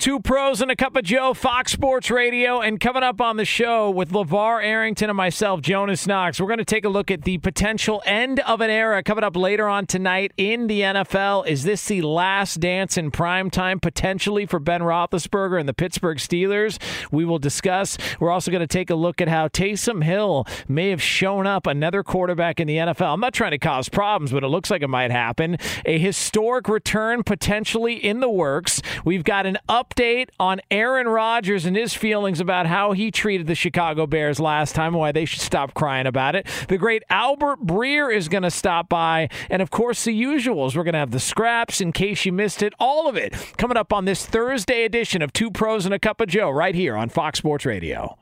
Two 0.00 0.20
pros 0.20 0.62
and 0.62 0.70
a 0.70 0.76
cup 0.76 0.94
of 0.94 1.02
Joe, 1.02 1.34
Fox 1.34 1.72
Sports 1.72 2.08
Radio, 2.08 2.60
and 2.60 2.78
coming 2.78 3.02
up 3.02 3.20
on 3.20 3.36
the 3.36 3.44
show 3.44 3.90
with 3.90 4.12
LeVar 4.12 4.62
Arrington 4.62 5.10
and 5.10 5.16
myself, 5.16 5.60
Jonas 5.60 6.06
Knox. 6.06 6.40
We're 6.40 6.46
going 6.46 6.60
to 6.60 6.64
take 6.64 6.84
a 6.84 6.88
look 6.88 7.10
at 7.10 7.22
the 7.22 7.38
potential 7.38 8.00
end 8.06 8.38
of 8.38 8.60
an 8.60 8.70
era 8.70 9.02
coming 9.02 9.24
up 9.24 9.34
later 9.34 9.66
on 9.66 9.86
tonight 9.86 10.30
in 10.36 10.68
the 10.68 10.82
NFL. 10.82 11.48
Is 11.48 11.64
this 11.64 11.84
the 11.84 12.02
last 12.02 12.60
dance 12.60 12.96
in 12.96 13.10
prime 13.10 13.50
time 13.50 13.80
potentially 13.80 14.46
for 14.46 14.60
Ben 14.60 14.82
Roethlisberger 14.82 15.58
and 15.58 15.68
the 15.68 15.74
Pittsburgh 15.74 16.18
Steelers? 16.18 16.80
We 17.10 17.24
will 17.24 17.40
discuss. 17.40 17.98
We're 18.20 18.30
also 18.30 18.52
going 18.52 18.60
to 18.60 18.68
take 18.68 18.90
a 18.90 18.94
look 18.94 19.20
at 19.20 19.26
how 19.26 19.48
Taysom 19.48 20.04
Hill 20.04 20.46
may 20.68 20.90
have 20.90 21.02
shown 21.02 21.44
up 21.44 21.66
another 21.66 22.04
quarterback 22.04 22.60
in 22.60 22.68
the 22.68 22.76
NFL. 22.76 23.14
I'm 23.14 23.20
not 23.20 23.34
trying 23.34 23.50
to 23.50 23.58
cause 23.58 23.88
problems, 23.88 24.30
but 24.30 24.44
it 24.44 24.48
looks 24.48 24.70
like 24.70 24.82
it 24.82 24.88
might 24.88 25.10
happen. 25.10 25.56
A 25.84 25.98
historic 25.98 26.68
return 26.68 27.24
potentially 27.24 27.94
in 27.94 28.20
the 28.20 28.30
works. 28.30 28.80
We've 29.04 29.24
got 29.24 29.44
an 29.44 29.58
up 29.68 29.87
update 29.88 30.28
on 30.38 30.60
Aaron 30.70 31.08
Rodgers 31.08 31.64
and 31.64 31.76
his 31.76 31.94
feelings 31.94 32.40
about 32.40 32.66
how 32.66 32.92
he 32.92 33.10
treated 33.10 33.46
the 33.46 33.54
Chicago 33.54 34.06
Bears 34.06 34.40
last 34.40 34.74
time, 34.74 34.88
and 34.88 34.98
why 34.98 35.12
they 35.12 35.24
should 35.24 35.40
stop 35.40 35.74
crying 35.74 36.06
about 36.06 36.34
it. 36.34 36.46
The 36.68 36.78
great 36.78 37.02
Albert 37.10 37.64
Breer 37.64 38.14
is 38.14 38.28
going 38.28 38.42
to 38.42 38.50
stop 38.50 38.88
by. 38.88 39.28
And 39.50 39.62
of 39.62 39.70
course, 39.70 40.04
the 40.04 40.20
usuals. 40.20 40.76
We're 40.76 40.84
going 40.84 40.94
to 40.94 40.98
have 40.98 41.10
the 41.10 41.20
scraps 41.20 41.80
in 41.80 41.92
case 41.92 42.24
you 42.24 42.32
missed 42.32 42.62
it. 42.62 42.72
All 42.78 43.08
of 43.08 43.16
it 43.16 43.34
coming 43.56 43.76
up 43.76 43.92
on 43.92 44.04
this 44.04 44.24
Thursday 44.26 44.84
edition 44.84 45.22
of 45.22 45.32
Two 45.32 45.50
Pros 45.50 45.84
and 45.84 45.94
a 45.94 45.98
Cup 45.98 46.20
of 46.20 46.28
Joe 46.28 46.50
right 46.50 46.74
here 46.74 46.96
on 46.96 47.08
Fox 47.08 47.38
Sports 47.38 47.66
Radio. 47.66 48.16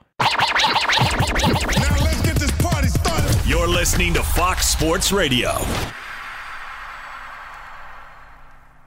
You're 3.47 3.69
listening 3.69 4.15
to 4.15 4.23
Fox 4.23 4.69
Sports 4.69 5.13
Radio. 5.13 5.53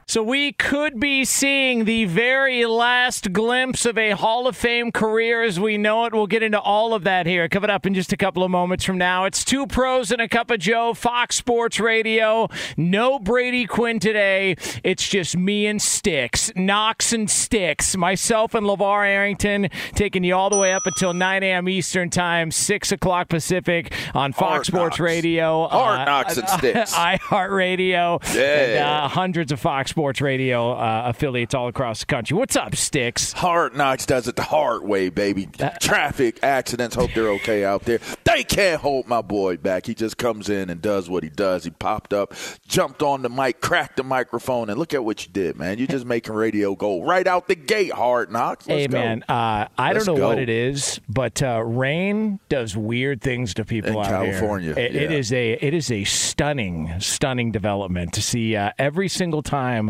So 0.09 0.24
we 0.24 0.53
could 0.53 1.00
be 1.00 1.24
seeing 1.24 1.86
the 1.86 2.06
very 2.06 2.66
last 2.66 3.31
glimpse 3.31 3.86
of 3.86 3.96
a 3.96 4.09
Hall 4.09 4.47
of 4.47 4.56
Fame 4.58 4.92
career 4.92 5.44
as 5.44 5.59
we 5.59 5.78
know 5.78 6.06
it. 6.06 6.16
We'll 6.16 6.25
get 6.25 6.42
into 6.42 6.59
all 6.59 6.96
of 6.96 7.03
that 7.03 7.28
here 7.28 7.47
coming 7.47 7.70
up 7.70 7.86
in 7.86 7.94
just 7.94 8.12
a 8.12 8.18
couple 8.18 8.42
of 8.42 8.50
moments 8.50 8.84
from 8.84 8.97
now. 8.97 9.25
It's 9.25 9.46
two 9.46 9.68
pros 9.68 10.12
and 10.12 10.20
a 10.20 10.28
cup 10.28 10.50
of 10.50 10.58
Joe, 10.62 10.96
Fox 10.96 11.36
Sports 11.36 11.80
Radio. 11.80 12.47
No 12.75 13.20
Brady 13.20 13.68
Quinn 13.68 14.00
today. 14.00 14.56
It's 14.84 15.08
just 15.08 15.38
me 15.38 15.68
and 15.68 15.80
Sticks, 15.80 16.52
Knox 16.56 17.14
and 17.14 17.30
Sticks, 17.30 17.96
myself 17.96 18.56
and 18.56 18.66
LeVar 18.66 19.06
Arrington 19.06 19.70
taking 19.94 20.24
you 20.24 20.34
all 20.34 20.50
the 20.50 20.58
way 20.58 20.74
up 20.74 20.88
until 20.88 21.14
9 21.14 21.44
a.m. 21.44 21.70
Eastern 21.70 22.09
Time, 22.09 22.50
6 22.50 22.91
o'clock 22.91 23.30
Pacific 23.30 23.94
on 24.16 24.34
Fox 24.34 24.40
Hard 24.40 24.66
Sports 24.66 24.94
knocks. 24.94 25.00
Radio. 25.02 25.68
Hard 25.68 26.08
knocks 26.08 26.36
and 26.36 26.50
sticks. 26.50 26.94
iHeartRadio. 26.96 28.34
Yeah. 28.34 28.41
And 28.41 28.80
uh, 28.80 29.08
hundreds 29.08 29.52
of 29.52 29.59
Fox 29.59 29.94
Sports 29.99 30.21
Radio 30.21 30.71
uh, 30.71 31.01
affiliates 31.07 31.53
all 31.53 31.67
across 31.67 31.99
the 31.99 32.05
country. 32.05 32.37
What's 32.37 32.55
up, 32.55 32.73
Sticks? 32.73 33.33
Hard 33.33 33.75
Knocks 33.75 34.05
does 34.05 34.29
it 34.29 34.37
the 34.37 34.43
hard 34.43 34.83
way, 34.83 35.09
baby. 35.09 35.49
Traffic 35.81 36.41
accidents. 36.41 36.95
Hope 36.95 37.11
they're 37.13 37.31
okay 37.31 37.65
out 37.65 37.83
there. 37.83 37.99
They 38.23 38.45
can't 38.45 38.79
hold 38.79 39.09
my 39.09 39.21
boy 39.21 39.57
back. 39.57 39.85
He 39.85 39.93
just 39.93 40.17
comes 40.17 40.47
in 40.47 40.69
and 40.69 40.81
does 40.81 41.09
what 41.09 41.23
he 41.23 41.29
does. 41.29 41.65
He 41.65 41.69
popped 41.71 42.13
up, 42.13 42.33
jumped 42.65 43.03
on 43.03 43.23
the 43.23 43.29
mic, 43.29 43.59
cracked 43.59 43.97
the 43.97 44.05
microphone, 44.05 44.69
and 44.69 44.79
look 44.79 44.93
at 44.93 45.03
what 45.03 45.25
you 45.25 45.33
did, 45.33 45.57
man. 45.57 45.77
You're 45.77 45.87
just 45.87 46.05
making 46.05 46.33
radio 46.33 46.75
go 46.75 47.01
right 47.01 47.27
out 47.27 47.49
the 47.49 47.55
gate. 47.55 47.91
Hard 47.91 48.31
Knocks. 48.31 48.69
Let's 48.69 48.83
hey, 48.83 48.87
go. 48.87 48.97
man, 48.97 49.25
uh, 49.27 49.67
I 49.77 49.91
Let's 49.91 50.05
don't 50.05 50.16
know 50.16 50.21
go. 50.21 50.29
what 50.29 50.39
it 50.39 50.47
is, 50.47 51.01
but 51.09 51.43
uh, 51.43 51.61
rain 51.61 52.39
does 52.47 52.77
weird 52.77 53.19
things 53.19 53.53
to 53.55 53.66
people 53.66 53.91
In 53.91 53.97
out 53.97 54.05
California, 54.05 54.73
here. 54.75 54.85
It, 54.85 54.95
it 54.95 55.11
yeah. 55.11 55.17
is 55.17 55.33
a 55.33 55.51
it 55.51 55.73
is 55.73 55.91
a 55.91 56.05
stunning, 56.05 56.97
stunning 57.01 57.51
development 57.51 58.13
to 58.13 58.21
see 58.21 58.55
uh, 58.55 58.71
every 58.79 59.09
single 59.09 59.43
time. 59.43 59.88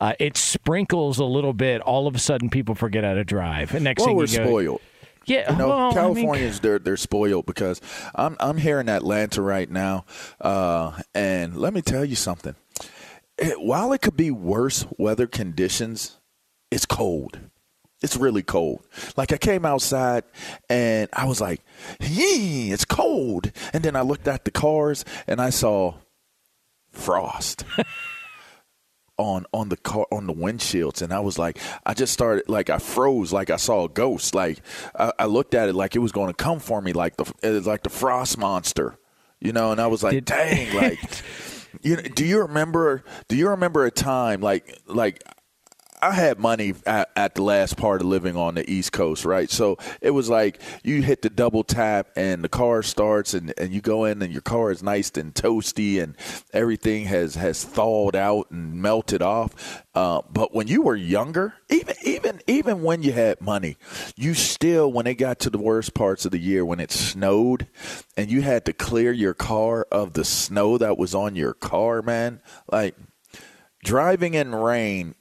Uh, 0.00 0.14
it 0.18 0.36
sprinkles 0.36 1.18
a 1.18 1.24
little 1.24 1.52
bit. 1.52 1.80
All 1.80 2.06
of 2.08 2.14
a 2.14 2.18
sudden, 2.18 2.50
people 2.50 2.74
forget 2.74 3.04
how 3.04 3.14
to 3.14 3.24
drive. 3.24 3.72
And 3.74 3.84
next 3.84 4.00
Well, 4.00 4.08
thing 4.08 4.16
we're 4.16 4.24
you 4.26 4.38
go, 4.38 4.44
spoiled. 4.46 4.80
Yeah, 5.26 5.52
You 5.52 5.58
know, 5.58 5.68
well, 5.68 5.78
I 5.78 5.84
mean, 5.84 5.94
Californians 5.94 6.58
they're 6.60 6.80
they're 6.80 6.96
spoiled 6.96 7.46
because 7.46 7.80
I'm 8.14 8.36
I'm 8.40 8.56
here 8.56 8.80
in 8.80 8.88
Atlanta 8.88 9.40
right 9.40 9.70
now, 9.70 10.04
uh, 10.40 11.00
and 11.14 11.56
let 11.56 11.72
me 11.72 11.80
tell 11.82 12.04
you 12.04 12.16
something. 12.16 12.56
It- 13.38 13.60
while 13.60 13.92
it 13.92 14.00
could 14.02 14.16
be 14.16 14.32
worse 14.32 14.84
weather 14.98 15.28
conditions, 15.28 16.18
it's 16.72 16.86
cold. 16.86 17.38
It's 18.02 18.16
really 18.16 18.42
cold. 18.42 18.84
Like 19.16 19.32
I 19.32 19.36
came 19.36 19.64
outside 19.64 20.24
and 20.68 21.08
I 21.12 21.24
was 21.26 21.40
like, 21.40 21.60
"Yee, 22.00 22.72
it's 22.72 22.84
cold." 22.84 23.52
And 23.72 23.84
then 23.84 23.94
I 23.94 24.00
looked 24.00 24.26
at 24.26 24.44
the 24.44 24.50
cars 24.50 25.04
and 25.28 25.40
I 25.40 25.50
saw 25.50 25.94
frost. 26.90 27.64
on 29.22 29.46
on 29.52 29.68
the 29.68 29.76
car 29.76 30.06
on 30.12 30.26
the 30.26 30.34
windshields. 30.34 31.00
And 31.02 31.12
I 31.12 31.20
was 31.20 31.38
like 31.38 31.58
I 31.86 31.94
just 31.94 32.12
started 32.12 32.48
like 32.48 32.68
I 32.70 32.78
froze 32.78 33.32
like 33.32 33.50
I 33.50 33.56
saw 33.56 33.84
a 33.84 33.88
ghost. 33.88 34.34
Like 34.34 34.60
I, 34.98 35.12
I 35.18 35.26
looked 35.26 35.54
at 35.54 35.68
it 35.68 35.74
like 35.74 35.96
it 35.96 36.00
was 36.00 36.12
going 36.12 36.28
to 36.28 36.34
come 36.34 36.58
for 36.58 36.82
me 36.82 36.92
like 36.92 37.16
the 37.16 37.32
it 37.42 37.50
was 37.50 37.66
like 37.66 37.82
the 37.82 37.90
frost 37.90 38.36
monster 38.36 38.98
you 39.40 39.52
know? 39.52 39.72
And 39.72 39.80
I 39.80 39.88
was 39.88 40.02
like 40.02 40.12
Did- 40.12 40.24
dang 40.26 40.74
like 40.74 41.00
you 41.82 41.96
know, 41.96 42.02
do 42.02 42.24
you 42.24 42.40
remember 42.42 43.04
do 43.28 43.36
you 43.36 43.48
remember 43.50 43.84
a 43.84 43.90
time 43.90 44.40
like 44.40 44.80
like 44.86 45.22
I 46.02 46.10
had 46.10 46.40
money 46.40 46.74
at, 46.84 47.10
at 47.14 47.36
the 47.36 47.42
last 47.44 47.76
part 47.76 48.00
of 48.00 48.08
living 48.08 48.36
on 48.36 48.56
the 48.56 48.68
East 48.68 48.90
Coast, 48.90 49.24
right? 49.24 49.48
So 49.48 49.78
it 50.00 50.10
was 50.10 50.28
like 50.28 50.60
you 50.82 51.00
hit 51.00 51.22
the 51.22 51.30
double 51.30 51.62
tap 51.62 52.08
and 52.16 52.42
the 52.42 52.48
car 52.48 52.82
starts 52.82 53.34
and, 53.34 53.54
and 53.56 53.72
you 53.72 53.80
go 53.80 54.04
in 54.04 54.20
and 54.20 54.32
your 54.32 54.42
car 54.42 54.72
is 54.72 54.82
nice 54.82 55.12
and 55.12 55.32
toasty 55.32 56.02
and 56.02 56.16
everything 56.52 57.04
has, 57.04 57.36
has 57.36 57.62
thawed 57.64 58.16
out 58.16 58.50
and 58.50 58.74
melted 58.74 59.22
off. 59.22 59.84
Uh, 59.94 60.22
but 60.28 60.52
when 60.52 60.66
you 60.66 60.82
were 60.82 60.96
younger, 60.96 61.54
even 61.68 61.94
even 62.02 62.40
even 62.48 62.82
when 62.82 63.02
you 63.02 63.12
had 63.12 63.40
money, 63.40 63.76
you 64.16 64.34
still 64.34 64.90
when 64.90 65.06
it 65.06 65.14
got 65.14 65.38
to 65.38 65.50
the 65.50 65.58
worst 65.58 65.94
parts 65.94 66.24
of 66.24 66.32
the 66.32 66.38
year 66.38 66.64
when 66.64 66.80
it 66.80 66.90
snowed 66.90 67.68
and 68.16 68.28
you 68.28 68.42
had 68.42 68.64
to 68.64 68.72
clear 68.72 69.12
your 69.12 69.34
car 69.34 69.86
of 69.92 70.14
the 70.14 70.24
snow 70.24 70.78
that 70.78 70.98
was 70.98 71.14
on 71.14 71.36
your 71.36 71.54
car, 71.54 72.02
man, 72.02 72.40
like 72.70 72.96
driving 73.84 74.34
in 74.34 74.52
rain 74.54 75.14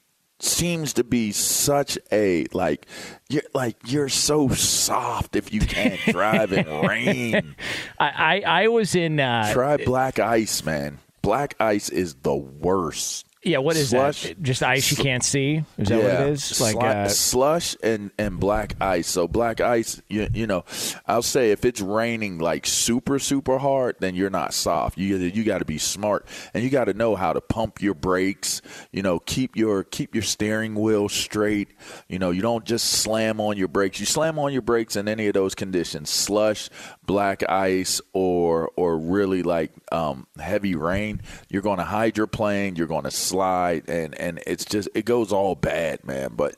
seems 0.43 0.93
to 0.93 1.03
be 1.03 1.31
such 1.31 1.97
a 2.11 2.45
like 2.53 2.85
you're 3.29 3.43
like 3.53 3.77
you're 3.85 4.09
so 4.09 4.49
soft 4.49 5.35
if 5.35 5.53
you 5.53 5.61
can't 5.61 5.99
drive 6.07 6.51
in 6.51 6.67
rain. 6.81 7.55
I, 7.99 8.41
I, 8.45 8.63
I 8.63 8.67
was 8.67 8.95
in. 8.95 9.19
Uh, 9.19 9.51
Try 9.53 9.77
black 9.77 10.19
ice, 10.19 10.63
man. 10.63 10.99
Black 11.21 11.55
ice 11.59 11.89
is 11.89 12.15
the 12.15 12.35
worst. 12.35 13.25
Yeah, 13.43 13.57
what 13.57 13.75
is 13.75 13.89
slush. 13.89 14.23
that? 14.23 14.41
Just 14.41 14.61
ice 14.61 14.91
you 14.91 14.97
can't 14.97 15.23
see? 15.23 15.63
Is 15.77 15.89
that 15.89 15.97
what 15.97 16.05
it 16.05 16.29
is? 16.29 16.61
Like, 16.61 16.75
uh, 16.75 17.07
slush 17.07 17.75
and, 17.81 18.11
and 18.19 18.39
black 18.39 18.75
ice. 18.79 19.07
So 19.07 19.27
black 19.27 19.59
ice, 19.61 19.99
you, 20.09 20.27
you 20.31 20.45
know, 20.45 20.63
I'll 21.07 21.23
say 21.23 21.51
if 21.51 21.65
it's 21.65 21.81
raining 21.81 22.37
like 22.37 22.67
super 22.67 23.17
super 23.17 23.57
hard, 23.57 23.95
then 23.99 24.15
you're 24.15 24.29
not 24.29 24.53
soft. 24.53 24.97
You 24.97 25.17
you 25.17 25.43
got 25.43 25.59
to 25.59 25.65
be 25.65 25.77
smart 25.77 26.27
and 26.53 26.63
you 26.63 26.69
got 26.69 26.85
to 26.85 26.93
know 26.93 27.15
how 27.15 27.33
to 27.33 27.41
pump 27.41 27.81
your 27.81 27.93
brakes. 27.93 28.61
You 28.91 29.01
know, 29.01 29.19
keep 29.19 29.55
your 29.55 29.83
keep 29.83 30.13
your 30.13 30.23
steering 30.23 30.75
wheel 30.75 31.09
straight. 31.09 31.69
You 32.07 32.19
know, 32.19 32.31
you 32.31 32.41
don't 32.41 32.65
just 32.65 32.89
slam 32.89 33.39
on 33.39 33.57
your 33.57 33.67
brakes. 33.67 33.99
You 33.99 34.05
slam 34.05 34.37
on 34.37 34.53
your 34.53 34.61
brakes 34.61 34.95
in 34.95 35.07
any 35.07 35.27
of 35.27 35.33
those 35.33 35.55
conditions: 35.55 36.09
slush, 36.09 36.69
black 37.05 37.47
ice, 37.49 38.01
or 38.13 38.71
or 38.75 38.97
really 38.97 39.43
like 39.43 39.71
um, 39.91 40.27
heavy 40.39 40.75
rain. 40.75 41.21
You're 41.49 41.61
going 41.61 41.79
to 41.79 41.85
hydroplane. 41.85 42.75
You're 42.75 42.87
going 42.87 43.05
to 43.05 43.11
slide, 43.31 43.89
and 43.89 44.13
and 44.19 44.41
it's 44.45 44.65
just 44.65 44.87
it 44.93 45.05
goes 45.05 45.31
all 45.31 45.55
bad, 45.55 46.05
man. 46.05 46.31
But 46.35 46.55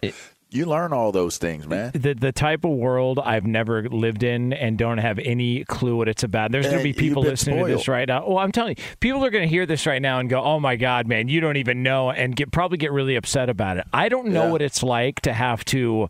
you 0.49 0.65
learn 0.67 0.93
all 0.93 1.11
those 1.11 1.37
things, 1.39 1.65
man. 1.67 1.91
the 1.95 2.13
the 2.13 2.31
type 2.31 2.63
of 2.63 2.71
world 2.71 3.17
I've 3.17 3.45
never 3.45 3.89
lived 3.89 4.21
in 4.21 4.53
and 4.53 4.77
don't 4.77 4.99
have 4.99 5.17
any 5.19 5.63
clue 5.65 5.95
what 5.95 6.07
it's 6.07 6.23
about. 6.23 6.51
There's 6.51 6.65
going 6.67 6.77
to 6.77 6.83
be 6.83 6.93
people 6.93 7.23
listening 7.23 7.57
to 7.65 7.71
this 7.71 7.87
right 7.87 8.07
now. 8.07 8.27
Well, 8.27 8.37
I'm 8.37 8.51
telling 8.51 8.75
you, 8.77 8.83
people 8.99 9.25
are 9.25 9.31
going 9.31 9.41
to 9.43 9.47
hear 9.49 9.65
this 9.65 9.85
right 9.87 10.01
now 10.01 10.19
and 10.19 10.29
go, 10.29 10.41
"Oh 10.43 10.59
my 10.59 10.75
god, 10.75 11.07
man, 11.07 11.27
you 11.27 11.39
don't 11.39 11.57
even 11.57 11.81
know," 11.81 12.11
and 12.11 12.35
get 12.35 12.51
probably 12.51 12.77
get 12.77 12.91
really 12.91 13.15
upset 13.15 13.49
about 13.49 13.77
it. 13.77 13.85
I 13.93 14.09
don't 14.09 14.27
know 14.27 14.45
Yeah. 14.45 14.51
what 14.51 14.61
it's 14.61 14.83
like 14.83 15.21
to 15.21 15.33
have 15.33 15.65
to 15.65 16.07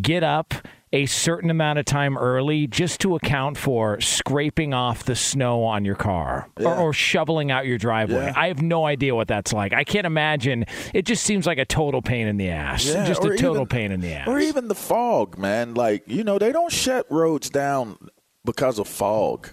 get 0.00 0.22
up 0.24 0.54
a 0.94 1.06
certain 1.06 1.50
amount 1.50 1.78
of 1.80 1.84
time 1.84 2.16
early 2.16 2.68
just 2.68 3.00
to 3.00 3.16
account 3.16 3.58
for 3.58 4.00
scraping 4.00 4.72
off 4.72 5.02
the 5.04 5.16
snow 5.16 5.64
on 5.64 5.84
your 5.84 5.96
car 5.96 6.48
or, 6.56 6.62
Yeah. 6.62 6.78
or 6.80 6.92
shoveling 6.92 7.50
out 7.50 7.66
your 7.66 7.78
driveway. 7.78 8.26
Yeah. 8.26 8.32
I 8.36 8.46
have 8.46 8.62
no 8.62 8.86
idea 8.86 9.12
what 9.14 9.26
that's 9.26 9.52
like. 9.52 9.72
I 9.72 9.82
can't 9.82 10.06
imagine. 10.06 10.64
It 10.94 11.04
just 11.04 11.24
seems 11.24 11.46
like 11.46 11.58
a 11.58 11.64
total 11.64 12.00
pain 12.00 12.28
in 12.28 12.36
the 12.36 12.48
ass. 12.50 12.86
Yeah, 12.86 13.04
just 13.04 13.24
a 13.24 13.30
total 13.30 13.54
even- 13.56 13.66
pain 13.66 13.90
in 13.90 14.00
the 14.00 14.12
ass. 14.12 14.28
Or 14.28 14.38
even 14.38 14.68
the 14.68 14.74
fog, 14.76 15.36
man. 15.36 15.74
Like, 15.74 16.04
you 16.06 16.22
know, 16.22 16.38
they 16.38 16.52
don't 16.52 16.70
shut 16.72 17.06
roads 17.10 17.50
down 17.50 17.98
because 18.44 18.78
of 18.78 18.86
fog. 18.86 19.48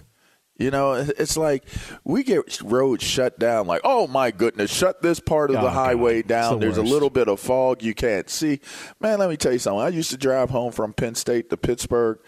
You 0.58 0.70
know, 0.70 0.92
it's 0.92 1.36
like 1.36 1.64
we 2.04 2.22
get 2.22 2.60
roads 2.62 3.02
shut 3.02 3.38
down, 3.38 3.66
like, 3.66 3.80
oh 3.84 4.06
my 4.06 4.30
goodness, 4.30 4.70
shut 4.72 5.00
this 5.02 5.18
part 5.18 5.50
of 5.50 5.56
Oh, 5.56 5.62
the 5.62 5.70
highway 5.70 6.18
It's 6.20 6.28
down. 6.28 6.60
the 6.60 6.66
There's 6.66 6.76
a 6.76 6.82
little 6.82 7.10
bit 7.10 7.26
of 7.26 7.40
fog 7.40 7.82
you 7.82 7.94
can't 7.94 8.28
see. 8.28 8.60
Man, 9.00 9.18
let 9.18 9.30
me 9.30 9.36
tell 9.36 9.52
you 9.52 9.58
something. 9.58 9.80
I 9.80 9.88
used 9.88 10.10
to 10.10 10.16
drive 10.18 10.50
home 10.50 10.70
from 10.70 10.92
Penn 10.92 11.14
State 11.14 11.48
to 11.50 11.56
Pittsburgh, 11.56 12.18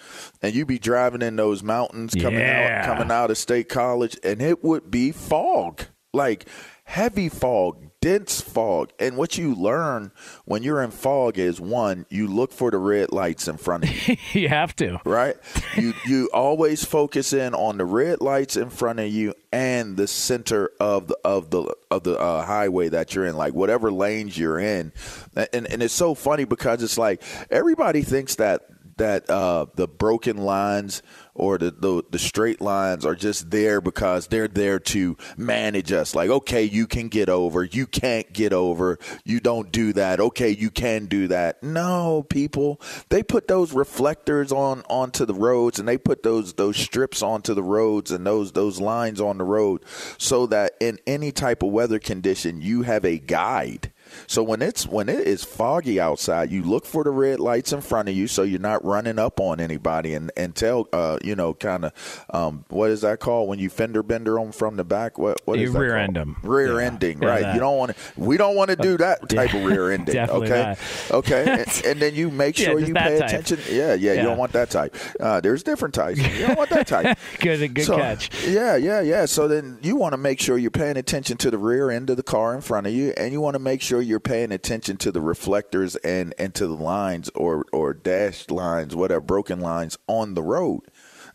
and 0.42 0.54
you'd 0.54 0.66
be 0.68 0.78
driving 0.78 1.22
in 1.22 1.36
those 1.36 1.62
mountains 1.62 2.14
coming 2.14 2.40
Yeah. 2.40 2.86
out 2.88 2.96
coming 2.96 3.12
out 3.12 3.30
of 3.30 3.38
State 3.38 3.68
College, 3.68 4.18
and 4.24 4.40
it 4.40 4.64
would 4.64 4.90
be 4.90 5.12
fog. 5.12 5.82
Like 6.12 6.46
heavy 6.84 7.28
fog, 7.28 7.88
dense 8.04 8.42
fog. 8.42 8.92
And 8.98 9.16
what 9.16 9.38
you 9.38 9.54
learn 9.54 10.12
when 10.44 10.62
you're 10.62 10.82
in 10.82 10.90
fog 10.90 11.38
is 11.38 11.58
one, 11.58 12.04
you 12.10 12.26
look 12.26 12.52
for 12.52 12.70
the 12.70 12.76
red 12.76 13.12
lights 13.12 13.48
in 13.48 13.56
front 13.56 13.84
of 13.84 14.08
you 14.08 14.16
you 14.42 14.48
have 14.50 14.76
to. 14.76 15.00
right? 15.06 15.36
you 15.74 15.94
you 16.04 16.28
always 16.34 16.84
focus 16.84 17.32
in 17.32 17.54
on 17.54 17.78
the 17.78 17.86
red 17.86 18.20
lights 18.20 18.58
in 18.58 18.68
front 18.68 19.00
of 19.00 19.08
you 19.08 19.32
and 19.52 19.96
the 19.96 20.06
center 20.06 20.70
of 20.78 21.08
the 21.08 21.18
of 21.24 21.48
the 21.48 21.74
of 21.90 22.02
the 22.02 22.18
uh, 22.18 22.44
highway 22.44 22.90
that 22.90 23.14
you're 23.14 23.24
in, 23.24 23.36
like 23.38 23.54
whatever 23.54 23.90
lanes 23.90 24.36
you're 24.36 24.58
in. 24.58 24.92
And 25.34 25.66
and 25.66 25.82
it's 25.82 25.94
so 25.94 26.14
funny 26.14 26.44
because 26.44 26.82
it's 26.82 26.98
like 26.98 27.22
everybody 27.50 28.02
thinks 28.02 28.34
that 28.34 28.66
that 28.98 29.28
uh, 29.30 29.66
the 29.76 29.88
broken 29.88 30.36
lines 30.36 31.02
or 31.34 31.58
the, 31.58 31.70
the 31.70 32.02
the 32.10 32.18
straight 32.18 32.60
lines 32.60 33.04
are 33.04 33.14
just 33.14 33.50
there 33.50 33.80
because 33.80 34.28
they're 34.28 34.48
there 34.48 34.78
to 34.78 35.16
manage 35.36 35.92
us. 35.92 36.14
Like, 36.14 36.30
okay, 36.30 36.64
you 36.64 36.86
can 36.86 37.08
get 37.08 37.28
over, 37.28 37.64
you 37.64 37.86
can't 37.86 38.32
get 38.32 38.52
over, 38.52 38.98
you 39.24 39.40
don't 39.40 39.72
do 39.72 39.92
that. 39.94 40.20
Okay, 40.20 40.50
you 40.50 40.70
can 40.70 41.06
do 41.06 41.28
that. 41.28 41.62
No, 41.62 42.24
people, 42.28 42.80
they 43.08 43.22
put 43.22 43.48
those 43.48 43.72
reflectors 43.72 44.52
on 44.52 44.82
onto 44.88 45.24
the 45.24 45.34
roads 45.34 45.78
and 45.78 45.88
they 45.88 45.98
put 45.98 46.22
those 46.22 46.54
those 46.54 46.76
strips 46.76 47.22
onto 47.22 47.54
the 47.54 47.62
roads 47.62 48.10
and 48.10 48.26
those 48.26 48.52
those 48.52 48.80
lines 48.80 49.20
on 49.20 49.38
the 49.38 49.44
road 49.44 49.84
so 50.18 50.46
that 50.46 50.74
in 50.80 50.98
any 51.06 51.32
type 51.32 51.62
of 51.62 51.70
weather 51.70 51.98
condition 51.98 52.60
you 52.60 52.82
have 52.82 53.04
a 53.04 53.18
guide. 53.18 53.92
So 54.26 54.42
when 54.42 54.62
it's 54.62 54.86
when 54.86 55.08
it 55.08 55.26
is 55.26 55.44
foggy 55.44 56.00
outside, 56.00 56.50
you 56.50 56.62
look 56.62 56.86
for 56.86 57.04
the 57.04 57.10
red 57.10 57.40
lights 57.40 57.72
in 57.72 57.80
front 57.80 58.08
of 58.08 58.14
you, 58.14 58.26
so 58.26 58.42
you're 58.42 58.60
not 58.60 58.84
running 58.84 59.18
up 59.18 59.40
on 59.40 59.60
anybody 59.60 60.14
and 60.14 60.30
and 60.36 60.54
tell 60.54 60.88
uh 60.92 61.18
you 61.22 61.34
know 61.34 61.54
kind 61.54 61.84
of 61.86 62.24
um 62.30 62.64
what 62.68 62.90
is 62.90 63.00
that 63.02 63.20
called 63.20 63.48
when 63.48 63.58
you 63.58 63.68
fender 63.70 64.02
bender 64.02 64.34
them 64.34 64.52
from 64.52 64.76
the 64.76 64.84
back? 64.84 65.18
What 65.18 65.40
what 65.44 65.58
You 65.58 65.66
is 65.68 65.72
that 65.72 65.78
rear 65.78 65.96
end 65.96 66.16
'em. 66.16 66.36
Rear 66.42 66.80
Yeah. 66.80 66.86
ending, 66.86 67.22
Yeah, 67.22 67.28
right? 67.28 67.42
that. 67.42 67.54
You 67.54 67.60
don't 67.60 67.76
want 67.78 67.92
to. 67.96 67.96
We 68.16 68.36
don't 68.36 68.56
want 68.56 68.70
to 68.70 68.76
do 68.76 68.96
that 68.98 69.28
type 69.28 69.54
of 69.54 69.64
rear 69.64 69.90
ending. 69.90 70.14
Okay, 70.34 70.48
not. 70.62 70.78
okay, 71.12 71.44
and, 71.64 71.82
and 71.86 72.00
then 72.00 72.14
you 72.14 72.30
make 72.30 72.56
sure 72.56 72.78
you 72.80 72.92
pay 72.94 73.18
type. 73.18 73.28
attention. 73.28 73.60
Yeah, 73.70 73.94
yeah, 73.94 74.12
Yeah. 74.12 74.14
You 74.14 74.22
don't 74.28 74.38
want 74.38 74.52
that 74.52 74.70
type. 74.70 74.96
Uh, 75.20 75.40
there's 75.40 75.62
different 75.62 75.94
types. 75.94 76.18
You 76.18 76.46
don't 76.46 76.56
want 76.58 76.70
that 76.70 76.86
type. 76.86 77.18
Good, 77.40 77.74
good 77.74 77.84
So, 77.84 77.96
catch. 77.96 78.30
Yeah, 78.46 78.76
yeah, 78.76 79.00
yeah. 79.00 79.26
So 79.26 79.46
then 79.48 79.78
you 79.82 79.96
want 79.96 80.12
to 80.12 80.16
make 80.16 80.40
sure 80.40 80.58
you're 80.58 80.70
paying 80.70 80.96
attention 80.96 81.36
to 81.38 81.50
the 81.50 81.58
rear 81.58 81.90
end 81.90 82.10
of 82.10 82.16
the 82.16 82.22
car 82.22 82.54
in 82.54 82.60
front 82.62 82.86
of 82.86 82.92
you, 82.92 83.12
and 83.16 83.32
you 83.32 83.40
want 83.40 83.54
to 83.54 83.58
make 83.58 83.80
sure 83.82 84.00
you're 84.04 84.20
paying 84.20 84.52
attention 84.52 84.96
to 84.98 85.12
the 85.12 85.20
reflectors 85.20 85.96
and 85.96 86.34
and 86.38 86.54
to 86.54 86.66
the 86.66 86.74
lines 86.74 87.30
or 87.34 87.64
or 87.72 87.94
dashed 87.94 88.50
lines, 88.50 88.94
whatever 88.94 89.20
broken 89.20 89.60
lines 89.60 89.98
on 90.06 90.34
the 90.34 90.42
road. 90.42 90.82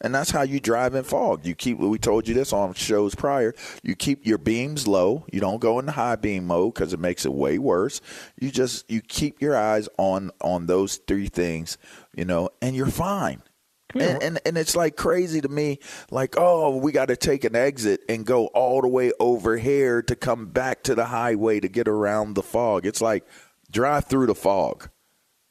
And 0.01 0.15
that's 0.15 0.31
how 0.31 0.43
you 0.43 0.59
drive 0.59 0.95
in 0.95 1.03
fog. 1.03 1.45
You 1.45 1.55
keep. 1.55 1.77
We 1.77 1.99
told 1.99 2.27
you 2.27 2.33
this 2.33 2.53
on 2.53 2.73
shows 2.73 3.15
prior. 3.15 3.53
You 3.83 3.95
keep 3.95 4.25
your 4.25 4.37
beams 4.37 4.87
low. 4.87 5.25
You 5.31 5.41
don't 5.41 5.59
go 5.59 5.77
into 5.79 5.91
high 5.91 6.15
beam 6.15 6.47
mode 6.47 6.73
because 6.73 6.93
it 6.93 6.99
makes 6.99 7.25
it 7.25 7.33
way 7.33 7.57
worse. 7.57 7.99
You 8.39 8.49
just 8.49 8.89
you 8.89 9.01
keep 9.01 9.41
your 9.41 9.57
eyes 9.57 9.89
on 9.97 10.31
on 10.39 10.67
those 10.67 10.97
three 10.97 11.27
things, 11.27 11.77
you 12.15 12.23
know, 12.23 12.49
and 12.61 12.75
you're 12.75 12.87
fine. 12.87 13.43
And, 13.95 14.21
and 14.21 14.39
and 14.45 14.57
it's 14.57 14.75
like 14.75 14.95
crazy 14.95 15.41
to 15.41 15.49
me, 15.49 15.79
like 16.11 16.35
oh, 16.37 16.77
we 16.77 16.91
got 16.91 17.07
to 17.07 17.15
take 17.15 17.43
an 17.43 17.55
exit 17.55 18.01
and 18.07 18.25
go 18.25 18.47
all 18.47 18.81
the 18.81 18.87
way 18.87 19.11
over 19.19 19.57
here 19.57 20.01
to 20.03 20.15
come 20.15 20.47
back 20.47 20.83
to 20.83 20.95
the 20.95 21.05
highway 21.05 21.59
to 21.59 21.67
get 21.67 21.87
around 21.87 22.35
the 22.35 22.43
fog. 22.43 22.85
It's 22.85 23.01
like 23.01 23.25
drive 23.71 24.05
through 24.05 24.27
the 24.27 24.35
fog. 24.35 24.89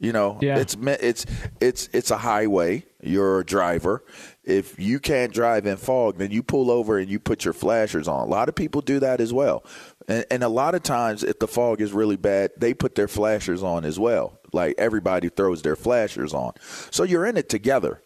You 0.00 0.12
know, 0.12 0.38
Yeah. 0.40 0.58
it's 0.58 0.76
it's 0.80 1.26
it's 1.60 1.88
it's 1.92 2.10
a 2.12 2.18
highway. 2.18 2.84
You're 3.02 3.40
a 3.40 3.44
driver. 3.44 4.04
If 4.44 4.78
you 4.78 5.00
can't 5.00 5.32
drive 5.34 5.66
in 5.66 5.76
fog, 5.76 6.18
then 6.18 6.30
you 6.30 6.44
pull 6.44 6.70
over 6.70 6.98
and 6.98 7.10
you 7.10 7.18
put 7.18 7.44
your 7.44 7.54
flashers 7.54 8.06
on. 8.06 8.20
A 8.28 8.30
lot 8.30 8.48
of 8.48 8.54
people 8.54 8.80
do 8.80 9.00
that 9.00 9.20
as 9.20 9.32
well, 9.32 9.64
and, 10.06 10.24
and 10.30 10.44
a 10.44 10.48
lot 10.48 10.76
of 10.76 10.84
times, 10.84 11.24
if 11.24 11.40
the 11.40 11.48
fog 11.48 11.80
is 11.80 11.92
really 11.92 12.16
bad, 12.16 12.52
they 12.56 12.74
put 12.74 12.94
their 12.94 13.08
flashers 13.08 13.64
on 13.64 13.84
as 13.84 13.98
well. 13.98 14.38
Like 14.52 14.76
everybody 14.78 15.28
throws 15.30 15.62
their 15.62 15.76
flashers 15.76 16.32
on, 16.32 16.52
so 16.92 17.02
you're 17.02 17.26
in 17.26 17.36
it 17.36 17.48
together. 17.48 18.00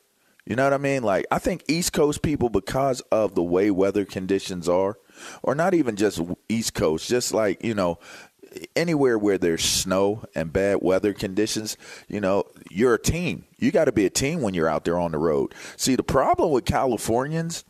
You 0.44 0.56
know 0.56 0.64
what 0.64 0.72
I 0.72 0.78
mean? 0.78 1.02
Like 1.02 1.26
I 1.30 1.38
think 1.38 1.64
East 1.68 1.92
Coast 1.92 2.22
people, 2.22 2.48
because 2.48 3.00
of 3.12 3.34
the 3.34 3.42
way 3.42 3.70
weather 3.70 4.04
conditions 4.04 4.68
are, 4.68 4.98
or 5.42 5.54
not 5.54 5.74
even 5.74 5.96
just 5.96 6.20
East 6.48 6.74
Coast, 6.74 7.08
just 7.08 7.32
like 7.32 7.62
you 7.64 7.74
know, 7.74 7.98
anywhere 8.74 9.18
where 9.18 9.38
there's 9.38 9.64
snow 9.64 10.24
and 10.34 10.52
bad 10.52 10.78
weather 10.82 11.12
conditions, 11.12 11.76
you 12.08 12.20
know, 12.20 12.44
you're 12.70 12.94
a 12.94 13.02
team. 13.02 13.44
You 13.58 13.70
got 13.70 13.84
to 13.86 13.92
be 13.92 14.06
a 14.06 14.10
team 14.10 14.42
when 14.42 14.54
you're 14.54 14.68
out 14.68 14.84
there 14.84 14.98
on 14.98 15.12
the 15.12 15.18
road. 15.18 15.54
See, 15.76 15.96
the 15.96 16.02
problem 16.02 16.50
with 16.50 16.64
Californians, 16.64 17.64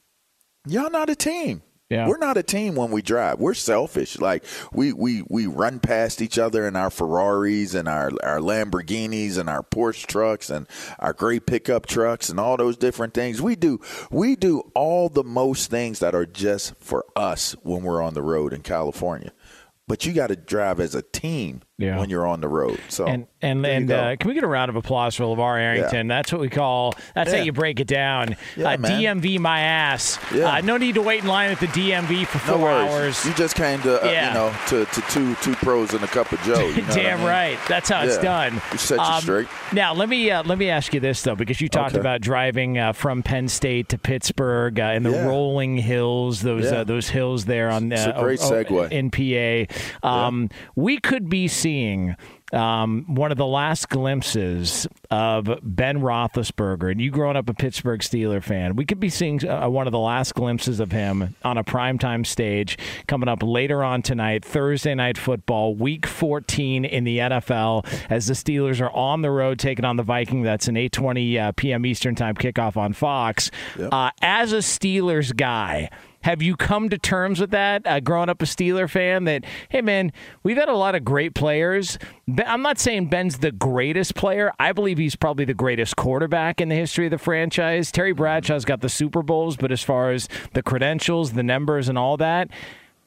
y'all 0.66 0.90
not 0.90 1.10
a 1.10 1.14
team. 1.14 1.62
Yeah. 1.92 2.08
We're 2.08 2.16
not 2.16 2.38
a 2.38 2.42
team 2.42 2.74
when 2.74 2.90
we 2.90 3.02
drive. 3.02 3.38
We're 3.38 3.52
selfish. 3.52 4.18
Like 4.18 4.44
we 4.72 4.94
we 4.94 5.22
we 5.28 5.46
run 5.46 5.78
past 5.78 6.22
each 6.22 6.38
other 6.38 6.66
in 6.66 6.74
our 6.74 6.88
Ferraris 6.88 7.74
and 7.74 7.86
our 7.86 8.10
our 8.22 8.38
Lamborghinis 8.38 9.36
and 9.36 9.50
our 9.50 9.62
Porsche 9.62 10.06
trucks 10.06 10.48
and 10.48 10.66
our 10.98 11.12
great 11.12 11.44
pickup 11.44 11.84
trucks 11.86 12.30
and 12.30 12.40
all 12.40 12.56
those 12.56 12.78
different 12.78 13.12
things. 13.12 13.42
We 13.42 13.56
do 13.56 13.78
we 14.10 14.36
do 14.36 14.62
all 14.74 15.10
the 15.10 15.22
most 15.22 15.70
things 15.70 15.98
that 15.98 16.14
are 16.14 16.24
just 16.26 16.74
for 16.80 17.04
us 17.14 17.52
when 17.62 17.82
we're 17.82 18.02
on 18.02 18.14
the 18.14 18.22
road 18.22 18.54
in 18.54 18.62
California. 18.62 19.32
But 19.86 20.06
you 20.06 20.14
got 20.14 20.28
to 20.28 20.36
drive 20.36 20.80
as 20.80 20.94
a 20.94 21.02
team 21.02 21.60
Yeah. 21.82 21.98
when 21.98 22.10
you're 22.10 22.26
on 22.26 22.40
the 22.40 22.48
road. 22.48 22.78
So 22.88 23.06
And 23.06 23.26
and 23.40 23.64
and 23.66 23.90
uh, 23.90 24.16
can 24.16 24.28
we 24.28 24.34
get 24.34 24.44
a 24.44 24.48
round 24.48 24.68
of 24.68 24.76
applause 24.76 25.14
for 25.16 25.24
LeVar 25.24 25.60
Arrington? 25.60 26.06
That's 26.08 26.30
what 26.32 26.40
we 26.40 26.48
call. 26.48 26.94
That's 27.14 27.30
Yeah. 27.32 27.38
how 27.38 27.44
you 27.44 27.52
break 27.52 27.80
it 27.80 27.86
down. 27.86 28.36
Yeah, 28.56 28.70
uh. 28.70 28.76
DMV 28.76 29.38
my 29.40 29.60
ass. 29.60 30.18
Yeah. 30.32 30.52
Uh, 30.54 30.60
no 30.60 30.76
need 30.76 30.94
to 30.94 31.02
wait 31.02 31.20
in 31.22 31.26
line 31.28 31.50
at 31.50 31.60
the 31.60 31.66
DMV 31.68 32.26
for 32.26 32.38
four 32.38 32.58
worries. 32.58 32.90
hours. 32.92 33.24
You 33.26 33.34
just 33.34 33.54
came 33.56 33.80
to 33.82 34.02
uh, 34.02 34.08
Yeah. 34.10 34.28
you 34.28 34.34
know 34.34 34.54
to, 34.68 34.84
to 34.92 35.00
two 35.10 35.34
two 35.36 35.54
pros 35.56 35.92
and 35.94 36.02
a 36.04 36.08
cup 36.08 36.30
of 36.32 36.40
Joe. 36.42 36.60
You 36.60 36.76
know 36.82 36.82
what 36.82 36.90
I 36.92 37.02
Damn 37.02 37.18
mean? 37.18 37.28
right. 37.28 37.58
That's 37.68 37.88
how 37.88 38.02
it's 38.04 38.18
done. 38.18 38.54
Um, 38.54 38.62
We 38.72 38.78
set 38.78 38.98
you 38.98 39.20
straight. 39.20 39.48
Now 39.72 39.92
let 39.94 40.08
me 40.08 40.30
uh, 40.30 40.42
let 40.44 40.58
me 40.58 40.68
ask 40.70 40.92
you 40.94 41.00
this 41.00 41.22
though, 41.22 41.34
because 41.36 41.60
you 41.60 41.68
talked 41.68 41.92
Okay. 41.92 42.00
about 42.00 42.20
driving 42.20 42.78
uh, 42.78 42.92
from 42.92 43.22
Penn 43.22 43.48
State 43.48 43.88
to 43.90 43.98
Pittsburgh 43.98 44.78
uh, 44.78 44.84
in 44.96 45.02
the 45.02 45.10
Yeah. 45.10 45.26
rolling 45.26 45.76
hills, 45.78 46.40
those 46.42 46.64
Yeah. 46.70 46.78
uh, 46.80 46.84
those 46.84 47.08
hills 47.08 47.44
there 47.46 47.70
on 47.70 47.92
uh, 47.92 48.18
great 48.20 48.40
oh, 48.42 48.48
oh, 48.54 48.64
segue. 48.64 48.92
in 48.92 49.10
PA. 49.10 50.06
Um, 50.08 50.48
We 50.76 50.98
could 50.98 51.28
be 51.28 51.48
seeing 51.48 51.71
um, 52.52 53.06
one 53.08 53.32
of 53.32 53.38
the 53.38 53.46
last 53.46 53.88
glimpses 53.88 54.86
of 55.10 55.58
Ben 55.62 56.00
Roethlisberger, 56.00 56.90
and 56.90 57.00
you 57.00 57.10
growing 57.10 57.36
up 57.36 57.48
a 57.48 57.54
Pittsburgh 57.54 58.00
Steeler 58.00 58.42
fan, 58.42 58.76
we 58.76 58.84
could 58.84 59.00
be 59.00 59.08
seeing 59.08 59.46
uh, 59.48 59.68
one 59.68 59.86
of 59.86 59.92
the 59.92 59.98
last 59.98 60.34
glimpses 60.34 60.78
of 60.78 60.92
him 60.92 61.34
on 61.44 61.56
a 61.56 61.64
primetime 61.64 62.26
stage 62.26 62.78
coming 63.06 63.28
up 63.28 63.42
later 63.42 63.82
on 63.82 64.02
tonight, 64.02 64.44
Thursday 64.44 64.94
night 64.94 65.16
football, 65.16 65.74
week 65.74 66.06
14 66.06 66.84
in 66.84 67.04
the 67.04 67.18
NFL, 67.18 67.86
as 68.10 68.26
the 68.26 68.34
Steelers 68.34 68.80
are 68.80 68.90
on 68.90 69.22
the 69.22 69.30
road 69.30 69.58
taking 69.58 69.84
on 69.84 69.96
the 69.96 70.02
Viking. 70.02 70.42
That's 70.42 70.68
an 70.68 70.74
8:20 70.74 71.40
uh, 71.40 71.52
p.m. 71.52 71.86
Eastern 71.86 72.14
Time 72.14 72.34
kickoff 72.34 72.76
on 72.76 72.92
Fox. 72.92 73.50
Yep. 73.78 73.92
Uh, 73.92 74.10
as 74.20 74.52
a 74.52 74.58
Steelers 74.58 75.34
guy. 75.34 75.90
Have 76.22 76.42
you 76.42 76.56
come 76.56 76.88
to 76.88 76.98
terms 76.98 77.40
with 77.40 77.50
that, 77.50 77.86
uh, 77.86 78.00
growing 78.00 78.28
up 78.28 78.42
a 78.42 78.44
Steeler 78.44 78.88
fan? 78.88 79.24
That 79.24 79.44
hey, 79.68 79.82
man, 79.82 80.12
we've 80.42 80.56
had 80.56 80.68
a 80.68 80.76
lot 80.76 80.94
of 80.94 81.04
great 81.04 81.34
players. 81.34 81.98
I'm 82.46 82.62
not 82.62 82.78
saying 82.78 83.08
Ben's 83.08 83.38
the 83.38 83.52
greatest 83.52 84.14
player. 84.14 84.52
I 84.58 84.72
believe 84.72 84.98
he's 84.98 85.16
probably 85.16 85.44
the 85.44 85.54
greatest 85.54 85.96
quarterback 85.96 86.60
in 86.60 86.68
the 86.68 86.76
history 86.76 87.06
of 87.06 87.10
the 87.10 87.18
franchise. 87.18 87.90
Terry 87.90 88.12
Bradshaw's 88.12 88.64
got 88.64 88.80
the 88.80 88.88
Super 88.88 89.22
Bowls, 89.22 89.56
but 89.56 89.72
as 89.72 89.82
far 89.82 90.12
as 90.12 90.28
the 90.54 90.62
credentials, 90.62 91.32
the 91.32 91.42
numbers, 91.42 91.88
and 91.88 91.98
all 91.98 92.16
that, 92.16 92.48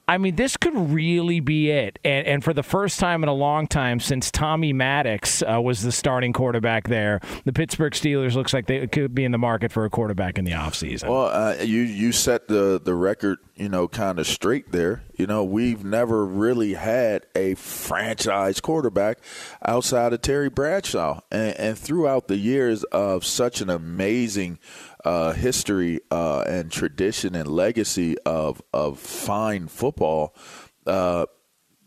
I 0.08 0.20
mean, 0.20 0.36
this 0.36 0.56
could 0.56 0.76
really 0.92 1.40
be 1.40 1.72
it. 1.72 1.98
And, 2.04 2.28
and 2.28 2.44
for 2.44 2.54
the 2.54 2.64
first 2.64 3.00
time 3.00 3.24
in 3.24 3.30
a 3.30 3.34
long 3.34 3.66
time 3.66 4.00
since 4.00 4.30
Tommy 4.30 4.72
Maddox 4.72 5.42
uh, 5.42 5.60
was 5.62 5.82
the 5.82 5.92
starting 5.92 6.32
quarterback 6.32 6.88
there, 6.88 7.22
the 7.46 7.54
Pittsburgh 7.54 7.94
Steelers 7.94 8.36
looks 8.36 8.54
like 8.54 8.68
they 8.68 8.86
could 8.88 9.16
be 9.16 9.26
in 9.26 9.32
the 9.32 9.38
market 9.38 9.72
for 9.72 9.86
a 9.86 9.90
quarterback 9.90 10.38
in 10.38 10.46
the 10.46 10.52
offseason. 10.52 11.10
Well, 11.10 11.28
uh, 11.28 11.56
you 11.64 11.82
you 11.82 12.12
set 12.12 12.48
the 12.48 12.80
the 12.84 12.94
record, 12.94 13.40
you 13.56 13.70
know, 13.70 13.88
kind 13.88 14.20
of 14.20 14.28
straight 14.28 14.72
there. 14.72 15.04
You 15.18 15.26
know, 15.26 15.44
we've 15.44 15.84
never 15.84 16.26
really 16.26 16.74
had 16.74 17.26
a 17.36 17.56
franchise 17.56 18.60
quarterback 18.60 19.20
outside 19.66 20.14
of 20.14 20.22
Terry 20.22 20.50
Bradshaw, 20.50 21.22
and, 21.32 21.58
and 21.58 21.78
throughout 21.78 22.28
the 22.28 22.38
years 22.38 22.84
of 22.86 23.26
such 23.26 23.62
an 23.62 23.70
amazing 23.72 24.60
uh, 25.06 25.34
history 25.34 26.02
uh, 26.12 26.42
and 26.42 26.72
tradition 26.72 27.36
and 27.36 27.48
legacy 27.48 28.18
of 28.26 28.62
of 28.74 29.00
fine 29.00 29.68
football. 29.68 30.36
Uh, 30.86 31.28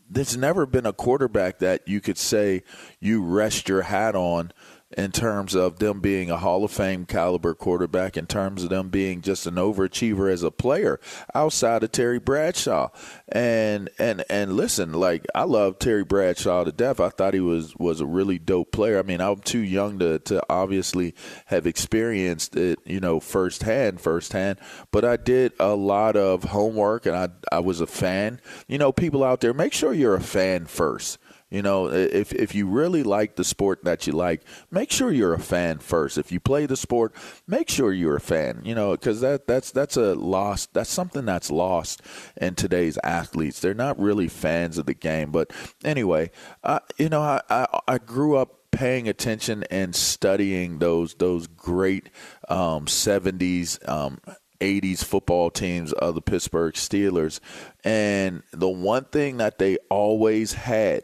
there's 0.09 0.35
never 0.35 0.65
been 0.65 0.87
a 0.87 0.93
quarterback 0.93 1.59
that 1.59 1.87
you 1.87 2.01
could 2.01 2.17
say 2.17 2.63
you 2.99 3.21
rest 3.21 3.69
your 3.69 3.83
hat 3.83 4.15
on 4.15 4.51
in 4.97 5.11
terms 5.11 5.53
of 5.53 5.77
them 5.77 5.99
being 5.99 6.31
a 6.31 6.37
Hall 6.37 6.63
of 6.63 6.71
Fame 6.71 7.05
caliber 7.05 7.53
quarterback, 7.53 8.17
in 8.17 8.25
terms 8.25 8.63
of 8.63 8.69
them 8.69 8.89
being 8.89 9.21
just 9.21 9.45
an 9.45 9.55
overachiever 9.55 10.31
as 10.31 10.41
a 10.41 10.49
player 10.49 10.99
outside 11.35 11.83
of 11.83 11.91
Terry 11.91 12.19
Bradshaw. 12.19 12.89
And 13.27 13.89
and 13.99 14.23
and 14.29 14.53
listen, 14.53 14.93
like 14.93 15.27
I 15.35 15.43
love 15.43 15.77
Terry 15.77 16.03
Bradshaw 16.03 16.63
to 16.63 16.71
death. 16.71 16.99
I 16.99 17.09
thought 17.09 17.33
he 17.35 17.39
was 17.39 17.75
was 17.75 18.01
a 18.01 18.05
really 18.05 18.39
dope 18.39 18.71
player. 18.71 18.97
I 18.97 19.03
mean, 19.03 19.21
I'm 19.21 19.39
too 19.39 19.59
young 19.59 19.99
to 19.99 20.19
to 20.19 20.43
obviously 20.49 21.13
have 21.45 21.67
experienced 21.67 22.55
it, 22.55 22.79
you 22.85 22.99
know, 22.99 23.19
firsthand, 23.19 24.01
firsthand. 24.01 24.59
But 24.91 25.05
I 25.05 25.17
did 25.17 25.53
a 25.59 25.75
lot 25.75 26.15
of 26.15 26.45
homework, 26.45 27.05
and 27.05 27.15
I 27.15 27.29
I 27.51 27.59
was 27.59 27.79
a 27.79 27.87
fan. 27.87 28.41
You 28.67 28.79
know, 28.79 28.91
people 28.91 29.23
out 29.23 29.41
there, 29.41 29.53
make 29.53 29.73
sure 29.73 29.93
you're 29.93 30.15
a 30.15 30.21
fan 30.21 30.65
first. 30.65 31.19
You 31.49 31.63
know, 31.63 31.87
if 31.87 32.31
if 32.31 32.53
you 32.53 32.67
really 32.67 33.01
like 33.01 33.35
the 33.35 33.43
sport 33.43 33.83
that 33.83 34.05
you 34.05 34.13
like, 34.13 34.41
make 34.69 34.91
sure 34.91 35.11
you're 35.11 35.33
a 35.33 35.39
fan 35.39 35.79
first. 35.79 36.17
If 36.17 36.31
you 36.31 36.39
play 36.39 36.67
the 36.67 36.77
sport, 36.77 37.13
make 37.47 37.69
sure 37.69 37.91
you're 37.91 38.17
a 38.17 38.21
fan. 38.21 38.61
You 38.63 38.75
know, 38.75 38.91
because 38.91 39.21
that 39.21 39.47
that's 39.47 39.71
that's 39.71 39.97
a 39.97 40.13
lost. 40.13 40.73
That's 40.73 40.91
something 40.91 41.25
that's 41.25 41.49
lost 41.49 42.03
in 42.37 42.53
today's 42.53 42.99
athletes. 43.03 43.59
They're 43.59 43.73
not 43.73 43.99
really 43.99 44.27
fans 44.27 44.77
of 44.77 44.85
the 44.85 44.93
game. 44.93 45.31
But 45.31 45.51
anyway, 45.83 46.29
uh, 46.63 46.79
you 46.97 47.09
know, 47.09 47.21
I, 47.21 47.41
I 47.49 47.79
I 47.87 47.97
grew 47.97 48.37
up 48.37 48.71
paying 48.71 49.09
attention 49.09 49.63
and 49.71 49.95
studying 49.95 50.77
those 50.77 51.15
those 51.15 51.47
great 51.47 52.09
um, 52.47 52.85
70s 52.85 53.87
um, 53.89 54.19
80s 54.59 55.03
football 55.03 55.49
teams 55.49 55.93
of 55.93 56.15
the 56.15 56.21
Pittsburgh 56.21 56.73
Steelers 56.73 57.39
and 57.83 58.43
the 58.51 58.69
one 58.69 59.05
thing 59.05 59.37
that 59.37 59.57
they 59.57 59.77
always 59.89 60.53
had 60.53 61.03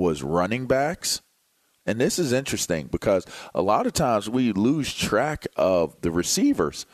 was 0.00 0.22
running 0.24 0.66
backs. 0.66 1.20
And 1.86 2.00
this 2.00 2.18
is 2.18 2.32
interesting 2.32 2.88
because 2.88 3.24
a 3.54 3.62
lot 3.62 3.86
of 3.86 3.92
times 3.92 4.28
we 4.28 4.52
lose 4.52 4.92
track 4.94 5.46
of 5.56 6.00
the 6.02 6.10
receivers, 6.10 6.84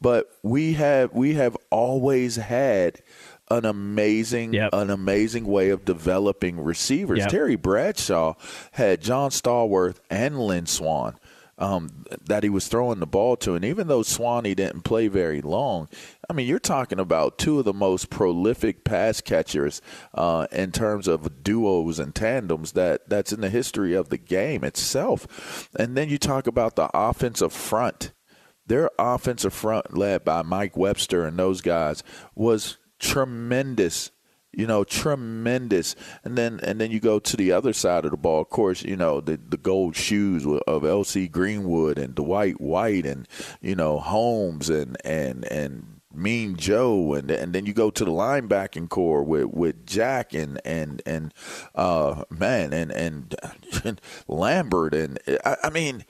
but 0.00 0.30
we 0.42 0.72
have 0.74 1.12
we 1.12 1.34
have 1.34 1.56
always 1.70 2.36
had 2.36 3.00
an 3.50 3.64
amazing 3.64 4.52
Yep. 4.54 4.70
an 4.72 4.90
amazing 4.90 5.44
way 5.46 5.70
of 5.70 5.84
developing 5.84 6.60
receivers. 6.60 7.20
Yep. 7.20 7.28
Terry 7.28 7.56
Bradshaw 7.56 8.34
had 8.72 9.00
John 9.00 9.30
Stallworth 9.30 9.98
and 10.10 10.38
Lynn 10.40 10.66
Swann 10.66 11.18
um, 11.62 12.04
that 12.24 12.42
he 12.42 12.48
was 12.48 12.66
throwing 12.66 12.98
the 12.98 13.06
ball 13.06 13.36
to, 13.36 13.54
and 13.54 13.64
even 13.64 13.86
though 13.86 14.02
Swanee 14.02 14.56
didn't 14.56 14.82
play 14.82 15.06
very 15.06 15.40
long, 15.40 15.88
I 16.28 16.32
mean, 16.32 16.48
you're 16.48 16.58
talking 16.58 16.98
about 16.98 17.38
two 17.38 17.60
of 17.60 17.64
the 17.64 17.72
most 17.72 18.10
prolific 18.10 18.82
pass 18.82 19.20
catchers 19.20 19.80
uh, 20.12 20.48
in 20.50 20.72
terms 20.72 21.06
of 21.06 21.44
duos 21.44 22.00
and 22.00 22.12
tandems 22.12 22.72
that 22.72 23.08
that's 23.08 23.32
in 23.32 23.42
the 23.42 23.48
history 23.48 23.94
of 23.94 24.08
the 24.08 24.18
game 24.18 24.64
itself. 24.64 25.68
And 25.78 25.96
then 25.96 26.08
you 26.08 26.18
talk 26.18 26.48
about 26.48 26.74
the 26.74 26.90
offensive 26.94 27.52
front. 27.52 28.12
Their 28.66 28.90
offensive 28.98 29.54
front, 29.54 29.96
led 29.96 30.24
by 30.24 30.42
Mike 30.42 30.76
Webster 30.76 31.24
and 31.24 31.38
those 31.38 31.60
guys, 31.60 32.02
was 32.34 32.78
tremendous 32.98 34.11
you 34.52 34.66
know, 34.66 34.84
tremendous. 34.84 35.96
And 36.24 36.36
then 36.36 36.60
and 36.62 36.80
then 36.80 36.90
you 36.90 37.00
go 37.00 37.18
to 37.18 37.36
the 37.36 37.52
other 37.52 37.72
side 37.72 38.04
of 38.04 38.10
the 38.10 38.16
ball. 38.16 38.42
Of 38.42 38.50
course, 38.50 38.82
you 38.82 38.96
know 38.96 39.20
the 39.20 39.38
the 39.48 39.56
gold 39.56 39.96
shoes 39.96 40.46
of 40.66 40.84
L.C. 40.84 41.28
Greenwood 41.28 41.98
and 41.98 42.14
Dwight 42.14 42.60
White 42.60 43.06
and 43.06 43.26
you 43.60 43.74
know 43.74 43.98
Holmes 43.98 44.68
and 44.68 44.96
and 45.04 45.44
and 45.46 46.00
Mean 46.14 46.56
Joe 46.56 47.14
and 47.14 47.30
and 47.30 47.54
then 47.54 47.64
you 47.64 47.72
go 47.72 47.90
to 47.90 48.04
the 48.04 48.10
linebacking 48.10 48.88
corps 48.90 49.22
with 49.22 49.46
with 49.46 49.86
Jack 49.86 50.34
and 50.34 50.60
and 50.64 51.00
and 51.06 51.32
uh 51.74 52.24
man 52.28 52.72
and 52.74 52.92
and 52.92 53.34
Lambert 54.28 54.94
and 54.94 55.18
I, 55.44 55.56
I 55.64 55.70
mean. 55.70 56.04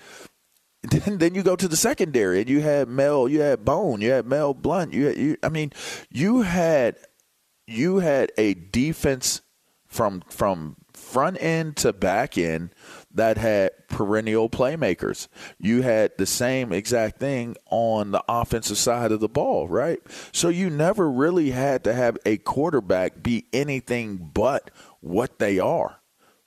Then, 0.84 1.18
then 1.18 1.36
you 1.36 1.44
go 1.44 1.54
to 1.54 1.68
the 1.68 1.76
secondary 1.76 2.40
and 2.40 2.50
you 2.50 2.60
had 2.60 2.88
Mel, 2.88 3.28
you 3.28 3.40
had 3.40 3.64
Bone, 3.64 4.00
you 4.00 4.10
had 4.10 4.26
Mel 4.26 4.52
Blount, 4.52 4.92
you, 4.92 5.06
had, 5.06 5.16
you 5.16 5.36
I 5.40 5.48
mean, 5.48 5.70
you 6.10 6.42
had 6.42 6.96
you 7.66 7.98
had 7.98 8.32
a 8.36 8.54
defense 8.54 9.42
from 9.86 10.22
from 10.28 10.76
front 10.94 11.36
end 11.42 11.76
to 11.76 11.92
back 11.92 12.38
end 12.38 12.74
that 13.12 13.36
had 13.36 13.70
perennial 13.88 14.48
playmakers. 14.48 15.28
You 15.58 15.82
had 15.82 16.12
the 16.16 16.26
same 16.26 16.72
exact 16.72 17.18
thing 17.18 17.56
on 17.70 18.10
the 18.10 18.24
offensive 18.28 18.78
side 18.78 19.12
of 19.12 19.20
the 19.20 19.28
ball, 19.28 19.68
right? 19.68 20.00
So 20.32 20.48
you 20.48 20.70
never 20.70 21.10
really 21.10 21.50
had 21.50 21.84
to 21.84 21.92
have 21.92 22.18
a 22.24 22.38
quarterback 22.38 23.22
be 23.22 23.46
anything 23.52 24.30
but 24.32 24.70
what 25.00 25.38
they 25.38 25.58
are. 25.58 26.01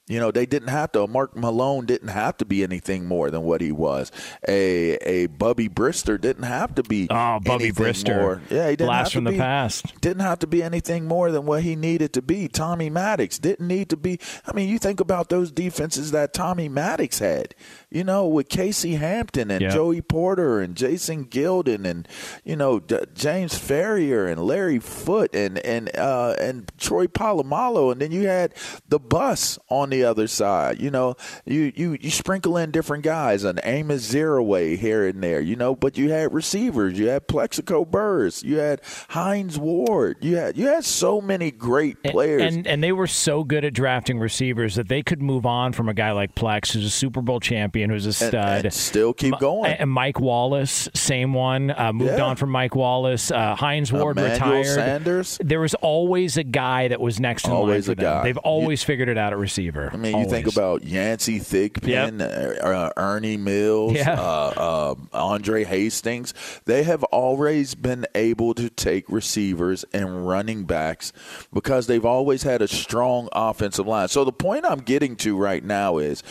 You 0.07 0.19
know, 0.19 0.29
they 0.29 0.45
didn't 0.45 0.67
have 0.67 0.91
to. 0.91 1.07
Mark 1.07 1.35
Malone 1.35 1.87
didn't 1.87 2.09
have 2.09 2.37
to 2.37 2.45
be 2.45 2.61
anything 2.63 3.05
more 3.05 3.31
than 3.31 3.41
what 3.41 3.59
he 3.59 3.71
was. 3.71 4.11
A 4.47 4.93
a 4.97 5.25
Bubby 5.27 5.67
Brister 5.67 6.21
didn't 6.21 6.43
have 6.43 6.75
to 6.75 6.83
be. 6.83 7.07
Oh, 7.09 7.39
Bubby 7.39 7.71
Brister. 7.71 8.15
More. 8.21 8.41
Yeah, 8.51 8.69
he 8.69 8.75
didn't 8.75 8.87
Blast 8.87 9.13
have 9.13 9.23
to 9.23 9.29
from 9.29 9.33
the 9.33 9.37
past. 9.39 9.99
Didn't 10.01 10.21
have 10.21 10.37
to 10.39 10.47
be 10.47 10.61
anything 10.61 11.05
more 11.07 11.31
than 11.31 11.47
what 11.47 11.63
he 11.63 11.75
needed 11.75 12.13
to 12.13 12.21
be. 12.21 12.47
Tommy 12.47 12.89
Maddox 12.91 13.39
didn't 13.39 13.67
need 13.67 13.89
to 13.89 13.97
be. 13.97 14.19
I 14.45 14.53
mean, 14.53 14.69
you 14.69 14.77
think 14.77 14.99
about 14.99 15.29
those 15.29 15.51
defenses 15.51 16.11
that 16.11 16.33
Tommy 16.33 16.69
Maddox 16.69 17.17
had. 17.17 17.55
You 17.89 18.03
know, 18.03 18.27
with 18.27 18.47
Casey 18.47 18.95
Hampton 18.95 19.49
and 19.49 19.61
Yeah. 19.61 19.69
Joey 19.69 20.01
Porter 20.01 20.59
and 20.59 20.75
Jason 20.75 21.25
Gildon 21.25 21.83
and 21.85 22.07
you 22.43 22.55
know 22.55 22.79
D- 22.79 22.99
James 23.15 23.55
Farrior 23.55 24.31
and 24.31 24.43
Larry 24.43 24.77
Foote 24.79 25.33
and 25.33 25.57
and 25.59 25.89
uh, 25.97 26.35
and 26.39 26.71
Troy 26.77 27.07
Polamalu, 27.07 27.91
and 27.91 28.01
then 28.01 28.11
you 28.11 28.27
had 28.27 28.53
the 28.87 28.99
bus 28.99 29.57
on 29.69 29.89
the 29.89 29.94
other 30.03 30.27
side. 30.27 30.79
You 30.81 30.91
know, 30.91 31.15
you 31.45 31.71
you 31.75 31.97
you 31.99 32.09
sprinkle 32.09 32.57
in 32.57 32.71
different 32.71 33.03
guys, 33.03 33.43
an 33.43 33.59
Amos 33.63 34.11
Zereoué 34.13 34.77
here 34.77 35.07
and 35.07 35.23
there. 35.23 35.39
You 35.41 35.55
know, 35.55 35.75
but 35.75 35.97
you 35.97 36.09
had 36.11 36.33
receivers, 36.33 36.97
you 36.99 37.07
had 37.07 37.27
Plaxico 37.27 37.85
Burress, 37.85 38.43
you 38.43 38.57
had 38.57 38.81
Hines 39.09 39.57
Ward, 39.57 40.17
you 40.21 40.35
had 40.37 40.57
you 40.57 40.67
had 40.67 40.83
so 40.85 41.21
many 41.21 41.51
great 41.51 42.01
players. 42.03 42.41
And 42.55 42.67
and 42.67 42.83
they 42.83 42.91
were 42.91 43.07
so 43.07 43.43
good 43.43 43.63
at 43.65 43.73
drafting 43.73 44.19
receivers 44.19 44.75
that 44.75 44.87
they 44.87 45.01
could 45.03 45.21
move 45.21 45.45
on 45.45 45.73
from 45.73 45.89
a 45.89 45.93
guy 45.93 46.11
like 46.11 46.35
Plex, 46.35 46.71
who's 46.73 46.85
a 46.85 46.89
Super 46.89 47.21
Bowl 47.21 47.39
champion, 47.39 47.89
who's 47.89 48.05
a 48.05 48.13
stud. 48.13 48.65
and 48.65 48.73
still 48.73 49.13
keep 49.13 49.37
going. 49.39 49.71
And 49.73 49.89
Mike 49.89 50.19
Wallace, 50.19 50.89
same 50.93 51.33
one, 51.33 51.71
uh, 51.71 51.93
moved 51.93 52.17
Yeah. 52.17 52.23
on 52.25 52.35
from 52.35 52.49
Mike 52.49 52.75
Wallace. 52.75 53.31
Uh, 53.31 53.55
Hines 53.55 53.91
Ward 53.91 54.17
Emmanuel 54.17 54.33
retired. 54.61 54.65
Sanders. 54.65 55.37
There 55.43 55.59
was 55.59 55.73
always 55.75 56.37
a 56.37 56.43
guy 56.43 56.87
that 56.87 56.99
was 56.99 57.19
next 57.19 57.45
in 57.45 57.51
Always 57.53 57.87
line 57.87 57.95
for 57.97 58.01
them. 58.01 58.13
guy. 58.19 58.23
They've 58.23 58.37
always 58.37 58.83
figured 58.83 59.09
it 59.09 59.17
out 59.17 59.33
at 59.33 59.39
receiver. 59.39 59.84
Sure. 59.89 59.93
I 59.93 59.97
mean, 59.97 60.17
you 60.17 60.29
think 60.29 60.47
about 60.47 60.83
Yancey 60.83 61.39
Thigpen, 61.39 62.21
uh, 62.21 62.65
uh, 62.65 62.91
Ernie 62.97 63.37
Mills, 63.37 63.93
Yeah. 63.93 64.19
uh, 64.19 64.95
uh, 65.13 65.17
Andre 65.17 65.63
Hastings. 65.63 66.33
They 66.65 66.83
have 66.83 67.03
always 67.05 67.75
been 67.75 68.05
able 68.15 68.53
to 68.55 68.69
take 68.69 69.09
receivers 69.09 69.85
and 69.93 70.27
running 70.27 70.63
backs 70.65 71.13
because 71.53 71.87
they've 71.87 72.05
always 72.05 72.43
had 72.43 72.61
a 72.61 72.67
strong 72.67 73.29
offensive 73.31 73.87
line. 73.87 74.07
So 74.07 74.23
the 74.23 74.31
point 74.31 74.65
I'm 74.65 74.79
getting 74.79 75.15
to 75.17 75.37
right 75.37 75.63
now 75.63 75.97
is. 75.97 76.23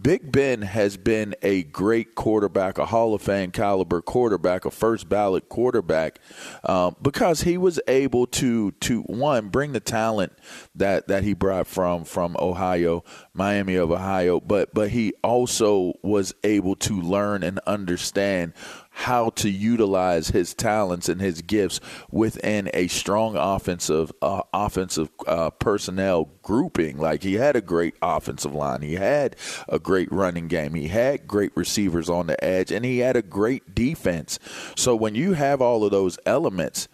Big 0.00 0.30
Ben 0.30 0.60
has 0.60 0.98
been 0.98 1.34
a 1.40 1.62
great 1.62 2.14
quarterback, 2.14 2.76
a 2.76 2.84
Hall 2.84 3.14
of 3.14 3.22
Fame 3.22 3.50
caliber 3.50 4.02
quarterback, 4.02 4.66
a 4.66 4.70
first 4.70 5.08
ballot 5.08 5.48
quarterback, 5.48 6.20
um, 6.64 6.94
because 7.00 7.40
he 7.42 7.56
was 7.56 7.80
able 7.88 8.26
to 8.26 8.72
to 8.72 9.02
one 9.02 9.48
bring 9.48 9.72
the 9.72 9.80
talent 9.80 10.34
that 10.74 11.08
that 11.08 11.24
he 11.24 11.32
brought 11.32 11.66
from 11.66 12.04
from 12.04 12.36
Ohio, 12.38 13.04
Miami 13.32 13.76
of 13.76 13.90
Ohio, 13.90 14.38
but 14.38 14.74
but 14.74 14.90
he 14.90 15.14
also 15.24 15.94
was 16.02 16.34
able 16.44 16.76
to 16.76 17.00
learn 17.00 17.42
and 17.42 17.58
understand 17.60 18.52
how 18.96 19.28
to 19.28 19.50
utilize 19.50 20.28
his 20.28 20.54
talents 20.54 21.06
and 21.10 21.20
his 21.20 21.42
gifts 21.42 21.80
within 22.10 22.70
a 22.72 22.88
strong 22.88 23.36
offensive 23.36 24.10
uh, 24.22 24.40
offensive 24.54 25.10
uh, 25.26 25.50
personnel 25.50 26.30
grouping. 26.42 26.96
Like 26.96 27.22
he 27.22 27.34
had 27.34 27.56
a 27.56 27.60
great 27.60 27.94
offensive 28.00 28.54
line, 28.54 28.80
he 28.80 28.94
had 28.94 29.36
a 29.68 29.78
great 29.78 30.10
running 30.10 30.48
game, 30.48 30.72
he 30.72 30.88
had 30.88 31.28
great 31.28 31.52
receivers 31.54 32.08
on 32.08 32.26
the 32.26 32.42
edge, 32.42 32.72
and 32.72 32.86
he 32.86 33.00
had 33.00 33.16
a 33.16 33.22
great 33.22 33.74
defense. 33.74 34.38
So 34.76 34.96
when 34.96 35.14
you 35.14 35.34
have 35.34 35.60
all 35.60 35.84
of 35.84 35.90
those 35.90 36.18
elements, 36.24 36.88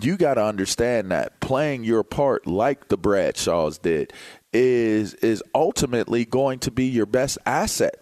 you 0.00 0.16
got 0.16 0.34
to 0.34 0.44
understand 0.44 1.12
that 1.12 1.38
playing 1.38 1.84
your 1.84 2.02
part 2.02 2.48
like 2.48 2.88
the 2.88 2.98
Bradshaws 2.98 3.78
did 3.78 4.12
is 4.52 5.14
is 5.14 5.40
ultimately 5.54 6.24
going 6.24 6.58
to 6.58 6.72
be 6.72 6.86
your 6.86 7.06
best 7.06 7.38
asset. 7.46 7.94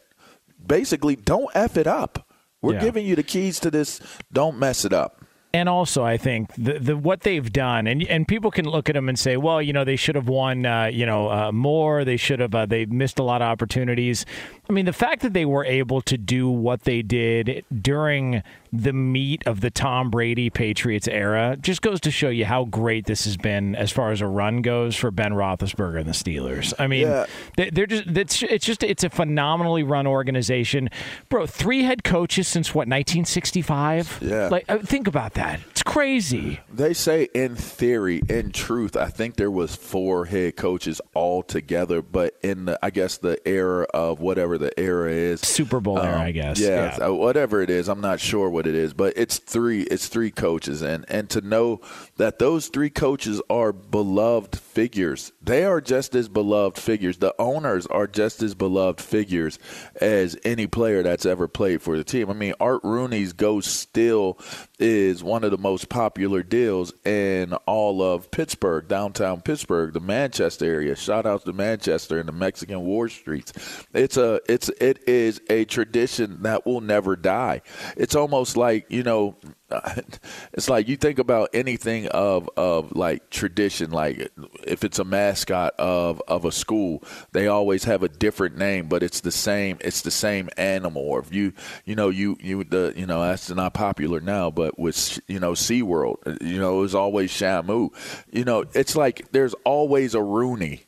Basically, 0.67 1.17
don't 1.17 1.55
f 1.55 1.77
it 1.77 1.87
up. 1.87 2.32
We're 2.63 2.75
Yeah. 2.75 2.81
giving 2.81 3.05
you 3.05 3.17
the 3.17 3.23
keys 3.23 3.61
to 3.61 3.71
this. 3.71 4.01
Don't 4.33 4.59
mess 4.59 4.85
it 4.85 4.93
up. 4.93 5.19
And 5.55 5.69
also, 5.69 6.03
I 6.03 6.17
think 6.17 6.55
the, 6.55 6.79
the 6.79 6.97
what 6.97 7.21
they've 7.21 7.53
done, 7.53 7.87
and 7.87 8.03
and 8.05 8.27
people 8.27 8.51
can 8.51 8.65
look 8.65 8.89
at 8.89 8.95
them 8.95 9.11
and 9.11 9.19
say, 9.19 9.37
well, 9.37 9.61
you 9.61 9.75
know, 9.75 9.85
they 9.85 9.97
should 9.97 10.15
have 10.15 10.27
won, 10.27 10.65
uh, 10.65 10.87
you 10.87 11.05
know, 11.05 11.29
uh, 11.31 11.53
more. 11.53 12.07
They 12.07 12.17
should 12.17 12.41
have. 12.41 12.55
Uh, 12.55 12.65
they 12.65 12.87
missed 12.87 13.19
a 13.19 13.23
lot 13.23 13.43
of 13.43 13.49
opportunities. 13.49 14.25
I 14.71 14.73
mean, 14.73 14.87
the 14.87 14.95
fact 14.95 15.21
that 15.21 15.35
they 15.35 15.45
were 15.45 15.67
able 15.67 16.01
to 16.03 16.17
do 16.17 16.49
what 16.49 16.85
they 16.85 17.03
did 17.03 17.67
during 17.83 18.43
the 18.73 18.93
meat 18.93 19.43
of 19.47 19.61
the 19.61 19.71
Tom 19.71 20.09
Brady 20.11 20.49
Patriots 20.49 21.07
era 21.07 21.57
just 21.61 21.83
goes 21.83 22.01
to 22.01 22.11
show 22.11 22.31
you 22.31 22.47
how 22.47 22.65
great 22.65 23.05
this 23.05 23.25
has 23.27 23.37
been 23.37 23.75
as 23.77 23.93
far 23.93 24.13
as 24.13 24.21
a 24.23 24.27
run 24.27 24.63
goes 24.63 24.97
for 24.97 25.11
Ben 25.11 25.33
Roethlisberger 25.33 25.99
and 26.01 26.07
the 26.09 26.13
Steelers. 26.13 26.73
I 26.79 26.87
mean, 26.87 27.03
Yeah. 27.07 27.27
they- 27.57 27.69
they're 27.71 27.87
just 27.87 28.07
it's, 28.07 28.43
it's 28.43 28.65
just 28.65 28.83
it's 28.83 29.05
a 29.05 29.11
phenomenally 29.11 29.83
run 29.83 30.07
organization, 30.07 30.89
bro. 31.29 31.45
Three 31.47 31.83
head 31.83 32.03
coaches 32.03 32.49
since 32.49 32.75
what 32.75 32.89
1965. 32.89 34.19
Yeah. 34.23 34.49
like 34.49 34.65
uh, 34.69 34.79
think 34.79 35.07
about 35.07 35.35
that. 35.35 35.61
It's 35.71 35.83
crazy. 35.83 36.61
They 36.73 36.95
say 36.95 37.29
in 37.35 37.57
theory, 37.57 38.23
in 38.29 38.53
truth, 38.53 38.97
I 38.97 39.07
think 39.09 39.37
there 39.37 39.51
was 39.51 39.75
four 39.77 40.27
head 40.27 40.57
coaches 40.57 41.01
all 41.15 41.43
together, 41.43 42.01
but 42.03 42.35
in 42.43 42.65
the 42.67 42.79
I 42.83 42.91
guess 42.91 43.19
the 43.19 43.37
era 43.47 43.87
of 43.93 44.21
whatever 44.21 44.57
the 44.59 44.79
era 44.79 45.11
is, 45.11 45.41
Super 45.41 45.81
Bowl 45.81 45.99
era, 45.99 46.15
Um, 46.17 46.21
I 46.23 46.31
guess. 46.31 46.59
Yeah, 46.61 46.97
uh, 47.03 47.13
whatever 47.13 47.61
it 47.63 47.69
is, 47.71 47.89
I'm 47.89 48.01
not 48.01 48.21
sure 48.21 48.49
what 48.49 48.62
it 48.67 48.75
is, 48.75 48.95
but 48.95 49.15
it's 49.17 49.39
three. 49.39 49.83
It's 49.83 50.09
three 50.09 50.31
coaches, 50.31 50.83
and 50.83 51.05
and 51.09 51.29
to 51.31 51.41
know 51.41 51.81
that 52.17 52.39
those 52.39 52.69
three 52.69 52.91
coaches 52.91 53.41
are 53.51 53.73
beloved 53.73 54.59
figures. 54.59 55.33
They 55.43 55.65
are 55.65 55.81
just 55.81 56.15
as 56.15 56.29
beloved 56.29 56.79
figures. 56.79 57.19
The 57.19 57.35
owners 57.39 57.87
are 57.87 58.07
just 58.07 58.43
as 58.43 58.55
beloved 58.55 59.01
figures 59.01 59.59
as 60.01 60.37
any 60.45 60.67
player 60.67 61.03
that's 61.03 61.27
ever 61.27 61.49
played 61.49 61.83
for 61.83 61.97
the 61.97 62.05
team. 62.05 62.31
I 62.31 62.35
mean, 62.35 62.55
Art 62.61 62.83
Rooney's 62.83 63.33
Ghost 63.33 63.75
still 63.77 64.39
is 64.83 65.23
one 65.23 65.45
of 65.45 65.53
the 65.53 65.59
most 65.59 65.89
popular 65.89 66.43
deals 66.43 66.93
in 67.05 67.55
all 67.67 68.03
of 68.03 68.31
Pittsburgh, 68.33 68.89
downtown 68.89 69.41
Pittsburgh, 69.41 69.95
the 69.95 70.01
Manchester 70.01 70.67
area. 70.67 70.97
Shout 70.97 71.25
out 71.25 71.45
to 71.45 71.53
Manchester 71.53 72.19
and 72.19 72.29
the 72.29 72.33
Mexican 72.33 72.81
war 72.83 73.09
streets. 73.09 73.53
It's 73.95 74.17
a 74.17 74.41
it's 74.49 74.69
it 74.81 75.09
is 75.09 75.41
a 75.49 75.65
tradition 75.67 76.43
that 76.43 76.67
will 76.67 76.81
never 76.81 77.15
die. 77.15 77.63
It's 77.97 78.17
almost 78.17 78.57
like, 78.57 78.87
you 78.91 79.05
know, 79.05 79.37
it's 80.53 80.69
like 80.69 80.89
you 80.89 80.97
think 80.97 81.19
about 81.19 81.51
anything 81.55 82.07
of 82.09 82.49
of 82.57 82.93
like 82.95 83.31
tradition 83.31 83.91
like 83.91 84.31
if 84.65 84.85
it's 84.85 84.99
a 84.99 85.05
mascot 85.05 85.75
of 85.79 86.23
of 86.29 86.45
a 86.45 86.53
school 86.53 87.03
they 87.33 87.47
always 87.47 87.85
have 87.85 88.03
a 88.03 88.09
different 88.09 88.57
name 88.57 88.89
but 88.89 89.03
it's 89.03 89.21
the 89.21 89.31
same 89.31 89.79
it's 89.81 90.03
the 90.03 90.11
same 90.11 90.49
animal. 90.57 91.03
Or 91.03 91.21
if 91.21 91.33
you 91.33 91.53
you 91.85 91.95
know 91.95 92.09
you 92.09 92.37
you 92.41 92.65
the 92.65 92.93
you 92.97 93.07
know 93.07 93.23
that's 93.23 93.51
not 93.51 93.75
popular 93.75 94.21
now 94.21 94.51
but 94.51 94.79
with 94.79 95.21
you 95.29 95.41
know 95.41 95.53
SeaWorld 95.53 96.43
you 96.43 96.59
know 96.59 96.79
it 96.79 96.81
was 96.81 96.95
always 96.95 97.31
Shamu. 97.33 97.91
You 98.31 98.45
know 98.45 98.65
it's 98.75 98.97
like 98.97 99.31
there's 99.33 99.55
always 99.65 100.15
a 100.15 100.23
Rooney. 100.23 100.85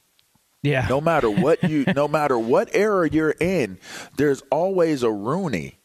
Yeah. 0.63 0.87
no 0.89 0.99
matter 0.99 1.29
what 1.29 1.63
you 1.63 1.85
no 1.95 2.09
matter 2.09 2.39
what 2.39 2.71
era 2.73 3.07
you're 3.11 3.35
in 3.39 3.79
there's 4.17 4.41
always 4.51 5.03
a 5.03 5.11
rooney 5.11 5.79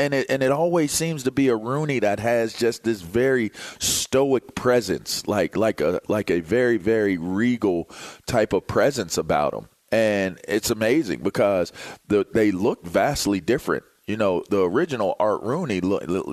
and 0.00 0.14
it 0.14 0.26
and 0.30 0.42
it 0.42 0.50
always 0.50 0.90
seems 0.90 1.24
to 1.24 1.30
be 1.30 1.48
a 1.48 1.56
rooney 1.56 1.98
that 1.98 2.20
has 2.20 2.54
just 2.54 2.84
this 2.84 3.02
very 3.02 3.52
stoic 3.78 4.54
presence 4.54 5.26
like 5.26 5.56
like 5.56 5.80
a 5.80 6.00
like 6.08 6.30
a 6.30 6.40
very 6.40 6.78
very 6.78 7.18
regal 7.18 7.88
type 8.26 8.52
of 8.52 8.66
presence 8.66 9.18
about 9.18 9.54
him. 9.54 9.68
And 9.92 10.38
it's 10.46 10.70
amazing 10.70 11.20
because 11.22 11.72
the, 12.06 12.24
they 12.32 12.52
look 12.52 12.86
vastly 12.86 13.40
different 13.40 13.82
you 14.06 14.16
know, 14.16 14.42
the 14.48 14.62
original 14.62 15.14
Art 15.20 15.42
Rooney, 15.42 15.80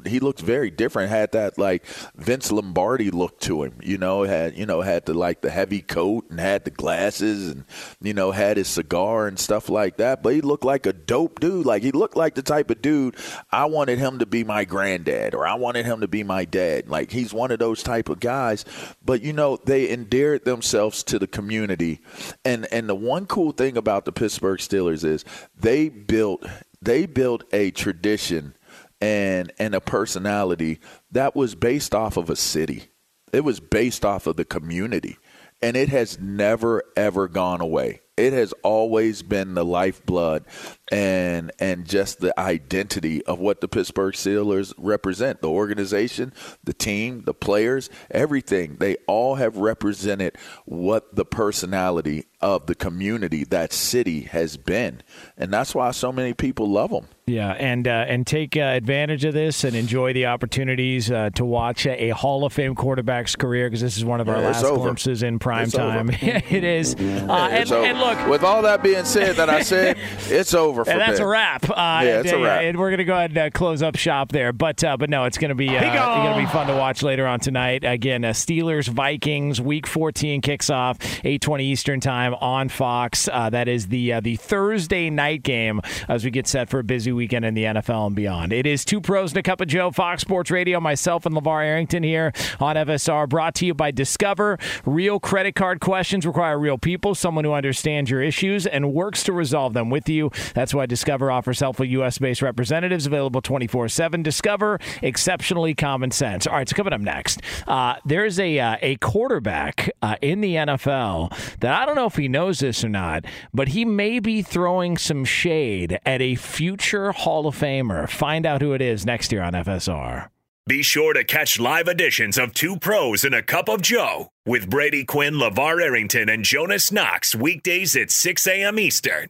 he 0.06 0.20
looked 0.20 0.40
very 0.40 0.72
different. 0.72 1.10
Had 1.10 1.34
that 1.34 1.60
like 1.60 1.86
Vince 2.16 2.52
Lombardi 2.52 3.12
look 3.12 3.40
to 3.42 3.64
him. 3.64 3.74
You 3.84 4.00
know, 4.00 4.24
had 4.24 4.58
you 4.58 4.66
know 4.66 4.82
had 4.82 5.06
the 5.06 5.14
like 5.14 5.42
the 5.42 5.52
heavy 5.52 5.82
coat 5.82 6.26
and 6.32 6.40
had 6.40 6.66
the 6.66 6.72
glasses 6.72 7.52
and 7.52 7.66
you 8.02 8.16
know 8.16 8.32
had 8.32 8.58
his 8.58 8.68
cigar 8.68 9.28
and 9.28 9.38
stuff 9.38 9.70
like 9.70 9.98
that. 9.98 10.24
But 10.24 10.34
he 10.34 10.42
looked 10.42 10.66
like 10.66 10.88
a 10.88 10.94
dope 10.94 11.40
dude. 11.40 11.68
Like 11.68 11.84
he 11.84 11.92
looked 11.92 12.18
like 12.18 12.34
the 12.34 12.42
type 12.42 12.72
of 12.72 12.82
dude 12.82 13.16
I 13.52 13.66
wanted 13.66 14.00
him 14.00 14.20
to 14.20 14.26
be 14.26 14.44
my 14.44 14.66
granddad 14.66 15.36
or 15.36 15.46
I 15.46 15.54
wanted 15.54 15.86
him 15.86 16.02
to 16.02 16.08
be 16.08 16.24
my 16.24 16.46
dad. 16.46 16.90
Like 16.90 17.12
he's 17.12 17.34
one 17.34 17.52
of 17.52 17.60
those 17.60 17.84
type 17.84 18.10
of 18.10 18.20
guys. 18.20 18.66
But 19.06 19.22
you 19.22 19.34
know, 19.34 19.58
they 19.58 19.92
endeared 19.92 20.46
themselves 20.46 21.04
to 21.04 21.20
the 21.20 21.28
community. 21.28 22.00
And 22.44 22.66
and 22.72 22.90
the 22.90 22.96
one 22.96 23.28
cool 23.28 23.52
thing 23.52 23.78
about 23.78 24.06
the 24.06 24.12
Pittsburgh 24.12 24.60
Steelers 24.60 25.04
is 25.04 25.26
they 25.60 25.90
built 25.90 26.44
they 26.82 27.06
built 27.06 27.44
a 27.52 27.72
tradition 27.72 28.56
and 29.00 29.52
and 29.60 29.76
a 29.76 29.82
personality 29.82 30.80
that 31.12 31.36
was 31.36 31.56
based 31.56 31.94
off 31.94 32.18
of 32.18 32.30
a 32.30 32.36
city. 32.36 32.86
It 33.34 33.44
was 33.44 33.60
based 33.60 34.06
off 34.06 34.28
of 34.28 34.36
the 34.36 34.46
community. 34.46 35.18
And 35.62 35.76
it 35.76 35.90
has 35.90 36.20
never 36.20 36.84
ever 36.96 37.28
gone 37.28 37.62
away. 37.62 38.02
It 38.16 38.34
has 38.34 38.54
always 38.64 39.24
been 39.24 39.54
the 39.54 39.66
lifeblood 39.66 40.46
and 40.92 41.52
and 41.60 41.86
just 41.86 42.20
the 42.20 42.38
identity 42.40 43.24
of 43.26 43.40
what 43.40 43.62
the 43.62 43.68
Pittsburgh 43.68 44.14
Steelers 44.14 44.74
represent. 44.78 45.42
The 45.42 45.50
organization, 45.50 46.34
the 46.64 46.74
team, 46.74 47.24
the 47.26 47.34
players, 47.34 47.90
everything. 48.12 48.78
They 48.80 48.98
all 49.08 49.36
have 49.36 49.58
represented 49.58 50.38
what 50.66 51.16
the 51.16 51.26
personality 51.26 52.26
of 52.40 52.68
the 52.68 52.76
community, 52.76 53.44
that 53.46 53.74
city 53.74 54.22
has 54.22 54.58
been. 54.58 55.02
And 55.38 55.52
that's 55.52 55.74
why 55.74 55.90
so 55.92 56.12
many 56.12 56.34
people 56.34 56.70
love 56.70 56.92
them. 56.92 57.08
Yeah, 57.26 57.52
and 57.52 57.86
uh, 57.88 58.06
and 58.08 58.26
take 58.26 58.56
uh, 58.56 58.62
advantage 58.62 59.26
of 59.26 59.34
this 59.34 59.66
and 59.66 59.76
enjoy 59.76 60.14
the 60.14 60.28
opportunities 60.28 61.12
uh, 61.12 61.30
to 61.36 61.44
watch 61.44 61.86
a, 61.86 62.10
a 62.10 62.16
Hall 62.16 62.46
of 62.46 62.54
Fame 62.54 62.74
quarterback's 62.74 63.36
career 63.36 63.68
because 63.68 63.82
this 63.82 63.98
is 63.98 64.06
one 64.06 64.22
of 64.22 64.30
our 64.30 64.38
Yeah, 64.38 64.48
last 64.48 64.64
over. 64.64 64.80
glimpses 64.84 65.24
in 65.24 65.38
prime 65.38 65.66
It's 65.66 65.74
time. 65.74 66.10
it 66.22 66.64
is. 66.64 66.96
Uh, 66.96 67.50
and, 67.52 67.70
and 67.70 68.00
look, 68.00 68.28
with 68.30 68.44
all 68.44 68.62
that 68.62 68.82
being 68.82 69.04
said, 69.04 69.36
that 69.38 69.50
I 69.50 69.62
said, 69.62 69.98
it's 70.30 70.54
over 70.54 70.77
for 70.86 70.92
and 70.92 71.00
that's 71.02 71.20
Ben. 71.20 71.28
a 71.28 71.30
wrap. 71.30 71.70
Uh, 71.70 71.74
Yeah, 72.04 72.20
it's 72.20 72.32
and, 72.32 72.42
a 72.42 72.46
wrap. 72.46 72.62
And 72.62 72.78
we're 72.78 72.92
gonna 72.92 73.04
go 73.04 73.14
ahead 73.16 73.32
and 73.32 73.38
uh, 73.38 73.50
close 73.50 73.82
up 73.82 73.96
shop 73.96 74.32
there. 74.32 74.54
But 74.54 74.84
uh, 74.84 74.98
but 74.98 75.10
no, 75.10 75.26
it's 75.26 75.38
gonna 75.38 75.56
be 75.56 75.70
uh, 75.70 75.84
it's 75.84 75.96
gonna 75.96 76.38
be 76.38 76.46
fun 76.48 76.68
to 76.68 76.76
watch 76.76 77.04
later 77.04 77.28
on 77.28 77.40
tonight. 77.40 77.84
Again, 77.84 78.24
uh, 78.26 78.30
Steelers 78.30 78.88
Vikings 78.88 79.60
Week 79.62 79.88
14 79.88 80.42
kicks 80.42 80.70
off 80.70 81.00
8:20 81.00 81.62
Eastern 81.62 82.00
time 82.00 82.34
on 82.36 82.70
Fox. 82.70 83.30
Uh, 83.32 83.50
that 83.50 83.68
is 83.68 83.88
the 83.88 84.14
uh, 84.14 84.20
the 84.20 84.36
Thursday 84.36 85.10
night 85.10 85.44
game 85.44 85.82
as 86.08 86.24
we 86.24 86.32
get 86.32 86.48
set 86.48 86.70
for 86.70 86.80
a 86.80 86.84
busy 86.84 87.12
weekend 87.12 87.46
in 87.46 87.54
the 87.54 87.64
NFL 87.64 88.08
and 88.08 88.16
beyond. 88.16 88.54
It 88.54 88.66
is 88.66 88.86
two 88.86 89.02
pros 89.02 89.32
and 89.32 89.38
a 89.40 89.44
cup 89.44 89.62
of 89.62 89.68
Joe, 89.68 89.92
Fox 89.92 90.22
Sports 90.22 90.52
Radio. 90.52 90.80
Myself 90.80 91.26
and 91.26 91.36
LeVar 91.36 91.64
Arrington 91.66 92.04
here 92.04 92.32
on 92.60 92.76
FSR, 92.76 93.28
brought 93.28 93.56
to 93.56 93.66
you 93.66 93.74
by 93.74 93.92
Discover. 93.92 94.58
Real 94.86 95.20
credit 95.20 95.56
card 95.56 95.80
questions 95.80 96.26
require 96.26 96.58
real 96.58 96.78
people, 96.78 97.16
someone 97.16 97.44
who 97.46 97.54
understands 97.54 98.10
your 98.10 98.22
issues 98.22 98.66
and 98.66 98.94
works 98.94 99.24
to 99.24 99.34
resolve 99.34 99.74
them 99.74 99.90
with 99.90 100.08
you. 100.10 100.32
That's 100.54 100.67
That's 100.68 100.74
why 100.74 100.86
Discover 100.86 101.32
offers 101.32 101.62
helpful 101.62 101.86
U.S. 101.86 102.18
based 102.18 102.42
representatives 102.42 103.06
available 103.06 103.42
24 103.42 103.88
7. 103.88 104.22
Discover 104.22 104.82
exceptionally 105.02 105.74
common 105.74 106.12
sense. 106.12 106.46
All 106.46 106.56
right, 106.56 106.68
so 106.68 106.76
coming 106.76 106.92
up 106.92 107.00
next, 107.00 107.42
uh, 107.68 107.96
there's 108.04 108.38
a, 108.38 108.60
uh, 108.60 108.76
a 108.82 108.98
quarterback 108.98 109.90
uh, 110.02 110.18
in 110.22 110.42
the 110.42 110.56
NFL 110.56 111.60
that 111.60 111.74
I 111.74 111.86
don't 111.86 111.96
know 111.96 112.08
if 112.08 112.18
he 112.18 112.28
knows 112.28 112.60
this 112.60 112.84
or 112.84 112.90
not, 112.90 113.24
but 113.54 113.70
he 113.70 113.86
may 113.86 114.20
be 114.20 114.42
throwing 114.42 114.98
some 114.98 115.24
shade 115.24 116.02
at 116.06 116.22
a 116.22 116.36
future 116.36 117.14
Hall 117.14 117.48
of 117.48 117.58
Famer. 117.58 118.10
Find 118.10 118.46
out 118.46 118.62
who 118.62 118.74
it 118.74 118.82
is 118.82 119.06
next 119.06 119.32
year 119.32 119.44
on 119.44 119.54
FSR. 119.54 120.28
Be 120.68 120.84
sure 120.84 121.14
to 121.14 121.24
catch 121.24 121.62
live 121.62 121.88
editions 121.88 122.38
of 122.38 122.54
Two 122.54 122.76
Pros 122.76 123.24
and 123.24 123.34
a 123.34 123.42
Cup 123.42 123.70
of 123.70 123.82
Joe 123.82 124.32
with 124.46 124.70
Brady 124.70 125.06
Quinn, 125.06 125.36
LeVar 125.36 125.82
Arrington, 125.82 126.28
and 126.28 126.44
Jonas 126.44 126.92
Knox 126.92 127.34
weekdays 127.34 127.96
at 127.96 128.12
6 128.12 128.46
a.m. 128.48 128.78
Eastern, 128.78 129.30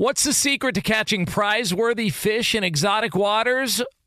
What's 0.00 0.24
the 0.24 0.32
secret 0.32 0.74
to 0.76 0.80
catching 0.80 1.26
prize 1.26 1.74
worthy 1.74 2.08
fish 2.08 2.54
in 2.54 2.64
exotic 2.64 3.14
waters? 3.14 3.82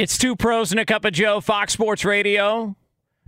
It's 0.00 0.16
two 0.16 0.34
pros 0.34 0.70
and 0.70 0.80
a 0.80 0.86
cup 0.86 1.04
of 1.04 1.12
Joe, 1.12 1.42
Fox 1.42 1.74
Sports 1.74 2.06
Radio. 2.06 2.74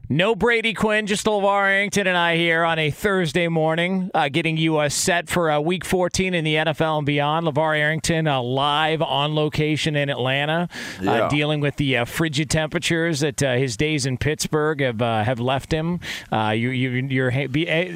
No 0.08 0.34
Brady 0.34 0.74
Quinn, 0.74 1.06
just 1.06 1.24
LeVar 1.24 1.70
Arrington 1.70 2.06
and 2.06 2.18
I 2.18 2.36
here 2.36 2.64
on 2.64 2.78
a 2.78 2.90
Thursday 2.90 3.48
morning, 3.48 4.10
uh, 4.12 4.28
getting 4.28 4.58
you 4.58 4.76
uh, 4.76 4.90
set 4.90 5.30
for 5.30 5.50
uh, 5.50 5.58
Week 5.58 5.86
14 5.86 6.34
in 6.34 6.44
the 6.44 6.56
NFL 6.56 6.98
and 6.98 7.06
beyond. 7.06 7.46
LeVar 7.46 7.78
Arrington 7.78 8.26
uh, 8.28 8.42
live 8.42 9.00
on 9.00 9.34
location 9.34 9.96
in 9.96 10.10
Atlanta, 10.10 10.68
uh, 11.00 11.02
Yeah. 11.02 11.28
dealing 11.30 11.60
with 11.60 11.76
the 11.76 11.96
uh, 11.98 12.04
frigid 12.04 12.50
temperatures 12.50 13.20
that 13.20 13.42
uh, 13.42 13.54
his 13.54 13.76
days 13.78 14.04
in 14.04 14.18
Pittsburgh 14.18 14.80
have 14.82 15.00
uh, 15.00 15.22
have 15.24 15.40
left 15.40 15.72
him. 15.72 15.98
Uh, 16.30 16.50
you, 16.50 16.70
you, 16.70 16.90
your 17.06 17.30
ha- 17.30 17.46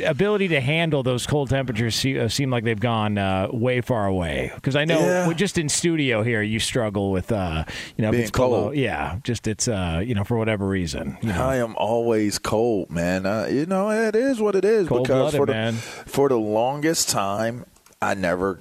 ability 0.07 0.49
to 0.49 0.61
handle 0.61 1.03
those 1.03 1.27
cold 1.27 1.51
temperatures 1.51 1.97
se- 1.97 2.19
uh, 2.19 2.29
seem 2.29 2.51
like 2.51 2.65
they've 2.65 2.81
gone 2.81 3.19
uh, 3.19 3.49
way 3.53 3.83
far 3.83 4.07
away. 4.07 4.53
Because 4.55 4.75
I 4.77 4.87
know 4.87 5.01
Yeah. 5.01 5.33
just 5.35 5.59
in 5.59 5.69
studio 5.69 6.23
here, 6.23 6.41
you 6.41 6.61
struggle 6.61 7.11
with 7.11 7.31
uh, 7.31 7.65
you 7.99 8.03
know 8.03 8.11
Being 8.13 8.23
it's 8.23 8.31
cold. 8.31 8.75
Yeah, 8.75 9.19
just 9.23 9.47
it's 9.47 9.69
uh, 9.69 10.01
you 10.03 10.15
know 10.15 10.25
for 10.25 10.39
whatever 10.39 10.67
reason. 10.67 11.19
You 11.21 11.31
know. 11.31 11.47
I 11.47 11.57
am 11.57 11.75
always 11.97 12.39
cold, 12.39 12.91
man. 12.91 13.25
Uh, 13.25 13.47
you 13.51 13.65
know, 13.65 13.91
it 13.91 14.15
is 14.15 14.39
what 14.39 14.55
it 14.55 14.65
is 14.65 14.87
because 14.89 15.35
for 15.35 15.47
the 15.47 15.53
man. 15.53 15.75
for 15.75 16.29
the 16.29 16.39
longest 16.39 17.09
time, 17.09 17.65
I 18.03 18.13
never 18.15 18.61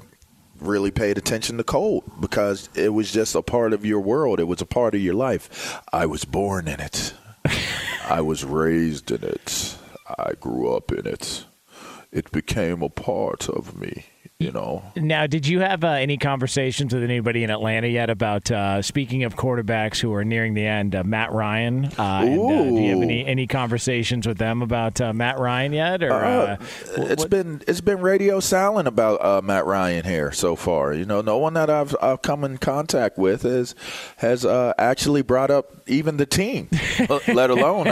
really 0.61 0.91
paid 0.91 1.17
attention 1.17 1.57
to 1.57 1.63
cold 1.63 2.03
because 2.21 2.69
it 2.75 2.93
was 2.93 3.11
just 3.11 3.35
a 3.35 3.41
part 3.41 3.73
of 3.73 3.85
your 3.85 3.99
world. 3.99 4.39
It 4.39 4.45
was 4.45 4.61
a 4.61 4.65
part 4.65 4.95
of 4.95 5.01
your 5.01 5.15
life. 5.15 5.81
I 5.91 6.05
was 6.05 6.23
born 6.23 6.69
in 6.69 6.79
it. 6.79 7.13
I 8.09 8.21
was 8.21 8.45
raised 8.45 9.11
in 9.11 9.23
it. 9.23 9.77
I 10.17 10.31
grew 10.39 10.73
up 10.73 10.91
in 10.93 11.05
it. 11.05 11.43
It 12.11 12.31
became 12.31 12.81
a 12.81 12.89
part 12.89 13.49
of 13.49 13.77
me 13.77 14.05
you 14.39 14.51
know. 14.51 14.83
Now, 14.97 15.27
did 15.27 15.47
you 15.47 15.61
have 15.61 15.85
uh, 15.85 15.91
any 15.91 16.17
conversations 16.17 16.93
with 16.93 17.03
anybody 17.03 17.45
in 17.45 17.49
Atlanta 17.49 17.87
yet 17.87 18.09
about 18.09 18.51
uh, 18.51 18.81
speaking 18.81 19.23
of 19.23 19.37
quarterbacks 19.37 19.97
who 19.99 20.13
are 20.13 20.25
nearing 20.25 20.55
the 20.55 20.65
end, 20.65 20.93
uh, 20.93 21.05
Matt 21.05 21.31
Ryan? 21.31 21.85
Uh, 21.85 22.23
and, 22.25 22.39
uh, 22.39 22.63
do 22.65 22.81
you 22.81 22.93
have 22.95 23.01
any, 23.01 23.25
any 23.25 23.47
conversations 23.47 24.27
with 24.27 24.37
them 24.37 24.61
about 24.61 24.99
uh, 24.99 25.13
Matt 25.13 25.39
Ryan 25.39 25.71
yet? 25.71 26.03
Or 26.03 26.57
it's 26.97 27.23
what? 27.23 27.29
been 27.29 27.61
it's 27.65 27.79
been 27.79 28.01
radio 28.01 28.41
silent 28.41 28.89
about 28.89 29.43
Matt 29.45 29.65
Ryan 29.65 30.03
here 30.03 30.33
so 30.33 30.57
far. 30.57 30.93
You 30.93 31.05
know, 31.05 31.21
no 31.21 31.37
one 31.37 31.53
that 31.53 31.69
I've, 31.69 31.95
I've 32.01 32.21
come 32.21 32.43
in 32.43 32.57
contact 32.57 33.17
with 33.17 33.43
has 33.43 33.73
has 34.17 34.45
actually 34.45 35.21
brought 35.21 35.49
up 35.49 35.71
even 35.87 36.17
the 36.17 36.25
team, 36.25 36.67
let 37.27 37.49
alone 37.49 37.85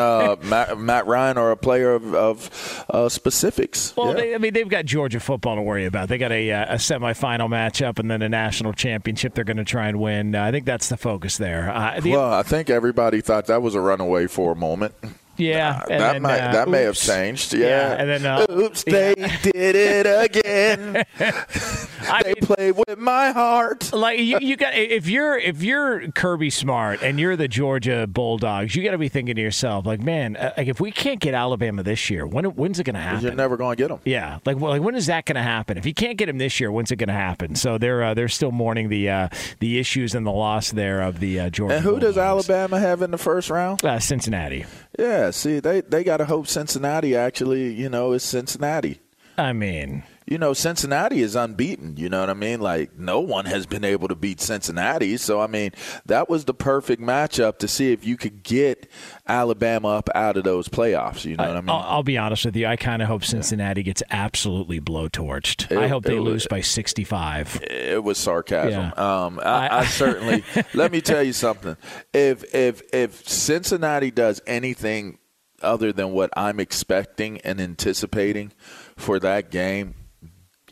Matt, 0.50 0.78
Matt, 0.78 1.08
Ryan 1.08 1.38
or 1.38 1.52
a 1.52 1.58
player 1.58 1.94
of, 1.94 2.86
of 2.90 3.12
specifics. 3.14 3.96
Well, 3.96 4.08
yeah. 4.08 4.14
they, 4.14 4.36
I 4.36 4.38
mean, 4.40 4.54
they've 4.54 4.68
got 4.68 4.84
Georgia 4.84 5.22
football 5.22 5.56
to 5.56 5.62
worry 5.62 5.86
about. 5.86 6.10
They 6.10 6.18
got 6.18 6.33
a, 6.34 6.52
uh, 6.52 6.74
a 6.74 6.78
semifinal 6.78 7.48
matchup 7.48 8.00
and 8.00 8.12
then 8.12 8.22
a 8.22 8.30
national 8.30 8.74
championship 8.74 9.34
they're 9.34 9.44
going 9.44 9.58
to 9.58 9.64
try 9.64 9.88
and 9.88 10.00
win. 10.00 10.36
I 10.36 10.52
think 10.52 10.66
that's 10.66 10.90
the 10.90 10.98
focus 10.98 11.38
there. 11.38 11.70
Uh, 11.70 12.00
the, 12.00 12.12
well, 12.12 12.34
I 12.34 12.44
think 12.44 12.70
everybody 12.70 13.22
thought 13.22 13.46
that 13.48 13.62
was 13.62 13.76
a 13.76 13.82
runaway 13.82 14.28
for 14.28 14.52
a 14.52 14.56
moment. 14.56 14.96
Yeah, 15.38 15.82
uh, 15.84 15.88
that 15.88 16.14
then, 16.14 16.22
might 16.22 16.40
uh, 16.40 16.52
that 16.52 16.68
oops. 16.68 16.72
may 16.72 16.82
have 16.84 16.96
changed. 16.96 17.54
Yeah, 17.54 17.68
yeah 17.68 17.94
and 17.94 18.10
then 18.10 18.26
uh, 18.26 18.46
oops, 18.52 18.84
they 18.84 19.16
did 19.16 19.76
it 19.76 20.06
again. 20.06 21.06
they 21.18 22.24
mean, 22.24 22.36
played 22.42 22.76
with 22.88 23.00
my 23.00 23.32
heart. 23.32 23.92
Like 23.94 24.20
you, 24.20 24.38
you 24.40 24.56
got 24.56 24.76
if 24.76 25.08
you're 25.08 25.38
if 25.38 25.64
you're 25.64 26.12
Kirby 26.12 26.52
Smart 26.52 27.02
and 27.02 27.20
you're 27.20 27.36
the 27.36 27.48
Georgia 27.48 28.06
Bulldogs, 28.06 28.76
you 28.76 28.84
got 28.84 28.92
to 28.92 28.98
be 29.00 29.10
thinking 29.10 29.36
to 29.36 29.42
yourself, 29.42 29.88
like, 29.88 30.02
man, 30.02 30.36
uh, 30.36 30.54
like 30.56 30.68
if 30.68 30.80
we 30.80 30.92
can't 30.92 31.20
get 31.20 31.34
Alabama 31.34 31.82
this 31.82 32.10
year, 32.12 32.28
when 32.28 32.46
when's 32.46 32.80
it 32.80 32.84
going 32.84 32.96
to 32.96 33.02
happen? 33.02 33.24
You're 33.24 33.34
never 33.34 33.58
going 33.58 33.76
to 33.76 33.82
get 33.82 33.88
them. 33.88 34.00
Yeah, 34.06 34.40
like 34.46 34.60
well, 34.60 34.72
like 34.72 34.82
when 34.82 34.96
is 34.96 35.08
that 35.08 35.26
going 35.26 35.36
to 35.36 35.44
happen? 35.44 35.78
If 35.78 35.86
you 35.86 35.96
can't 35.96 36.18
get 36.18 36.28
them 36.28 36.38
this 36.38 36.60
year, 36.60 36.72
when's 36.72 36.92
it 36.92 36.98
going 36.98 37.08
to 37.08 37.14
happen? 37.14 37.56
So 37.56 37.80
they're 37.80 38.04
uh, 38.04 38.14
they're 38.14 38.28
still 38.28 38.52
mourning 38.52 38.90
the 38.90 39.10
uh, 39.10 39.30
the 39.60 39.80
issues 39.80 40.14
and 40.14 40.28
the 40.28 40.32
loss 40.32 40.72
there 40.72 41.02
of 41.02 41.20
the 41.20 41.50
Georgia. 41.50 41.76
And 41.76 41.84
who 41.84 41.92
Bulldogs. 41.92 42.16
does 42.16 42.18
Alabama 42.20 42.80
have 42.80 43.02
in 43.02 43.10
the 43.10 43.18
first 43.18 43.50
round? 43.50 43.82
Cincinnati. 44.00 44.66
Yeah, 45.00 45.23
see, 45.32 45.60
they 45.60 45.82
they 45.82 46.04
got 46.04 46.18
to 46.18 46.26
hope 46.26 46.48
Cincinnati 46.48 47.16
actually, 47.16 47.74
you 47.74 47.90
know, 47.90 48.14
is 48.14 48.24
Cincinnati. 48.24 49.00
I 49.38 49.54
mean, 49.54 50.04
you 50.34 50.40
know, 50.40 50.52
Cincinnati 50.52 51.22
is 51.22 51.36
unbeaten. 51.36 51.96
You 51.96 52.10
know 52.10 52.22
what 52.22 52.32
I 52.32 52.34
mean? 52.34 52.60
Like, 52.60 52.98
no 52.98 53.20
one 53.20 53.46
has 53.46 53.68
been 53.68 53.84
able 53.84 54.08
to 54.08 54.16
beat 54.16 54.42
Cincinnati. 54.42 55.16
So, 55.18 55.40
I 55.40 55.46
mean, 55.46 55.70
that 56.08 56.28
was 56.28 56.46
the 56.46 56.56
perfect 56.56 57.00
matchup 57.00 57.60
to 57.60 57.68
see 57.68 57.92
if 57.92 58.04
you 58.04 58.18
could 58.18 58.42
get 58.42 58.90
Alabama 59.28 59.90
up 59.90 60.10
out 60.16 60.36
of 60.36 60.44
those 60.44 60.68
playoffs. 60.68 61.24
You 61.24 61.36
know 61.36 61.44
I, 61.44 61.48
what 61.50 61.58
I 61.58 61.62
mean? 61.62 61.70
I'll, 61.70 61.98
I'll, 61.98 62.04
be 62.04 62.18
honest 62.18 62.46
with 62.46 62.56
you. 62.56 62.66
I 62.66 62.78
kind 62.78 63.04
of 63.04 63.08
hope 63.10 63.24
Cincinnati 63.24 63.82
yeah. 63.82 63.86
gets 63.86 64.02
absolutely 64.10 64.82
blowtorched. 64.82 65.72
It, 65.72 65.78
I 65.78 65.88
hope 65.88 66.04
they 66.04 66.18
lose 66.18 66.48
by 66.48 66.62
65. 66.62 67.62
It 67.62 68.04
was 68.04 68.18
sarcasm. 68.18 68.92
Yeah. 68.98 69.26
Um, 69.26 69.40
I, 69.40 69.68
I, 69.68 69.80
I 69.82 69.86
certainly, 69.86 70.44
let 70.74 70.92
me 70.92 71.02
tell 71.02 71.22
you 71.22 71.34
something. 71.34 71.78
If, 72.12 72.56
if, 72.56 72.82
if 72.92 73.30
Cincinnati 73.30 74.10
does 74.10 74.42
anything 74.48 75.20
other 75.62 75.94
than 75.94 76.12
what 76.12 76.32
I'm 76.36 76.60
expecting 76.60 77.40
and 77.42 77.62
anticipating 77.62 78.52
for 78.98 79.20
that 79.20 79.52
game, 79.52 79.94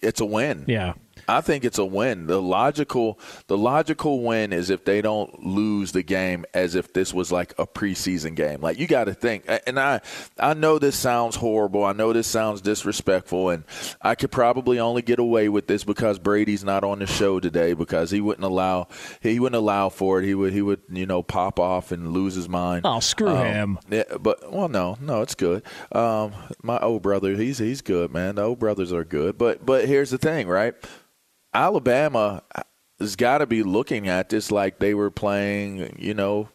it's 0.02 0.20
a 0.22 0.26
win. 0.26 0.66
Yeah. 0.68 0.94
I 1.32 1.42
think 1.42 1.64
it's 1.64 1.78
a 1.78 1.86
win. 1.86 2.28
The 2.28 2.42
logical 2.42 3.18
the 3.48 3.58
logical 3.58 4.22
win 4.22 4.52
is 4.52 4.70
if 4.70 4.84
they 4.84 5.02
don't 5.02 5.44
lose 5.46 5.94
the 5.94 6.04
game 6.04 6.46
as 6.54 6.76
if 6.76 6.92
this 6.94 7.14
was 7.14 7.32
like 7.32 7.54
a 7.58 7.66
preseason 7.66 8.36
game. 8.36 8.62
Like 8.62 8.78
you 8.78 8.88
got 8.88 9.06
to 9.06 9.14
think 9.14 9.46
and 9.66 9.80
I 9.80 10.02
I 10.38 10.54
know 10.54 10.78
this 10.78 10.98
sounds 10.98 11.38
horrible. 11.38 11.86
I 11.86 11.94
know 11.94 12.12
this 12.12 12.28
sounds 12.28 12.62
disrespectful 12.62 13.50
and 13.50 13.64
I 14.02 14.16
could 14.16 14.32
probably 14.32 14.80
only 14.80 15.02
get 15.02 15.20
away 15.20 15.48
with 15.48 15.68
this 15.68 15.86
because 15.86 16.20
Brady's 16.20 16.64
not 16.66 16.84
on 16.84 17.00
the 17.00 17.08
show 17.08 17.40
today 17.40 17.74
because 17.74 18.12
he 18.12 18.20
wouldn't 18.20 18.46
allow 18.46 18.90
he 19.22 19.40
wouldn't 19.40 19.58
allow 19.58 19.88
for 19.90 20.20
it. 20.20 20.26
He 20.26 20.36
would 20.36 20.52
he 20.52 20.62
would, 20.62 20.82
you 20.90 21.06
know, 21.06 21.24
pop 21.24 21.60
off 21.60 21.94
and 21.94 22.12
lose 22.12 22.36
his 22.36 22.50
mind. 22.50 22.82
Oh, 22.86 23.00
screw 23.00 23.30
um, 23.30 23.46
him. 23.46 23.80
Yeah, 23.90 24.18
but 24.20 24.52
well 24.52 24.68
no, 24.68 24.98
no, 25.00 25.22
it's 25.22 25.36
good. 25.36 25.64
Um, 25.94 26.34
my 26.62 26.80
old 26.80 27.02
brother, 27.02 27.36
he's 27.36 27.58
he's 27.58 27.82
good, 27.82 28.12
man. 28.12 28.36
The 28.36 28.44
old 28.44 28.60
brothers 28.60 28.92
are 28.92 29.06
good. 29.06 29.38
But 29.38 29.66
but 29.66 29.86
here's 29.86 30.10
the 30.10 30.18
thing, 30.18 30.48
right? 30.48 30.76
Alabama 31.54 32.44
has 33.00 33.16
got 33.16 33.40
to 33.40 33.46
be 33.46 33.64
looking 33.64 34.08
at 34.08 34.30
this 34.30 34.52
like 34.52 34.80
they 34.80 34.94
were 34.94 35.12
playing, 35.12 35.96
you 36.00 36.14
know, 36.14 36.50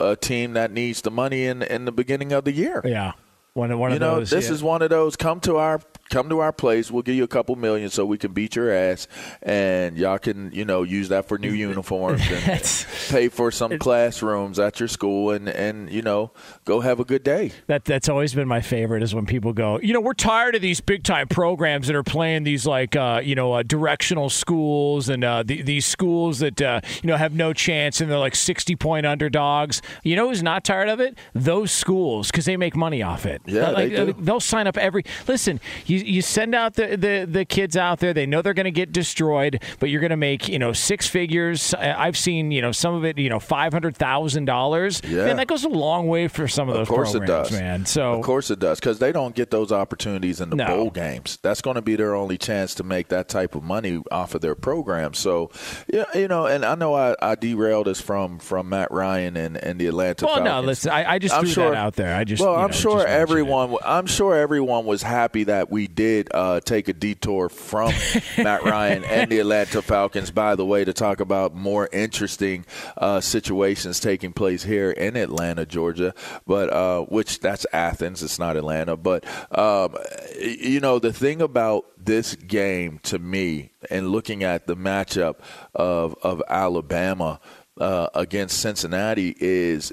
a 0.00 0.16
team 0.16 0.52
that 0.52 0.70
needs 0.70 1.02
the 1.02 1.10
money 1.10 1.46
in 1.46 1.62
in 1.62 1.84
the 1.84 1.92
beginning 1.92 2.32
of 2.32 2.44
the 2.44 2.52
year. 2.52 2.80
Yeah. 2.84 3.12
One, 3.54 3.76
one 3.78 3.90
you 3.90 3.96
of 3.96 4.00
know, 4.00 4.14
those, 4.16 4.30
this 4.30 4.46
yeah. 4.46 4.54
is 4.54 4.62
one 4.62 4.82
of 4.82 4.90
those. 4.90 5.16
Come 5.16 5.40
to 5.40 5.56
our 5.56 5.80
come 6.10 6.28
to 6.28 6.38
our 6.40 6.52
place. 6.52 6.90
We'll 6.90 7.02
give 7.02 7.14
you 7.14 7.24
a 7.24 7.28
couple 7.28 7.56
million 7.56 7.90
so 7.90 8.04
we 8.04 8.18
can 8.18 8.32
beat 8.32 8.56
your 8.56 8.72
ass, 8.72 9.06
and 9.42 9.96
y'all 9.96 10.18
can 10.18 10.50
you 10.52 10.64
know 10.64 10.82
use 10.82 11.08
that 11.08 11.26
for 11.26 11.38
new 11.38 11.52
uniforms 11.52 12.22
and 12.30 12.86
pay 13.08 13.28
for 13.28 13.50
some 13.50 13.78
classrooms 13.78 14.58
at 14.58 14.80
your 14.80 14.88
school, 14.88 15.30
and 15.30 15.48
and 15.48 15.90
you 15.90 16.02
know 16.02 16.32
go 16.64 16.80
have 16.80 17.00
a 17.00 17.04
good 17.04 17.22
day. 17.22 17.52
That 17.66 17.84
that's 17.84 18.08
always 18.08 18.34
been 18.34 18.48
my 18.48 18.60
favorite 18.60 19.02
is 19.02 19.14
when 19.14 19.26
people 19.26 19.52
go, 19.52 19.78
you 19.80 19.92
know, 19.92 20.00
we're 20.00 20.14
tired 20.14 20.54
of 20.54 20.62
these 20.62 20.80
big 20.80 21.04
time 21.04 21.28
programs 21.28 21.86
that 21.86 21.96
are 21.96 22.02
playing 22.02 22.44
these 22.44 22.66
like 22.66 22.96
uh, 22.96 23.20
you 23.22 23.34
know 23.34 23.52
uh, 23.52 23.62
directional 23.62 24.30
schools 24.30 25.08
and 25.08 25.24
uh, 25.24 25.42
the, 25.42 25.62
these 25.62 25.86
schools 25.86 26.38
that 26.40 26.60
uh, 26.60 26.80
you 27.02 27.08
know 27.08 27.16
have 27.16 27.34
no 27.34 27.52
chance 27.52 28.00
and 28.00 28.10
they're 28.10 28.18
like 28.18 28.34
sixty 28.34 28.76
point 28.76 29.06
underdogs. 29.06 29.82
You 30.02 30.16
know 30.16 30.28
who's 30.28 30.42
not 30.42 30.64
tired 30.64 30.88
of 30.88 31.00
it? 31.00 31.16
Those 31.34 31.70
schools 31.72 32.30
because 32.30 32.44
they 32.44 32.56
make 32.56 32.76
money 32.76 33.02
off 33.02 33.26
it. 33.26 33.42
Yeah, 33.46 33.70
like, 33.70 33.90
they 33.90 34.06
do. 34.06 34.12
They'll 34.18 34.40
sign 34.40 34.66
up 34.66 34.76
every. 34.76 35.04
Listen, 35.26 35.60
you 35.86 35.97
you, 36.04 36.22
send 36.22 36.54
out 36.54 36.74
the, 36.74 36.96
the, 36.96 37.26
the 37.28 37.44
kids 37.44 37.76
out 37.76 38.00
there. 38.00 38.12
They 38.12 38.26
know 38.26 38.42
they're 38.42 38.54
going 38.54 38.64
to 38.64 38.70
get 38.70 38.92
destroyed, 38.92 39.62
but 39.78 39.90
you're 39.90 40.00
going 40.00 40.10
to 40.10 40.16
make 40.16 40.48
you 40.48 40.58
know 40.58 40.72
six 40.72 41.06
figures. 41.06 41.74
I've 41.74 42.16
seen 42.16 42.50
you 42.50 42.62
know 42.62 42.72
some 42.72 42.94
of 42.94 43.04
it 43.04 43.18
you 43.18 43.28
know 43.28 43.40
five 43.40 43.72
hundred 43.72 43.96
thousand 43.96 44.44
dollars. 44.44 45.00
Yeah, 45.04 45.26
and 45.26 45.38
that 45.38 45.46
goes 45.46 45.64
a 45.64 45.68
long 45.68 46.06
way 46.06 46.28
for 46.28 46.48
some 46.48 46.68
of 46.68 46.74
those. 46.74 46.82
Of 46.82 46.88
course 46.88 47.12
programs, 47.12 47.50
it 47.50 47.50
does, 47.50 47.60
man. 47.60 47.86
So 47.86 48.14
of 48.14 48.24
course 48.24 48.50
it 48.50 48.58
does 48.58 48.80
because 48.80 48.98
they 48.98 49.12
don't 49.12 49.34
get 49.34 49.50
those 49.50 49.72
opportunities 49.72 50.40
in 50.40 50.50
the 50.50 50.56
no. 50.56 50.66
bowl 50.66 50.90
games. 50.90 51.38
That's 51.42 51.60
going 51.60 51.76
to 51.76 51.82
be 51.82 51.96
their 51.96 52.14
only 52.14 52.38
chance 52.38 52.74
to 52.76 52.84
make 52.84 53.08
that 53.08 53.28
type 53.28 53.54
of 53.54 53.62
money 53.62 54.02
off 54.10 54.34
of 54.34 54.40
their 54.40 54.54
program. 54.54 55.14
So 55.14 55.50
yeah, 55.92 56.04
you 56.14 56.28
know, 56.28 56.46
and 56.46 56.64
I 56.64 56.74
know 56.74 56.94
I, 56.94 57.16
I 57.20 57.34
derailed 57.34 57.88
us 57.88 58.00
from 58.00 58.38
from 58.38 58.68
Matt 58.68 58.90
Ryan 58.90 59.36
and, 59.36 59.56
and 59.56 59.80
the 59.80 59.86
Atlanta. 59.86 60.24
Well, 60.24 60.36
Falcons. 60.36 60.52
no, 60.52 60.60
listen, 60.60 60.90
I, 60.92 61.12
I 61.12 61.18
just 61.18 61.34
I'm 61.34 61.44
threw 61.44 61.52
sure, 61.52 61.70
that 61.70 61.76
out 61.76 61.96
there. 61.96 62.14
I 62.14 62.24
just 62.24 62.42
well, 62.42 62.52
you 62.52 62.58
know, 62.58 62.64
I'm 62.64 62.72
sure 62.72 63.06
everyone. 63.06 63.76
I'm 63.84 64.06
sure 64.06 64.34
everyone 64.34 64.84
was 64.86 65.02
happy 65.02 65.44
that 65.44 65.70
we 65.70 65.87
did 65.94 66.28
uh, 66.32 66.60
take 66.60 66.88
a 66.88 66.92
detour 66.92 67.48
from 67.48 67.92
Matt 68.38 68.64
Ryan 68.64 69.04
and 69.04 69.30
the 69.30 69.38
Atlanta 69.40 69.82
Falcons, 69.82 70.30
by 70.30 70.54
the 70.54 70.64
way, 70.64 70.84
to 70.84 70.92
talk 70.92 71.20
about 71.20 71.54
more 71.54 71.88
interesting 71.92 72.64
uh, 72.96 73.20
situations 73.20 74.00
taking 74.00 74.32
place 74.32 74.62
here 74.62 74.90
in 74.90 75.16
Atlanta, 75.16 75.66
Georgia, 75.66 76.14
but 76.46 76.72
uh, 76.72 77.00
which 77.02 77.40
that's 77.40 77.66
Athens, 77.72 78.22
it's 78.22 78.38
not 78.38 78.56
Atlanta. 78.56 78.96
But, 78.96 79.24
um, 79.56 79.96
you 80.38 80.80
know, 80.80 80.98
the 80.98 81.12
thing 81.12 81.40
about 81.42 81.86
this 81.96 82.34
game 82.34 83.00
to 83.04 83.18
me, 83.18 83.72
and 83.90 84.10
looking 84.10 84.44
at 84.44 84.66
the 84.66 84.76
matchup 84.76 85.36
of, 85.74 86.14
of 86.22 86.42
Alabama 86.48 87.40
uh, 87.80 88.08
against 88.14 88.60
Cincinnati, 88.60 89.34
is 89.38 89.92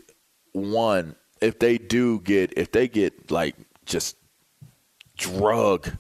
one, 0.54 1.16
if 1.42 1.60
they 1.60 1.78
do 1.78 2.20
get, 2.20 2.54
if 2.58 2.72
they 2.72 2.88
get 2.88 3.32
like 3.32 3.56
just 3.86 4.16
drug 5.16 5.98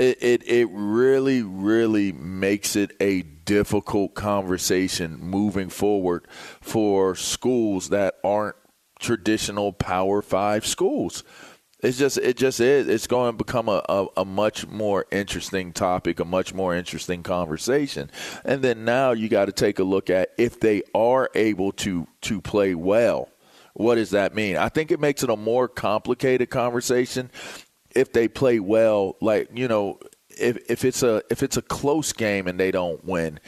it, 0.00 0.22
it, 0.22 0.48
it 0.48 0.68
really, 0.72 1.42
really 1.42 2.10
makes 2.12 2.74
it 2.74 2.92
a 3.00 3.20
difficult 3.22 4.14
conversation 4.14 5.18
moving 5.20 5.68
forward 5.68 6.26
for 6.60 7.14
schools 7.14 7.90
that 7.90 8.14
aren't 8.24 8.56
traditional 8.98 9.72
Power 9.72 10.22
Five 10.22 10.64
schools. 10.64 11.22
It's 11.80 11.98
just 11.98 12.18
it 12.18 12.36
just 12.36 12.60
is. 12.60 12.88
It's 12.88 13.06
going 13.06 13.32
to 13.32 13.44
become 13.44 13.68
a, 13.68 13.82
a, 13.88 14.06
a, 14.18 14.24
much 14.24 14.66
more 14.66 15.06
interesting 15.10 15.72
topic, 15.72 16.20
a 16.20 16.24
much 16.24 16.52
more 16.52 16.74
interesting 16.74 17.22
conversation. 17.22 18.10
And 18.44 18.62
then 18.62 18.84
now 18.84 19.12
you 19.12 19.28
got 19.28 19.46
to 19.46 19.52
take 19.52 19.78
a 19.78 19.84
look 19.84 20.10
at 20.10 20.30
if 20.38 20.60
they 20.60 20.82
are 20.94 21.30
able 21.34 21.72
to 21.72 22.06
to 22.22 22.40
play 22.40 22.74
well. 22.74 23.28
What 23.74 23.94
does 23.94 24.10
that 24.10 24.34
mean? 24.34 24.56
I 24.56 24.68
think 24.68 24.90
it 24.90 25.00
makes 25.00 25.22
it 25.22 25.30
a 25.30 25.36
more 25.36 25.68
complicated 25.68 26.50
conversation 26.50 27.30
if 27.94 28.12
they 28.12 28.28
play 28.28 28.60
well, 28.60 29.16
like 29.20 29.50
you 29.54 29.68
know, 29.68 29.98
if 30.28 30.58
if 30.70 30.84
it's 30.84 31.02
a 31.02 31.22
if 31.30 31.42
it's 31.42 31.56
a 31.56 31.62
close 31.62 32.12
game 32.12 32.46
and 32.46 32.58
they 32.58 32.70
don't 32.70 33.04
win, 33.04 33.40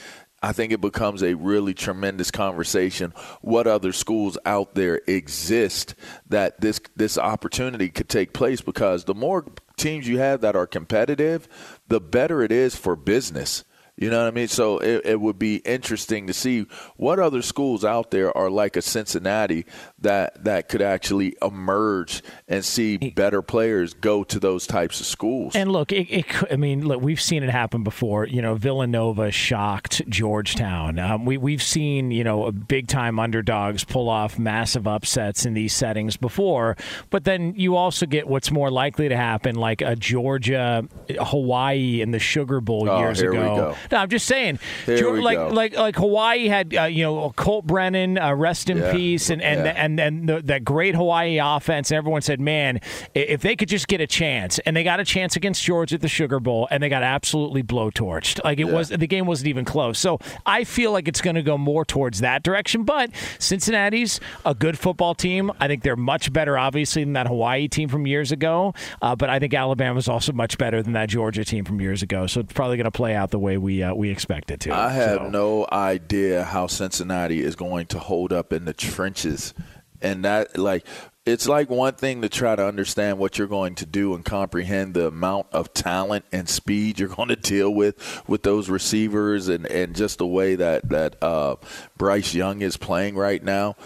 I 0.42 0.52
think 0.52 0.72
it 0.72 0.80
becomes 0.80 1.22
a 1.22 1.34
really 1.34 1.72
tremendous 1.72 2.32
conversation. 2.32 3.14
What 3.42 3.68
other 3.68 3.92
schools 3.92 4.36
out 4.44 4.74
there 4.74 5.00
exist 5.06 5.94
that 6.28 6.60
this 6.60 6.80
this 6.96 7.16
opportunity 7.16 7.88
could 7.88 8.08
take 8.08 8.32
place? 8.32 8.60
Because 8.60 9.04
the 9.04 9.14
more 9.14 9.46
teams 9.76 10.08
you 10.08 10.18
have 10.18 10.40
that 10.40 10.56
are 10.56 10.66
competitive, 10.66 11.48
the 11.86 12.00
better 12.00 12.42
it 12.42 12.50
is 12.50 12.74
for 12.74 12.96
business. 12.96 13.64
You 14.02 14.10
know 14.10 14.24
what 14.24 14.26
I 14.26 14.32
mean? 14.32 14.48
So 14.48 14.78
it, 14.78 15.02
it, 15.04 15.20
would 15.20 15.38
be 15.38 15.58
interesting 15.58 16.26
to 16.26 16.32
see 16.32 16.66
what 16.96 17.20
other 17.20 17.40
schools 17.40 17.84
out 17.84 18.10
there 18.10 18.36
are 18.36 18.50
like 18.50 18.74
a 18.74 18.82
Cincinnati 18.82 19.64
that 20.00 20.42
that 20.42 20.68
could 20.68 20.82
actually 20.82 21.36
emerge 21.40 22.20
and 22.48 22.64
see 22.64 22.96
better 22.96 23.42
players 23.42 23.94
go 23.94 24.24
to 24.24 24.40
those 24.40 24.66
types 24.66 24.98
of 24.98 25.06
schools. 25.06 25.54
And 25.54 25.70
look, 25.70 25.92
it, 25.92 26.10
it, 26.10 26.52
I 26.52 26.56
mean, 26.56 26.84
look, 26.84 27.00
we've 27.00 27.20
seen 27.20 27.44
it 27.44 27.50
happen 27.50 27.84
before. 27.84 28.26
You 28.26 28.42
know, 28.42 28.56
Villanova 28.56 29.30
shocked 29.30 30.02
Georgetown. 30.08 30.98
Um, 30.98 31.24
we 31.24 31.36
we've 31.36 31.62
seen 31.62 32.10
you 32.10 32.24
know 32.24 32.50
big 32.50 32.88
time 32.88 33.20
underdogs 33.20 33.84
pull 33.84 34.08
off 34.08 34.36
massive 34.36 34.88
upsets 34.88 35.46
in 35.46 35.54
these 35.54 35.74
settings 35.74 36.16
before. 36.16 36.76
But 37.10 37.22
then 37.22 37.54
you 37.54 37.76
also 37.76 38.06
get 38.06 38.26
what's 38.26 38.50
more 38.50 38.68
likely 38.68 39.10
to 39.10 39.16
happen, 39.16 39.54
like 39.54 39.80
a 39.80 39.94
Georgia, 39.94 40.88
Hawaii 41.20 42.00
in 42.00 42.10
the 42.10 42.18
Sugar 42.18 42.60
Bowl 42.60 42.90
oh, 42.90 42.98
years 42.98 43.20
ago. 43.20 43.76
No, 43.92 43.98
I'm 43.98 44.08
just 44.08 44.26
saying, 44.26 44.58
like 44.86 45.36
go. 45.36 45.48
like 45.48 45.76
like 45.76 45.96
Hawaii 45.96 46.48
had 46.48 46.74
uh, 46.74 46.84
you 46.84 47.04
know 47.04 47.32
Colt 47.36 47.66
Brennan, 47.66 48.18
uh, 48.18 48.34
rest 48.34 48.70
in 48.70 48.78
Yeah. 48.78 48.92
peace, 48.92 49.30
and 49.30 49.42
and 49.42 49.66
Yeah. 49.66 49.72
and 49.76 50.00
and 50.00 50.28
the, 50.28 50.40
that 50.42 50.64
great 50.64 50.94
Hawaii 50.94 51.38
offense. 51.42 51.90
And 51.90 51.98
everyone 51.98 52.22
said, 52.22 52.40
man, 52.40 52.80
if 53.14 53.42
they 53.42 53.54
could 53.54 53.68
just 53.68 53.88
get 53.88 54.00
a 54.00 54.06
chance, 54.06 54.58
and 54.60 54.74
they 54.76 54.82
got 54.82 54.98
a 54.98 55.04
chance 55.04 55.36
against 55.36 55.62
Georgia 55.62 55.96
at 55.96 56.00
the 56.00 56.08
Sugar 56.08 56.40
Bowl, 56.40 56.66
and 56.70 56.82
they 56.82 56.88
got 56.88 57.02
absolutely 57.02 57.62
blowtorched. 57.62 58.42
Like 58.44 58.58
it 58.58 58.64
was, 58.68 58.88
the 58.88 59.06
game 59.06 59.26
wasn't 59.26 59.48
even 59.48 59.64
close. 59.64 59.98
So 59.98 60.18
I 60.46 60.64
feel 60.64 60.92
like 60.92 61.06
it's 61.06 61.20
going 61.20 61.36
to 61.36 61.42
go 61.42 61.58
more 61.58 61.84
towards 61.84 62.20
that 62.20 62.42
direction. 62.42 62.84
But 62.84 63.10
Cincinnati's 63.38 64.20
a 64.46 64.54
good 64.54 64.78
football 64.78 65.14
team. 65.14 65.52
I 65.60 65.68
think 65.68 65.82
they're 65.82 65.96
much 65.96 66.32
better, 66.32 66.56
obviously, 66.56 67.04
than 67.04 67.12
that 67.12 67.26
Hawaii 67.26 67.68
team 67.68 67.88
from 67.88 68.06
years 68.06 68.32
ago. 68.32 68.72
Uh, 69.02 69.14
but 69.14 69.28
I 69.28 69.38
think 69.38 69.52
Alabama's 69.52 70.08
also 70.08 70.32
much 70.32 70.56
better 70.58 70.82
than 70.82 70.92
that 70.94 71.08
Georgia 71.08 71.44
team 71.44 71.64
from 71.64 71.80
years 71.80 72.02
ago. 72.02 72.26
So 72.26 72.40
it's 72.40 72.52
probably 72.52 72.76
going 72.76 72.84
to 72.84 72.90
play 72.90 73.14
out 73.14 73.30
the 73.30 73.38
way 73.38 73.58
we 73.58 73.71
uh, 73.80 73.94
we 73.94 74.10
expect 74.10 74.50
it 74.50 74.60
to. 74.60 74.74
I 74.74 74.88
have 74.90 75.18
So- 75.18 75.28
no 75.30 75.66
idea 75.70 76.42
how 76.42 76.66
Cincinnati 76.66 77.40
is 77.42 77.54
going 77.54 77.86
to 77.86 77.98
hold 78.00 78.32
up 78.32 78.52
in 78.52 78.64
the 78.64 78.72
trenches. 78.72 79.54
And 80.00 80.24
that, 80.24 80.58
like, 80.58 80.84
it's 81.24 81.46
like 81.46 81.70
one 81.70 81.94
thing 81.94 82.22
to 82.22 82.28
try 82.28 82.56
to 82.56 82.66
understand 82.66 83.18
what 83.20 83.38
you're 83.38 83.46
going 83.46 83.76
to 83.76 83.86
do 83.86 84.12
and 84.14 84.24
comprehend 84.24 84.94
the 84.94 85.06
amount 85.06 85.46
of 85.52 85.72
talent 85.72 86.24
and 86.32 86.48
speed 86.48 86.98
you're 86.98 87.08
going 87.16 87.28
to 87.28 87.36
deal 87.36 87.70
with 87.72 87.94
with 88.26 88.42
those 88.42 88.68
receivers 88.68 89.46
and, 89.48 89.64
and 89.66 89.94
just 89.94 90.18
the 90.18 90.26
way 90.26 90.56
that, 90.56 90.88
that 90.88 91.22
uh, 91.22 91.54
Bryce 91.96 92.34
Young 92.34 92.62
is 92.62 92.76
playing 92.76 93.14
right 93.14 93.42
now. 93.44 93.76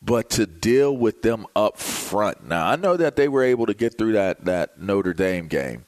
But 0.00 0.30
to 0.30 0.46
deal 0.46 0.96
with 0.96 1.22
them 1.22 1.46
up 1.56 1.78
front. 1.78 2.46
Now, 2.46 2.68
I 2.68 2.76
know 2.76 2.96
that 2.96 3.16
they 3.16 3.26
were 3.26 3.42
able 3.42 3.66
to 3.66 3.74
get 3.74 3.98
through 3.98 4.12
that, 4.12 4.44
that 4.44 4.80
Notre 4.80 5.14
Dame 5.14 5.48
game, 5.48 5.84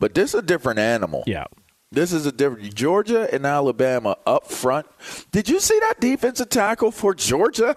but 0.00 0.14
this 0.14 0.30
is 0.34 0.40
a 0.40 0.42
different 0.42 0.80
animal. 0.80 1.22
Yeah. 1.28 1.44
This 1.92 2.12
is 2.12 2.24
a 2.24 2.30
different 2.30 2.72
Georgia 2.72 3.28
and 3.34 3.44
Alabama 3.44 4.16
up 4.24 4.46
front. 4.46 4.86
Did 5.32 5.48
you 5.48 5.58
see 5.58 5.76
that 5.80 5.94
defensive 5.98 6.48
tackle 6.48 6.92
for 6.92 7.14
Georgia? 7.14 7.74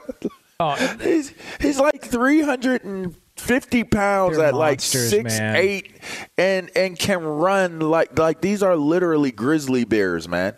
Oh, 0.60 0.76
he's 1.02 1.34
he's 1.60 1.80
like 1.80 2.04
three 2.04 2.42
hundred 2.42 2.84
and 2.84 3.16
fifty 3.38 3.84
pounds 3.84 4.38
at 4.38 4.54
like 4.54 4.82
six 4.82 5.40
man. 5.40 5.56
eight, 5.56 6.00
and 6.38 6.70
and 6.76 6.98
can 6.98 7.24
run 7.24 7.80
like 7.80 8.18
like 8.20 8.40
these 8.40 8.62
are 8.62 8.76
literally 8.76 9.32
grizzly 9.32 9.84
bears, 9.84 10.30
man. 10.30 10.56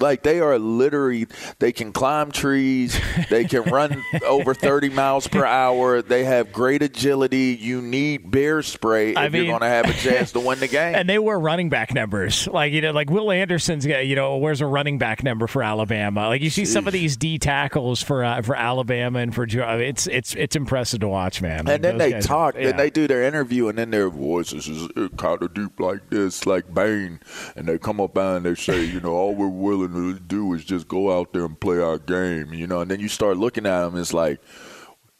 Like 0.00 0.22
they 0.22 0.40
are 0.40 0.58
literally, 0.58 1.26
they 1.58 1.70
can 1.70 1.92
climb 1.92 2.32
trees. 2.32 2.98
They 3.28 3.44
can 3.44 3.62
run 3.64 4.02
over 4.26 4.54
30 4.54 4.88
miles 4.88 5.28
per 5.28 5.44
hour. 5.44 6.00
They 6.02 6.24
have 6.24 6.50
great 6.52 6.82
agility. 6.82 7.56
You 7.60 7.82
need 7.82 8.30
bear 8.30 8.62
spray 8.62 9.10
if 9.10 9.18
I 9.18 9.26
you're 9.26 9.44
going 9.44 9.60
to 9.60 9.66
have 9.66 9.88
a 9.88 9.92
chance 9.92 10.32
to 10.32 10.40
win 10.40 10.58
the 10.60 10.68
game. 10.68 10.94
And 10.94 11.08
they 11.08 11.18
were 11.18 11.38
running 11.38 11.68
back 11.68 11.94
numbers. 11.94 12.48
Like, 12.48 12.72
you 12.72 12.80
know, 12.80 12.92
like 12.92 13.10
Will 13.10 13.30
Anderson's 13.30 13.84
you 13.84 14.16
know, 14.16 14.38
where's 14.38 14.60
a 14.60 14.66
running 14.66 14.98
back 14.98 15.22
number 15.22 15.46
for 15.46 15.62
Alabama? 15.62 16.28
Like 16.28 16.40
you 16.40 16.50
see 16.50 16.64
some 16.64 16.86
of 16.86 16.92
these 16.92 17.16
D 17.16 17.38
tackles 17.38 18.02
for 18.02 18.24
uh, 18.24 18.42
for 18.42 18.56
Alabama 18.56 19.18
and 19.18 19.34
for 19.34 19.44
it's 19.44 20.06
it's 20.06 20.34
it's 20.34 20.56
impressive 20.56 21.00
to 21.00 21.08
watch, 21.08 21.42
man. 21.42 21.66
Like, 21.66 21.74
And 21.74 21.84
then 21.84 21.98
they 21.98 22.12
guys 22.12 22.26
talk, 22.26 22.54
yeah. 22.54 22.68
and 22.70 22.78
they 22.78 22.90
do 22.90 23.06
their 23.06 23.22
interview, 23.22 23.68
and 23.68 23.76
then 23.78 23.90
their 23.90 24.08
voices 24.08 24.66
is 24.68 24.88
kind 25.16 25.42
of 25.42 25.54
deep 25.54 25.78
like 25.78 26.08
this, 26.10 26.46
like 26.46 26.72
Bane. 26.72 27.20
And 27.56 27.66
they 27.68 27.78
come 27.78 28.00
up 28.00 28.16
and 28.16 28.44
they 28.44 28.54
say, 28.54 28.84
you 28.84 29.00
know, 29.00 29.12
all 29.12 29.34
we're 29.34 29.48
willing 29.48 29.91
to 29.92 30.18
do 30.18 30.52
is 30.54 30.64
just 30.64 30.88
go 30.88 31.18
out 31.18 31.32
there 31.32 31.44
and 31.44 31.58
play 31.58 31.78
our 31.78 31.98
game, 31.98 32.52
you 32.52 32.66
know. 32.66 32.80
And 32.80 32.90
then 32.90 33.00
you 33.00 33.08
start 33.08 33.36
looking 33.36 33.66
at 33.66 33.86
him, 33.86 33.96
it's 33.96 34.12
like 34.12 34.40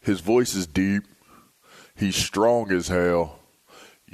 his 0.00 0.20
voice 0.20 0.54
is 0.54 0.66
deep, 0.66 1.04
he's 1.94 2.16
strong 2.16 2.70
as 2.72 2.88
hell. 2.88 3.38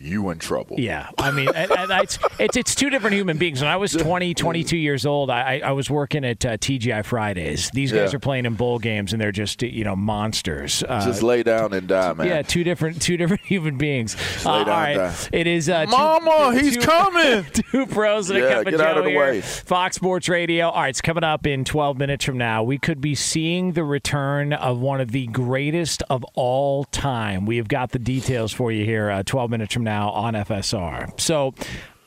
You 0.01 0.31
in 0.31 0.39
trouble. 0.39 0.77
Yeah, 0.79 1.09
I 1.19 1.31
mean, 1.33 1.49
and, 1.55 1.71
and 1.73 1.91
it's, 2.03 2.19
it's 2.39 2.57
it's 2.57 2.75
two 2.75 2.89
different 2.89 3.15
human 3.17 3.37
beings. 3.37 3.61
When 3.61 3.69
I 3.71 3.77
was 3.77 3.93
20, 3.93 4.33
22 4.35 4.77
years 4.77 5.05
old, 5.05 5.29
I, 5.29 5.57
I 5.63 5.69
I 5.69 5.73
was 5.73 5.91
working 5.91 6.25
at 6.25 6.45
uh, 6.47 6.57
TGI 6.57 7.05
Fridays. 7.05 7.71
These 7.73 7.91
guys 7.93 8.13
Yeah. 8.13 8.17
are 8.17 8.21
playing 8.21 8.47
in 8.47 8.55
bowl 8.55 8.79
games, 8.79 9.13
and 9.13 9.21
they're 9.21 9.33
just 9.33 9.63
you 9.63 9.83
know 9.85 9.97
monsters. 9.97 10.85
Uh, 10.89 11.05
Just 11.05 11.23
lay 11.23 11.43
down 11.43 11.73
and 11.73 11.89
die, 11.89 12.13
man. 12.13 12.27
yeah, 12.29 12.43
two 12.43 12.63
different 12.65 13.03
two 13.03 13.17
different 13.17 13.43
human 13.45 13.77
beings. 13.77 14.17
Uh, 14.47 14.53
lay 14.53 14.59
all 14.61 14.65
right, 14.67 14.95
die. 14.97 15.15
it 15.33 15.47
is 15.49 15.69
uh, 15.69 15.85
two- 15.87 15.91
Mama, 15.91 16.53
he's 16.61 16.77
two- 16.77 16.81
coming. 16.87 17.45
two 17.53 17.87
pros 17.87 18.31
and 18.31 18.39
a 18.39 18.43
Yeah, 18.43 18.49
cup 18.51 18.67
of 18.67 18.71
get 18.73 18.81
out 18.81 18.93
Joe 18.95 18.99
of 19.01 19.05
the 19.05 19.11
here. 19.11 19.19
way. 19.21 19.41
Fox 19.41 19.97
Sports 19.97 20.29
Radio. 20.29 20.69
All 20.69 20.81
right, 20.83 20.91
it's 20.91 21.01
coming 21.01 21.25
up 21.25 21.47
in 21.47 21.65
12 21.65 21.99
minutes 21.99 22.25
from 22.25 22.39
now. 22.39 22.63
We 22.63 22.79
could 22.79 23.01
be 23.01 23.15
seeing 23.15 23.73
the 23.73 23.83
return 23.85 24.53
of 24.53 24.79
one 24.79 25.01
of 25.01 25.11
the 25.11 25.27
greatest 25.29 26.03
of 26.09 26.23
all 26.35 26.85
time. 26.85 27.47
We 27.47 27.57
have 27.57 27.67
got 27.69 27.91
the 27.91 27.99
details 27.99 28.53
for 28.53 28.71
you 28.71 28.85
here. 28.85 29.11
Uh, 29.11 29.23
12 29.25 29.51
minutes 29.51 29.75
from 29.75 29.85
now 29.85 29.88
on 29.89 30.35
FSR. 30.35 31.21
So. 31.21 31.55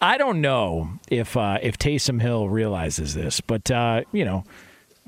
I 0.04 0.18
don't 0.18 0.42
know 0.42 1.00
if 1.12 1.38
uh, 1.38 1.60
if 1.62 1.78
Taysom 1.78 2.20
Hill 2.20 2.50
realizes 2.50 3.14
this, 3.14 3.40
but 3.40 3.70
uh, 3.70 4.02
you 4.12 4.26
know, 4.26 4.44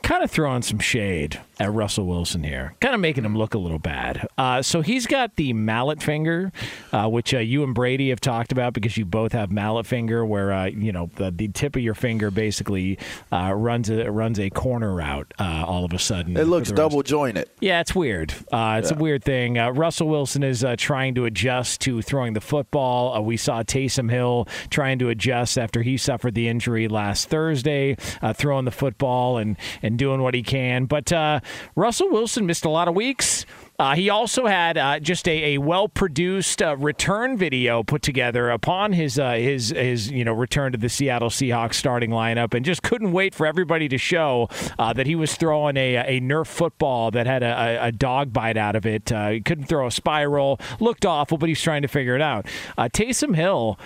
kind 0.04 0.24
of 0.24 0.30
throwing 0.30 0.62
some 0.62 0.80
shade 0.80 1.40
at 1.60 1.72
Russell 1.72 2.06
Wilson 2.06 2.44
here, 2.44 2.76
kind 2.82 2.94
of 2.94 3.00
making 3.02 3.24
him 3.24 3.38
look 3.38 3.54
a 3.54 3.58
little 3.58 3.80
bad. 3.80 4.28
Uh, 4.38 4.62
so 4.62 4.82
he's 4.82 5.08
got 5.08 5.36
the 5.38 5.54
mallet 5.54 6.02
finger, 6.04 6.52
uh, 6.92 7.08
which 7.08 7.34
uh, 7.34 7.38
you 7.40 7.64
and 7.64 7.74
Brady 7.74 8.10
have 8.10 8.20
talked 8.20 8.52
about 8.52 8.74
because 8.74 8.98
you 8.98 9.06
both 9.06 9.32
have 9.32 9.52
mallet 9.52 9.86
finger, 9.86 10.26
where 10.26 10.52
uh, 10.52 10.66
you 10.66 10.92
know 10.92 11.10
the, 11.16 11.32
the 11.32 11.48
tip 11.48 11.76
of 11.76 11.82
your 11.82 11.94
finger 11.94 12.30
basically 12.32 12.98
uh, 13.32 13.54
runs 13.56 13.90
a 13.90 14.12
runs 14.12 14.40
a 14.40 14.50
corner 14.50 14.94
route 14.94 15.34
uh, 15.40 15.64
all 15.66 15.86
of 15.86 15.94
a 15.94 16.00
sudden. 16.00 16.36
It 16.38 16.46
looks 16.48 16.72
double 16.72 17.02
jointed. 17.04 17.50
yeah, 17.62 17.80
it's 17.80 17.96
weird. 17.96 18.34
Uh, 18.52 18.80
it's 18.82 18.92
a 18.92 18.96
weird 18.96 19.24
thing. 19.24 19.58
Uh, 19.58 19.70
Russell 19.72 20.08
Wilson 20.10 20.44
is 20.44 20.64
uh, 20.64 20.76
trying 20.78 21.16
to 21.16 21.26
adjust 21.26 21.82
to 21.82 22.02
throwing 22.02 22.34
the 22.34 22.42
football. 22.42 23.14
Uh, 23.14 23.22
we 23.22 23.38
saw 23.38 23.64
Taysom 23.64 24.10
Hill 24.10 24.48
trying 24.70 25.00
to 25.00 25.10
adjust 25.10 25.58
after 25.58 25.82
he 25.82 25.98
suffered 25.98 26.34
the 26.36 26.48
injury 26.50 26.88
last 26.88 27.30
Thursday, 27.30 27.96
uh, 28.22 28.34
throwing 28.34 28.66
the 28.66 28.72
football 28.72 29.38
and, 29.38 29.56
and 29.82 29.93
doing 29.98 30.22
what 30.22 30.34
he 30.34 30.44
can. 30.44 30.86
But 30.86 31.12
uh, 31.12 31.40
Russell 31.76 32.10
Wilson 32.10 32.46
missed 32.46 32.66
a 32.66 32.70
lot 32.70 32.88
of 32.88 32.96
weeks. 32.96 33.46
Uh, 33.80 33.96
he 33.96 34.10
also 34.10 34.46
had 34.46 34.78
uh, 34.78 35.00
just 35.00 35.28
a, 35.28 35.56
a 35.56 35.58
well 35.58 35.90
produced 35.90 36.62
uh, 36.62 36.78
return 36.78 37.38
video 37.38 37.82
put 37.82 38.02
together 38.04 38.50
upon 38.50 38.94
his 38.94 39.18
uh, 39.18 39.32
his 39.34 39.70
his 39.70 40.12
you 40.12 40.24
know 40.24 40.32
return 40.32 40.72
to 40.72 40.78
the 40.78 40.90
Seattle 40.90 41.30
Seahawks 41.30 41.74
starting 41.74 42.12
lineup, 42.12 42.54
and 42.54 42.64
just 42.64 42.84
couldn't 42.84 43.12
wait 43.12 43.34
for 43.34 43.48
everybody 43.48 43.90
to 43.90 43.98
show 43.98 44.48
uh, 44.78 44.94
that 44.94 45.08
he 45.08 45.16
was 45.16 45.36
throwing 45.36 45.76
a, 45.76 45.96
a 45.96 46.22
Nerf 46.22 46.48
football 46.48 47.10
that 47.12 47.26
had 47.26 47.42
a, 47.42 47.88
a, 47.88 47.92
dog 47.92 48.32
bite 48.32 48.58
out 48.58 48.76
of 48.76 48.86
it. 48.86 49.12
Uh, 49.12 49.30
he 49.30 49.42
couldn't 49.42 49.66
throw 49.66 49.88
a 49.88 49.92
spiral, 49.92 50.60
looked 50.80 51.06
awful, 51.06 51.38
but 51.38 51.50
he's 51.50 51.62
trying 51.62 51.82
to 51.82 51.88
figure 51.88 52.16
it 52.16 52.22
out. 52.22 52.46
Taysom 52.78 53.36
Hill 53.36 53.80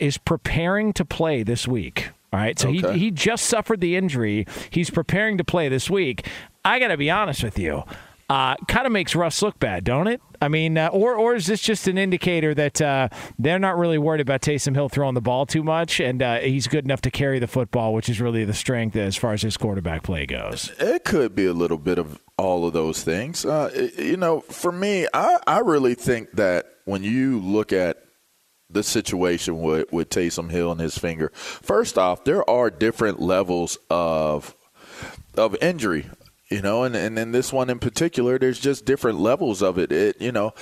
is 0.00 0.16
preparing 0.16 0.92
to 0.92 1.04
play 1.04 1.42
this 1.42 1.66
week. 1.66 2.10
All 2.34 2.40
right, 2.40 2.58
so 2.58 2.68
Okay. 2.68 2.94
he 2.94 2.98
he 2.98 3.10
just 3.12 3.46
suffered 3.46 3.80
the 3.80 3.94
injury. 3.94 4.44
He's 4.70 4.90
preparing 4.90 5.38
to 5.38 5.44
play 5.44 5.68
this 5.68 5.88
week. 5.88 6.26
I 6.64 6.80
got 6.80 6.88
to 6.88 6.96
be 6.96 7.08
honest 7.08 7.44
with 7.44 7.60
you. 7.60 7.84
Uh, 8.28 8.56
kind 8.66 8.86
of 8.86 8.92
makes 8.92 9.14
Russ 9.14 9.40
look 9.40 9.60
bad, 9.60 9.84
don't 9.84 10.08
it? 10.08 10.20
I 10.42 10.48
mean, 10.48 10.76
uh, 10.76 10.88
or 10.88 11.14
or 11.14 11.36
is 11.36 11.46
this 11.46 11.60
just 11.60 11.86
an 11.86 11.96
indicator 11.96 12.52
that 12.54 12.80
uh, 12.82 13.08
they're 13.38 13.60
not 13.60 13.78
really 13.78 13.98
worried 13.98 14.20
about 14.22 14.40
Taysom 14.40 14.74
Hill 14.74 14.88
throwing 14.88 15.14
the 15.14 15.20
ball 15.20 15.46
too 15.46 15.62
much, 15.62 16.00
and 16.00 16.20
uh, 16.22 16.38
he's 16.40 16.66
good 16.66 16.84
enough 16.84 17.02
to 17.02 17.10
carry 17.12 17.38
the 17.38 17.46
football, 17.46 17.94
which 17.94 18.08
is 18.08 18.20
really 18.20 18.44
the 18.44 18.52
strength 18.54 18.96
as 18.96 19.14
far 19.14 19.32
as 19.34 19.42
his 19.42 19.56
quarterback 19.56 20.02
play 20.02 20.26
goes. 20.26 20.72
It 20.80 21.04
could 21.04 21.36
be 21.36 21.46
a 21.46 21.52
little 21.52 21.78
bit 21.78 21.98
of 21.98 22.18
all 22.36 22.66
of 22.66 22.72
those 22.72 23.04
things. 23.04 23.44
Uh, 23.44 23.88
you 23.96 24.16
know, 24.16 24.40
for 24.40 24.72
me, 24.72 25.06
I, 25.14 25.38
I 25.46 25.58
really 25.60 25.94
think 25.94 26.32
that 26.32 26.66
when 26.84 27.04
you 27.04 27.38
look 27.38 27.72
at 27.72 28.02
the 28.74 28.82
situation 28.82 29.60
with, 29.60 29.90
with 29.92 30.10
Taysom 30.10 30.50
Hill 30.50 30.70
and 30.72 30.80
his 30.80 30.98
finger, 30.98 31.30
first 31.34 31.96
off, 31.96 32.24
there 32.24 32.48
are 32.48 32.70
different 32.70 33.20
levels 33.20 33.78
of 33.90 34.54
of 35.36 35.56
injury. 35.62 36.06
You 36.50 36.60
know, 36.60 36.84
and, 36.84 36.94
and 36.94 37.18
in 37.18 37.32
this 37.32 37.52
one 37.52 37.70
in 37.70 37.78
particular, 37.78 38.38
there's 38.38 38.60
just 38.60 38.84
different 38.84 39.18
levels 39.18 39.62
of 39.62 39.78
it. 39.78 39.90
It 39.90 40.20
you 40.20 40.30
know, 40.30 40.52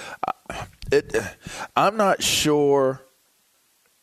it. 0.91 1.15
I'm 1.77 1.97
not 1.97 2.23
sure 2.23 3.03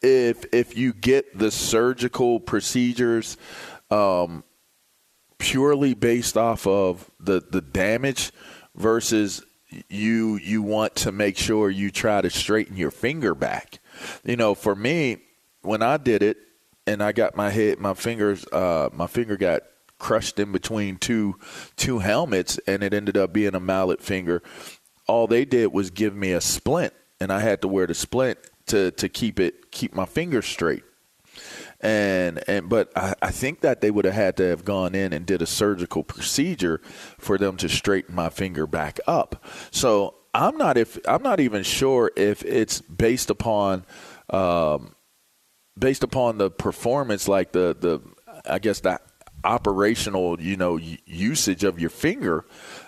if 0.02 0.46
if 0.54 0.78
you 0.78 0.94
get 0.94 1.38
the 1.38 1.52
surgical 1.52 2.40
procedures 2.40 3.38
um, 3.90 4.44
purely 5.38 5.94
based 5.94 6.38
off 6.38 6.68
of 6.68 7.10
the 7.20 7.42
the 7.50 7.62
damage 7.62 8.32
versus 8.76 9.44
you 9.90 10.38
you 10.38 10.62
want 10.62 10.96
to 10.96 11.12
make 11.12 11.38
sure 11.38 11.70
you 11.70 11.92
try 11.92 12.22
to 12.22 12.30
straighten 12.30 12.76
your 12.76 12.92
finger 12.92 13.36
back. 13.36 13.80
You 14.24 14.36
know, 14.36 14.56
for 14.56 14.76
me, 14.76 15.18
when 15.62 15.82
I 15.82 15.98
did 15.98 16.24
it 16.24 16.38
and 16.88 17.04
I 17.04 17.12
got 17.12 17.36
my 17.36 17.50
head, 17.50 17.80
my 17.80 17.94
fingers, 17.94 18.46
uh, 18.52 18.90
my 18.94 19.08
finger 19.08 19.38
got 19.38 19.64
crushed 19.98 20.40
in 20.40 20.52
between 20.52 20.98
two 20.98 21.36
two 21.76 22.00
helmets, 22.00 22.58
and 22.68 22.84
it 22.84 22.94
ended 22.94 23.18
up 23.18 23.34
being 23.34 23.56
a 23.56 23.60
mallet 23.60 24.02
finger. 24.02 24.42
All 25.08 25.28
they 25.28 25.46
did 25.46 25.74
was 25.74 25.90
give 25.90 26.16
me 26.16 26.32
a 26.32 26.42
splint, 26.42 26.94
and 27.20 27.32
I 27.32 27.40
had 27.40 27.62
to 27.62 27.68
wear 27.68 27.88
the 27.88 27.94
splint 27.94 28.40
to 28.68 28.92
to 28.92 29.10
keep 29.10 29.40
it 29.40 29.72
keep 29.72 29.94
my 29.94 30.06
finger 30.06 30.42
straight 30.42 30.84
and 31.82 32.44
and 32.48 32.70
but 32.70 32.92
I, 32.96 33.16
I 33.22 33.32
think 33.32 33.62
that 33.62 33.82
they 33.82 33.92
would 33.92 34.06
have 34.06 34.14
had 34.14 34.38
to 34.38 34.44
have 34.44 34.66
gone 34.66 34.96
in 34.96 35.14
and 35.14 35.26
did 35.26 35.42
a 35.42 35.46
surgical 35.46 36.04
procedure 36.04 36.82
for 37.18 37.38
them 37.38 37.58
to 37.58 37.70
straighten 37.70 38.16
my 38.16 38.30
finger 38.30 38.68
back 38.68 39.00
up. 39.08 39.44
So 39.72 40.16
I'm 40.40 40.58
not 40.58 40.78
if 40.78 40.98
I'm 41.06 41.22
not 41.22 41.40
even 41.42 41.64
sure 41.64 42.12
if 42.16 42.44
it's 42.46 42.80
based 42.82 43.30
upon 43.30 43.86
um, 44.30 44.96
based 45.78 46.04
upon 46.04 46.38
the 46.38 46.50
performance, 46.50 47.28
like 47.28 47.52
the 47.52 47.76
the 47.78 48.00
I 48.50 48.60
guess 48.60 48.80
the 48.80 49.00
operational 49.44 50.40
you 50.40 50.56
know 50.56 50.80
usage 51.06 51.64
of 51.64 51.80
your 51.80 51.90
finger 51.90 52.46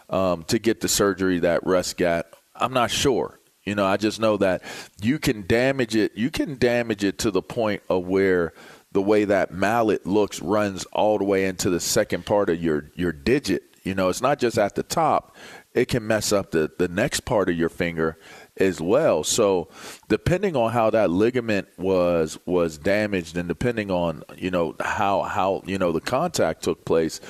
um, 0.10 0.44
to 0.46 0.60
get 0.60 0.80
the 0.80 0.88
surgery 0.88 1.40
that 1.40 1.66
Russ 1.66 1.94
got. 1.94 2.28
I'm 2.56 2.74
not 2.74 2.90
sure. 2.90 3.40
You 3.64 3.76
know, 3.76 3.86
I 3.86 3.98
just 3.98 4.20
know 4.20 4.38
that 4.38 4.64
you 5.02 5.20
can 5.20 5.46
damage 5.46 5.96
it. 5.96 6.14
You 6.16 6.32
can 6.32 6.58
damage 6.58 7.04
it 7.04 7.20
to 7.20 7.32
the 7.32 7.42
point 7.42 7.84
of 7.90 8.08
where 8.08 8.54
the 8.94 9.02
way 9.02 9.26
that 9.26 9.52
mallet 9.52 10.06
looks 10.06 10.42
runs 10.42 10.86
all 10.86 11.18
the 11.18 11.26
way 11.26 11.46
into 11.46 11.70
the 11.70 11.80
second 11.82 12.26
part 12.26 12.50
of 12.50 12.64
your 12.64 12.92
your 12.96 13.12
digit. 13.12 13.64
You 13.84 13.96
know, 13.96 14.10
it's 14.10 14.22
not 14.22 14.40
just 14.40 14.58
at 14.58 14.76
the 14.76 14.84
top; 14.84 15.36
it 15.74 15.88
can 15.88 16.06
mess 16.06 16.32
up 16.32 16.52
the 16.52 16.72
the 16.78 16.88
next 16.88 17.22
part 17.22 17.50
of 17.50 17.56
your 17.56 17.70
finger 17.70 18.18
as 18.58 18.82
well. 18.82 19.24
So, 19.24 19.70
depending 20.10 20.56
on 20.56 20.72
how 20.72 20.90
that 20.90 21.10
ligament 21.10 21.68
was 21.78 22.38
was 22.46 22.78
damaged, 22.78 23.38
and 23.38 23.48
depending 23.48 23.90
on 23.92 24.24
you 24.38 24.52
know 24.52 24.76
how 24.80 25.24
how 25.24 25.64
you 25.66 25.78
know 25.78 25.92
the 25.92 26.02
contact 26.02 26.64
took 26.64 26.84
place, 26.86 27.22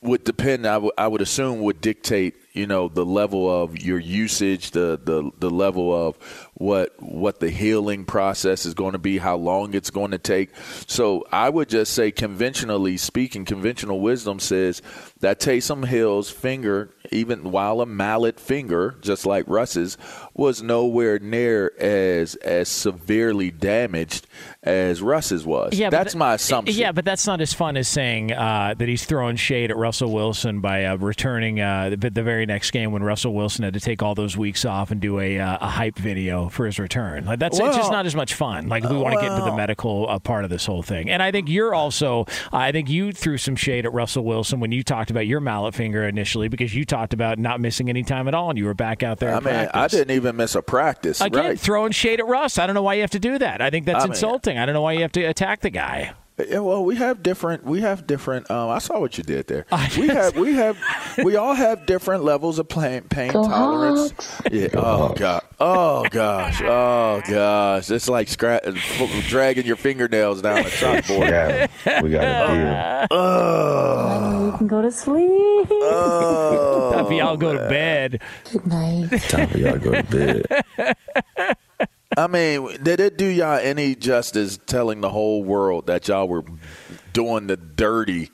would 0.00 0.24
depend. 0.24 0.66
I, 0.66 0.74
w- 0.74 0.92
I 0.96 1.08
would 1.08 1.20
assume 1.20 1.60
would 1.60 1.80
dictate 1.80 2.34
you 2.52 2.66
know 2.66 2.88
the 2.88 3.04
level 3.04 3.62
of 3.62 3.82
your 3.82 3.98
usage, 3.98 4.70
the 4.70 5.00
the 5.02 5.30
the 5.38 5.50
level 5.50 5.92
of 5.92 6.18
what 6.60 6.92
what 7.00 7.40
the 7.40 7.48
healing 7.48 8.04
process 8.04 8.66
is 8.66 8.74
going 8.74 8.92
to 8.92 8.98
be, 8.98 9.16
how 9.16 9.34
long 9.34 9.72
it's 9.72 9.88
going 9.88 10.10
to 10.10 10.18
take. 10.18 10.50
So 10.86 11.24
I 11.32 11.48
would 11.48 11.70
just 11.70 11.94
say, 11.94 12.10
conventionally 12.10 12.98
speaking, 12.98 13.46
conventional 13.46 13.98
wisdom 13.98 14.38
says 14.38 14.82
that 15.20 15.40
Taysom 15.40 15.86
Hill's 15.86 16.30
finger, 16.30 16.90
even 17.10 17.50
while 17.50 17.80
a 17.80 17.86
mallet 17.86 18.38
finger, 18.38 18.96
just 19.00 19.24
like 19.24 19.46
Russ's, 19.48 19.96
was 20.34 20.62
nowhere 20.62 21.18
near 21.18 21.72
as 21.78 22.34
as 22.36 22.68
severely 22.68 23.50
damaged 23.50 24.26
as 24.62 25.00
Russ's 25.00 25.46
was. 25.46 25.72
Yeah, 25.72 25.88
that's 25.88 26.14
my 26.14 26.34
assumption. 26.34 26.76
Yeah, 26.76 26.92
but 26.92 27.06
that's 27.06 27.26
not 27.26 27.40
as 27.40 27.54
fun 27.54 27.78
as 27.78 27.88
saying 27.88 28.32
uh, 28.32 28.74
that 28.76 28.86
he's 28.86 29.06
throwing 29.06 29.36
shade 29.36 29.70
at 29.70 29.78
Russell 29.78 30.12
Wilson 30.12 30.60
by 30.60 30.84
uh, 30.84 30.96
returning 30.96 31.58
uh, 31.58 31.96
the, 31.98 32.10
the, 32.10 32.22
very 32.22 32.44
next 32.44 32.70
game 32.72 32.92
when 32.92 33.02
Russell 33.02 33.32
Wilson 33.32 33.64
had 33.64 33.72
to 33.72 33.80
take 33.80 34.02
all 34.02 34.14
those 34.14 34.36
weeks 34.36 34.66
off 34.66 34.90
and 34.90 35.00
do 35.00 35.18
a, 35.18 35.40
uh, 35.40 35.56
a 35.62 35.68
hype 35.68 35.96
video 35.96 36.49
for 36.50 36.66
his 36.66 36.78
return. 36.78 37.24
Like 37.24 37.38
that's 37.38 37.58
well, 37.58 37.68
it's 37.68 37.76
just 37.76 37.92
not 37.92 38.06
as 38.06 38.14
much 38.14 38.34
fun. 38.34 38.68
Like 38.68 38.84
we 38.84 38.96
want 38.96 39.12
to 39.12 39.16
well, 39.16 39.24
get 39.24 39.32
into 39.32 39.50
the 39.50 39.56
medical 39.56 40.08
uh, 40.08 40.18
part 40.18 40.44
of 40.44 40.50
this 40.50 40.66
whole 40.66 40.82
thing. 40.82 41.10
And 41.10 41.22
I 41.22 41.30
think 41.30 41.48
you're 41.48 41.74
also. 41.74 42.26
I 42.52 42.72
think 42.72 42.88
you 42.88 43.12
threw 43.12 43.38
some 43.38 43.56
shade 43.56 43.86
at 43.86 43.92
Russell 43.92 44.24
Wilson 44.24 44.60
when 44.60 44.72
you 44.72 44.82
talked 44.82 45.10
about 45.10 45.26
your 45.26 45.40
mallet 45.40 45.74
finger 45.74 46.06
initially 46.06 46.48
because 46.48 46.74
you 46.74 46.84
talked 46.84 47.12
about 47.12 47.38
not 47.38 47.60
missing 47.60 47.88
any 47.88 48.02
time 48.02 48.28
at 48.28 48.34
all 48.34 48.50
and 48.50 48.58
you 48.58 48.64
were 48.64 48.74
back 48.74 49.02
out 49.02 49.18
there. 49.18 49.30
I 49.30 49.34
mean, 49.34 49.42
practice. 49.42 49.70
I 49.74 49.88
didn't 49.88 50.16
even 50.16 50.36
miss 50.36 50.54
a 50.54 50.62
practice. 50.62 51.20
Again, 51.20 51.44
right. 51.44 51.60
throwing 51.60 51.92
shade 51.92 52.20
at 52.20 52.26
Russ. 52.26 52.58
I 52.58 52.66
don't 52.66 52.74
know 52.74 52.82
why 52.82 52.94
you 52.94 53.00
have 53.02 53.10
to 53.10 53.20
do 53.20 53.38
that. 53.38 53.60
I 53.60 53.70
think 53.70 53.86
that's 53.86 54.04
I 54.04 54.08
insulting. 54.08 54.54
Mean, 54.56 54.62
I 54.62 54.66
don't 54.66 54.74
know 54.74 54.82
why 54.82 54.92
you 54.92 55.02
have 55.02 55.12
to 55.12 55.22
attack 55.22 55.60
the 55.60 55.70
guy. 55.70 56.12
Yeah, 56.48 56.60
well, 56.60 56.84
we 56.84 56.96
have 56.96 57.22
different. 57.22 57.64
We 57.64 57.80
have 57.82 58.06
different. 58.06 58.50
Um, 58.50 58.70
I 58.70 58.78
saw 58.78 58.98
what 59.00 59.18
you 59.18 59.24
did 59.24 59.46
there. 59.46 59.66
We 59.98 60.08
have. 60.08 60.36
We 60.36 60.54
have. 60.54 60.78
We 61.24 61.36
all 61.36 61.54
have 61.54 61.84
different 61.86 62.24
levels 62.24 62.58
of 62.58 62.68
pain, 62.68 63.02
pain 63.02 63.32
tolerance. 63.32 64.12
Yeah. 64.50 64.68
Oh 64.74 65.12
god. 65.14 65.42
Oh 65.58 66.04
gosh. 66.10 66.60
Oh 66.62 67.20
gosh. 67.28 67.90
It's 67.90 68.08
like 68.08 68.28
scra- 68.28 68.62
dragging 69.28 69.66
your 69.66 69.76
fingernails 69.76 70.40
down 70.42 70.58
a 70.58 70.62
chalkboard. 70.64 71.28
yeah, 71.30 72.02
we 72.02 72.10
got 72.10 72.46
to 72.46 72.54
deal. 72.54 73.18
Oh. 73.18 74.46
You 74.52 74.58
can 74.58 74.66
go 74.68 74.82
to 74.82 74.90
sleep. 74.92 75.28
Oh, 75.70 76.92
Time 76.94 77.06
for 77.06 77.12
y'all 77.12 77.36
go 77.36 77.52
to 77.52 77.68
bed. 77.68 78.22
Good 78.52 78.66
night. 78.66 79.10
Time 79.28 79.48
for 79.48 79.58
y'all 79.58 79.78
go 79.78 79.92
to 79.92 80.02
bed. 80.76 81.56
I 82.16 82.26
mean, 82.26 82.82
did 82.82 82.98
it 82.98 83.16
do 83.16 83.24
y'all 83.24 83.60
any 83.62 83.94
justice 83.94 84.58
telling 84.66 85.00
the 85.00 85.08
whole 85.08 85.44
world 85.44 85.86
that 85.86 86.08
y'all 86.08 86.26
were 86.26 86.44
doing 87.12 87.46
the 87.46 87.56
dirty 87.56 88.30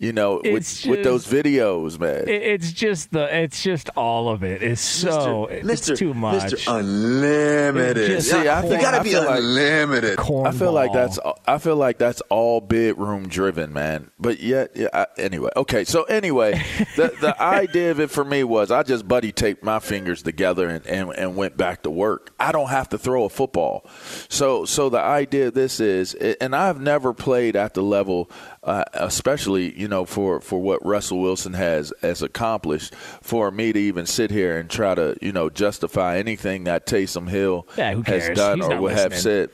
you 0.00 0.14
know, 0.14 0.40
with, 0.42 0.62
just, 0.62 0.86
with 0.86 1.04
those 1.04 1.26
videos, 1.26 2.00
man. 2.00 2.24
It's 2.26 2.72
just 2.72 3.10
the, 3.10 3.42
it's 3.42 3.62
just 3.62 3.90
all 3.96 4.30
of 4.30 4.42
it. 4.42 4.62
it 4.62 4.72
is 4.72 4.80
so, 4.80 5.46
Mr. 5.50 5.70
it's 5.70 5.90
Mr. 5.90 5.98
too 5.98 6.14
much. 6.14 6.42
Mr. 6.42 6.78
Unlimited. 6.78 8.06
Just, 8.06 8.30
See, 8.30 8.48
I 8.48 8.62
think, 8.62 8.76
you 8.76 8.80
gotta 8.80 9.04
be 9.04 9.12
unlimited. 9.12 10.18
Like, 10.18 10.54
I 10.54 10.56
feel 10.56 10.72
like 10.72 10.94
that's, 10.94 11.18
I 11.46 11.58
feel 11.58 11.76
like 11.76 11.98
that's 11.98 12.22
all 12.30 12.62
bedroom 12.62 13.28
driven, 13.28 13.74
man. 13.74 14.10
But 14.18 14.40
yet, 14.40 14.70
yeah, 14.74 14.88
I, 14.94 15.06
anyway, 15.18 15.50
okay. 15.54 15.84
So 15.84 16.04
anyway, 16.04 16.52
the 16.96 17.14
the 17.20 17.40
idea 17.40 17.90
of 17.90 18.00
it 18.00 18.10
for 18.10 18.24
me 18.24 18.42
was 18.42 18.70
I 18.70 18.82
just 18.82 19.06
buddy 19.06 19.32
taped 19.32 19.62
my 19.62 19.80
fingers 19.80 20.22
together 20.22 20.66
and, 20.66 20.86
and, 20.86 21.10
and 21.10 21.36
went 21.36 21.58
back 21.58 21.82
to 21.82 21.90
work. 21.90 22.32
I 22.40 22.52
don't 22.52 22.70
have 22.70 22.88
to 22.90 22.98
throw 22.98 23.24
a 23.24 23.28
football. 23.28 23.86
So, 24.30 24.64
so 24.64 24.88
the 24.88 25.00
idea 25.00 25.48
of 25.48 25.54
this 25.54 25.78
is, 25.78 26.14
and 26.14 26.56
I've 26.56 26.80
never 26.80 27.12
played 27.12 27.54
at 27.54 27.74
the 27.74 27.82
level 27.82 28.30
uh, 28.62 28.84
especially 28.92 29.78
you 29.78 29.88
know 29.88 30.04
for 30.04 30.40
for 30.40 30.60
what 30.60 30.84
Russell 30.84 31.20
Wilson 31.20 31.54
has 31.54 31.92
has 32.02 32.22
accomplished. 32.22 32.94
For 32.94 33.50
me 33.50 33.72
to 33.72 33.78
even 33.78 34.06
sit 34.06 34.30
here 34.30 34.58
and 34.58 34.68
try 34.68 34.94
to 34.94 35.16
you 35.22 35.32
know 35.32 35.48
justify 35.48 36.18
anything 36.18 36.64
that 36.64 36.86
Taysom 36.86 37.28
Hill 37.28 37.66
yeah, 37.76 38.00
has 38.06 38.36
done 38.36 38.58
He's 38.58 38.68
or 38.68 38.80
would 38.80 38.92
have 38.92 39.16
said. 39.16 39.50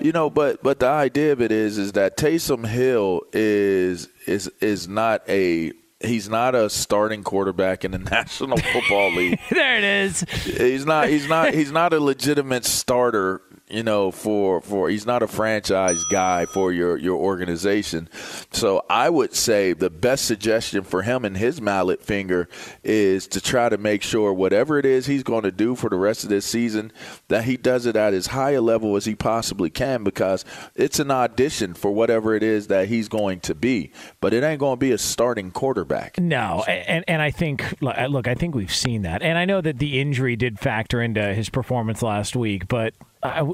You 0.00 0.12
know, 0.12 0.28
but 0.28 0.62
but 0.62 0.80
the 0.80 0.88
idea 0.88 1.32
of 1.32 1.40
it 1.40 1.52
is 1.52 1.78
is 1.78 1.92
that 1.92 2.16
Taysom 2.16 2.66
Hill 2.66 3.22
is 3.32 4.08
is 4.26 4.48
is 4.60 4.86
not 4.86 5.22
a 5.28 5.72
he's 6.04 6.28
not 6.28 6.54
a 6.54 6.68
starting 6.68 7.22
quarterback 7.22 7.84
in 7.84 7.92
the 7.92 7.98
National 8.10 8.58
Football 8.58 9.14
League. 9.14 9.38
there 9.50 9.78
it 9.78 9.84
is. 9.84 10.20
He's 10.20 10.84
not 10.84 11.08
he's 11.08 11.28
not 11.28 11.54
he's 11.54 11.72
not 11.72 11.92
a 11.92 12.00
legitimate 12.00 12.64
starter 12.64 13.40
you 13.72 13.82
know, 13.82 14.10
for 14.10 14.60
for 14.60 14.90
he's 14.90 15.06
not 15.06 15.22
a 15.22 15.26
franchise 15.26 16.02
guy 16.10 16.44
for 16.46 16.72
your 16.72 16.96
your 16.96 17.16
organization. 17.16 18.08
So 18.52 18.84
I 18.90 19.08
would 19.08 19.34
say 19.34 19.72
the 19.72 19.90
best 19.90 20.26
suggestion 20.26 20.82
for 20.84 21.02
him 21.02 21.24
and 21.24 21.36
his 21.36 21.60
mallet 21.60 22.02
finger 22.02 22.48
is 22.84 23.26
to 23.28 23.40
try 23.40 23.68
to 23.68 23.78
make 23.78 24.02
sure 24.02 24.32
whatever 24.32 24.78
it 24.78 24.84
is 24.84 25.06
he's 25.06 25.22
going 25.22 25.44
to 25.44 25.52
do 25.52 25.74
for 25.74 25.88
the 25.88 25.96
rest 25.96 26.22
of 26.22 26.30
this 26.30 26.44
season 26.44 26.92
that 27.28 27.44
he 27.44 27.56
does 27.56 27.86
it 27.86 27.96
at 27.96 28.12
as 28.12 28.28
high 28.28 28.50
a 28.50 28.60
level 28.60 28.94
as 28.96 29.06
he 29.06 29.14
possibly 29.14 29.70
can 29.70 30.04
because 30.04 30.44
it's 30.74 30.98
an 30.98 31.10
audition 31.10 31.72
for 31.72 31.90
whatever 31.92 32.34
it 32.34 32.42
is 32.42 32.66
that 32.66 32.88
he's 32.88 33.08
going 33.08 33.40
to 33.40 33.54
be. 33.54 33.90
But 34.20 34.34
it 34.34 34.44
ain't 34.44 34.60
going 34.60 34.74
to 34.74 34.80
be 34.80 34.92
a 34.92 34.98
starting 34.98 35.50
quarterback. 35.50 36.18
No, 36.20 36.62
and 36.68 37.04
and 37.08 37.22
I 37.22 37.30
think 37.30 37.74
uh, 37.82 38.06
look, 38.06 38.28
I 38.28 38.34
think 38.34 38.54
we've 38.54 38.74
seen 38.74 39.02
that, 39.02 39.22
and 39.22 39.38
I 39.38 39.46
know 39.46 39.62
that 39.62 39.78
the 39.78 39.98
injury 39.98 40.36
did 40.36 40.58
factor 40.58 41.00
into 41.00 41.32
his 41.32 41.48
performance 41.48 42.02
last 42.02 42.36
week, 42.36 42.68
but 42.68 42.94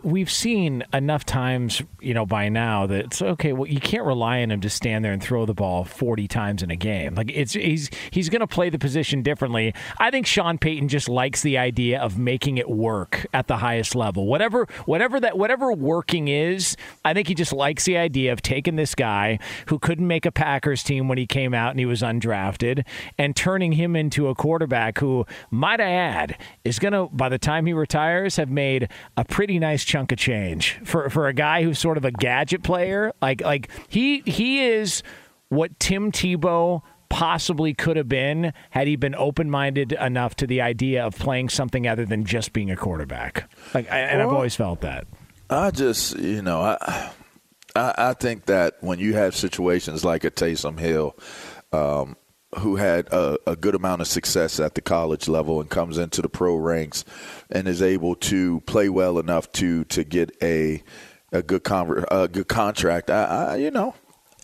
we've 0.03 0.31
seen 0.31 0.83
enough 0.95 1.25
times, 1.25 1.83
you 2.01 2.14
know, 2.14 2.25
by 2.25 2.49
now 2.49 2.87
that 2.87 3.05
it's 3.05 3.21
okay. 3.23 3.53
Well, 3.53 3.69
you 3.69 3.81
can't 3.81 4.05
rely 4.05 4.41
on 4.43 4.51
him 4.51 4.61
to 4.62 4.71
stand 4.71 5.05
there 5.05 5.12
and 5.12 5.23
throw 5.23 5.45
the 5.45 5.53
ball 5.53 5.85
forty 5.85 6.27
times 6.27 6.62
in 6.62 6.71
a 6.71 6.77
game. 6.77 7.14
Like 7.14 7.31
it's 7.35 7.53
he's 7.53 7.91
he's 8.11 8.31
going 8.31 8.41
to 8.41 8.47
play 8.47 8.71
the 8.71 8.79
position 8.79 9.23
differently. 9.23 9.75
I 9.99 10.11
think 10.11 10.27
Sean 10.27 10.57
Payton 10.57 10.89
just 10.89 11.09
likes 11.09 11.43
the 11.43 11.59
idea 11.59 12.01
of 12.01 12.19
making 12.19 12.57
it 12.57 12.71
work 12.71 13.27
at 13.35 13.47
the 13.47 13.59
highest 13.59 13.95
level. 13.95 14.27
Whatever 14.27 14.66
whatever 14.87 15.21
that 15.21 15.37
whatever 15.37 15.73
working 15.73 16.29
is, 16.29 16.77
I 17.05 17.12
think 17.12 17.29
he 17.29 17.35
just 17.35 17.53
likes 17.53 17.85
the 17.85 17.99
idea 17.99 18.33
of 18.33 18.41
taking 18.41 18.77
this 18.77 18.95
guy 18.95 19.39
who 19.66 19.79
couldn't 19.79 20.07
make 20.07 20.25
a 20.25 20.33
Packers 20.33 20.83
team 20.83 21.09
when 21.09 21.19
he 21.19 21.27
came 21.27 21.53
out 21.53 21.73
and 21.73 21.79
he 21.79 21.87
was 21.87 22.01
undrafted, 22.01 22.87
and 23.19 23.37
turning 23.37 23.73
him 23.73 23.95
into 23.95 24.29
a 24.29 24.35
quarterback 24.35 24.99
who, 24.99 25.27
might 25.51 25.81
I 25.81 25.91
add, 25.91 26.39
is 26.64 26.79
going 26.79 26.93
to 26.93 27.09
by 27.12 27.29
the 27.29 27.39
time 27.39 27.66
he 27.66 27.75
retires 27.75 28.37
have 28.37 28.49
made 28.49 28.89
a 29.16 29.25
pretty 29.25 29.57
nice 29.59 29.84
chunk 29.84 30.12
of 30.12 30.18
change 30.18 30.78
for 30.84 31.11
for 31.11 31.28
a 31.28 31.32
guy 31.32 31.62
who's 31.62 31.78
sort 31.78 31.96
of 31.96 32.04
a 32.04 32.11
gadget 32.11 32.62
player. 32.62 33.12
Like 33.20 33.40
like 33.42 33.68
he 33.88 34.22
he 34.26 34.64
is 34.64 35.02
what 35.48 35.78
Tim 35.78 36.12
Tebow 36.12 36.82
possibly 37.09 37.72
could 37.72 37.96
have 37.96 38.09
been 38.09 38.52
had 38.70 38.86
he 38.86 38.94
been 38.94 39.14
open-minded 39.14 39.92
enough 39.92 40.34
to 40.36 40.46
the 40.46 40.61
idea 40.61 41.04
of 41.04 41.16
playing 41.18 41.48
something 41.48 41.86
other 41.86 42.04
than 42.04 42.24
just 42.24 42.52
being 42.52 42.70
a 42.70 42.76
quarterback. 42.76 43.50
Like, 43.72 43.90
I, 43.90 44.00
and 44.00 44.18
well, 44.18 44.28
I've 44.28 44.34
always 44.34 44.54
felt 44.54 44.82
that. 44.82 45.06
I 45.48 45.70
just, 45.70 46.18
you 46.18 46.42
know, 46.42 46.61
I, 46.61 47.11
I, 47.74 47.94
I 47.96 48.12
think 48.12 48.44
that 48.46 48.74
when 48.80 48.98
you 48.98 49.14
have 49.14 49.34
situations 49.34 50.04
like 50.04 50.24
a 50.24 50.30
Taysom 50.30 50.78
Hill, 50.78 51.16
um, 51.72 52.16
who 52.59 52.76
had 52.76 53.06
a, 53.09 53.38
a, 53.46 53.56
good 53.56 53.74
amount 53.74 54.00
of 54.00 54.06
success 54.06 54.61
at 54.61 54.74
the 54.74 54.80
college 54.80 55.28
level 55.28 55.61
and 55.61 55.70
comes 55.70 55.98
into 55.98 56.22
the 56.22 56.28
pro 56.28 56.56
ranks 56.56 57.04
and 57.50 57.66
is 57.68 57.82
able 57.82 58.14
to 58.14 58.61
play 58.61 58.88
well 58.88 59.18
enough 59.18 59.50
to 59.52 59.84
to 59.84 60.04
get 60.04 60.36
a 60.42 60.82
a 61.32 61.42
good 61.42 61.64
con- 61.64 62.04
a 62.11 62.28
good 62.28 62.48
contract. 62.48 63.11
I, 63.11 63.24
I 63.24 63.56
you 63.56 63.70
know. 63.70 63.94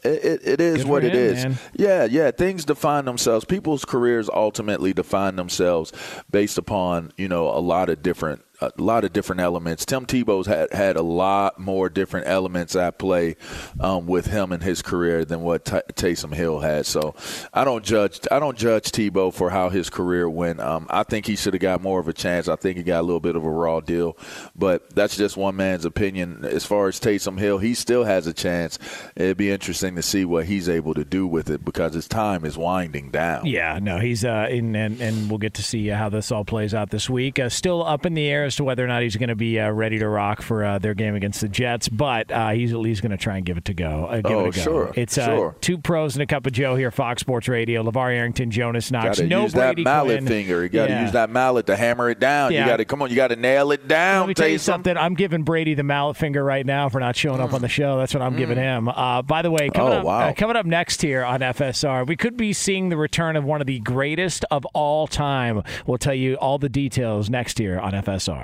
It, 0.05 0.43
it 0.45 0.61
is 0.61 0.79
Good 0.83 0.87
what 0.87 1.03
it 1.03 1.15
him, 1.15 1.19
is. 1.19 1.45
man. 1.45 1.59
Yeah, 1.73 2.05
yeah. 2.05 2.31
Things 2.31 2.67
define 2.67 3.07
themselves. 3.07 3.47
People's 3.47 3.87
careers 3.87 4.29
ultimately 4.29 4.93
define 4.93 5.37
themselves 5.37 5.95
based 6.31 6.59
upon 6.59 7.13
you 7.17 7.27
know 7.27 7.49
a 7.49 7.59
lot 7.59 7.89
of 7.89 8.03
different 8.03 8.45
a 8.77 8.83
lot 8.83 9.05
of 9.05 9.13
different 9.13 9.41
elements. 9.41 9.85
Tim 9.85 10.07
Tebow's 10.07 10.47
had 10.47 10.73
had 10.73 10.97
a 10.97 11.03
lot 11.03 11.59
more 11.59 11.89
different 11.89 12.27
elements 12.27 12.77
at 12.77 12.99
play 12.99 13.37
um, 13.81 14.07
with 14.07 14.27
him 14.27 14.53
in 14.53 14.61
his 14.61 14.83
career 14.83 15.25
than 15.25 15.41
what 15.43 15.65
T- 15.65 15.81
Taysom 15.93 16.35
Hill 16.35 16.61
had. 16.61 16.87
So 16.87 17.15
I 17.53 17.65
don't 17.65 17.85
judge 17.85 18.21
I 18.31 18.39
don't 18.39 18.57
judge 18.57 18.91
Tebow 18.91 19.33
for 19.33 19.51
how 19.51 19.69
his 19.69 19.91
career 19.91 20.29
went. 20.29 20.61
Um, 20.61 20.87
I 20.91 21.03
think 21.03 21.27
he 21.27 21.37
should 21.37 21.55
have 21.55 21.61
got 21.61 21.83
more 21.83 22.01
of 22.01 22.09
a 22.09 22.13
chance. 22.13 22.49
I 22.49 22.57
think 22.57 22.77
he 22.77 22.83
got 22.83 23.01
a 23.01 23.03
little 23.03 23.21
bit 23.21 23.37
of 23.37 23.45
a 23.45 23.51
raw 23.51 23.81
deal, 23.81 24.17
but 24.55 24.91
that's 24.95 25.17
just 25.17 25.37
one 25.37 25.57
man's 25.57 25.85
opinion. 25.85 26.45
As 26.45 26.65
far 26.65 26.89
as 26.89 27.01
Taysom 27.01 27.39
Hill, 27.39 27.59
he 27.59 27.75
still 27.75 28.05
has 28.05 28.27
a 28.27 28.33
chance. 28.33 28.79
It'd 29.17 29.37
be 29.37 29.51
interesting 29.51 29.97
to 29.97 30.03
see 30.03 30.25
what 30.25 30.47
he's 30.47 30.69
able 30.69 30.95
to 30.95 31.05
do 31.05 31.27
with 31.27 31.51
it 31.51 31.65
because 31.65 31.95
his 31.95 32.09
time 32.09 32.45
is 32.45 32.57
winding 32.57 33.11
down. 33.11 33.47
Yeah, 33.47 33.79
no, 33.81 33.99
he's 33.99 34.25
uh, 34.25 34.47
in, 34.51 34.75
and 34.75 35.01
and 35.01 35.29
we'll 35.29 35.39
get 35.39 35.55
to 35.55 35.63
see 35.63 35.89
how 35.89 36.09
this 36.09 36.31
all 36.33 36.45
plays 36.45 36.75
out 36.75 36.91
this 36.91 37.09
week. 37.09 37.39
Uh, 37.39 37.49
still 37.49 37.85
up 37.85 38.07
in 38.07 38.15
the 38.15 38.29
air 38.29 38.45
as 38.55 38.57
to 38.59 38.65
whether 38.65 38.85
or 38.85 38.89
not 38.89 39.03
he's 39.03 39.17
going 39.17 39.29
to 39.29 39.35
be 39.35 39.59
uh, 39.59 39.71
ready 39.71 39.99
to 39.99 40.09
rock 40.09 40.41
for 40.41 40.65
uh, 40.65 40.79
their 40.79 40.95
game 40.95 41.15
against 41.17 41.41
the 41.41 41.49
Jets, 41.49 41.89
but 41.89 42.31
uh, 42.31 42.51
he's 42.51 42.73
at 42.73 42.79
least 42.79 43.03
going 43.03 43.11
to 43.11 43.17
try 43.17 43.37
and 43.37 43.45
give 43.45 43.57
it 43.57 43.65
to 43.67 43.75
go. 43.75 44.07
Uh, 44.07 44.17
give 44.21 44.27
Oh, 44.31 44.45
it 44.47 44.49
a 44.49 44.59
go. 44.59 44.63
sure, 44.63 44.93
It's 44.97 45.19
uh, 45.19 45.27
sure. 45.27 45.57
two 45.61 45.77
pros 45.79 46.15
and 46.15 46.23
a 46.23 46.27
cup 46.27 46.47
of 46.47 46.53
Joe 46.53 46.77
here, 46.77 46.91
Fox 46.91 47.21
Sports 47.21 47.49
Radio. 47.49 47.83
LaVar 47.83 48.15
Arrington, 48.15 48.51
Jonas 48.51 48.91
Knox. 48.93 49.05
Got 49.07 49.15
to 49.17 49.27
no 49.27 49.43
use 49.43 49.53
Brady 49.55 49.83
that 49.83 49.91
mallet 49.91 50.19
Quinn. 50.19 50.27
finger. 50.29 50.63
You 50.63 50.69
got 50.69 50.87
to 50.87 50.93
Yeah. 50.93 51.03
use 51.03 51.13
that 51.13 51.31
mallet 51.31 51.67
to 51.67 51.77
hammer 51.77 52.11
it 52.11 52.21
down. 52.21 52.53
Yeah. 52.53 52.61
You 52.65 52.71
got 52.71 52.77
to 52.79 52.85
come 52.85 53.03
on. 53.03 53.11
You 53.11 53.17
got 53.17 53.29
to 53.29 53.37
nail 53.37 53.73
it 53.73 53.89
down. 53.89 54.21
Let 54.21 54.29
me 54.29 54.35
tell 54.35 54.49
you 54.49 54.59
something. 54.59 54.97
I'm 54.97 55.15
giving 55.15 55.43
Brady 55.43 55.75
the 55.75 55.83
mallet 55.83 56.17
finger 56.17 56.45
right 56.45 56.65
now 56.65 56.89
for 56.89 57.01
not 57.01 57.17
showing 57.17 57.41
up 57.41 57.53
on 57.53 57.61
the 57.61 57.69
show. 57.69 57.99
That's 57.99 58.15
what 58.15 58.23
I'm 58.23 58.37
giving 58.37 58.57
him. 58.59 58.89
Uh, 58.89 59.23
by 59.23 59.43
the 59.43 59.51
way, 59.51 59.69
coming 59.71 59.93
Mm. 59.93 59.97
Oh, 59.97 59.99
up, 59.99 60.05
wow. 60.05 60.33
coming 60.37 60.57
up 60.57 60.67
next 60.67 61.03
here 61.03 61.25
on 61.25 61.41
FSR, 61.41 62.05
we 62.07 62.17
could 62.17 62.37
be 62.37 62.53
seeing 62.53 62.89
the 62.89 62.97
return 62.97 63.37
of 63.37 63.45
one 63.45 63.61
of 63.61 63.67
the 63.67 63.81
greatest 63.81 64.45
of 64.51 64.65
all 64.67 65.07
time. 65.07 65.63
We'll 65.87 65.99
tell 65.99 66.15
you 66.15 66.35
all 66.37 66.59
the 66.59 66.69
details 66.69 67.29
next 67.31 67.59
year 67.61 67.79
on 67.79 67.93
FSR. 67.93 68.44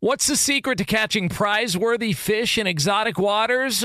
What's 0.00 0.28
the 0.28 0.36
secret 0.36 0.78
to 0.78 0.84
catching 0.84 1.28
prize 1.28 1.76
worthy 1.76 2.12
fish 2.12 2.56
in 2.56 2.68
exotic 2.68 3.18
waters? 3.18 3.84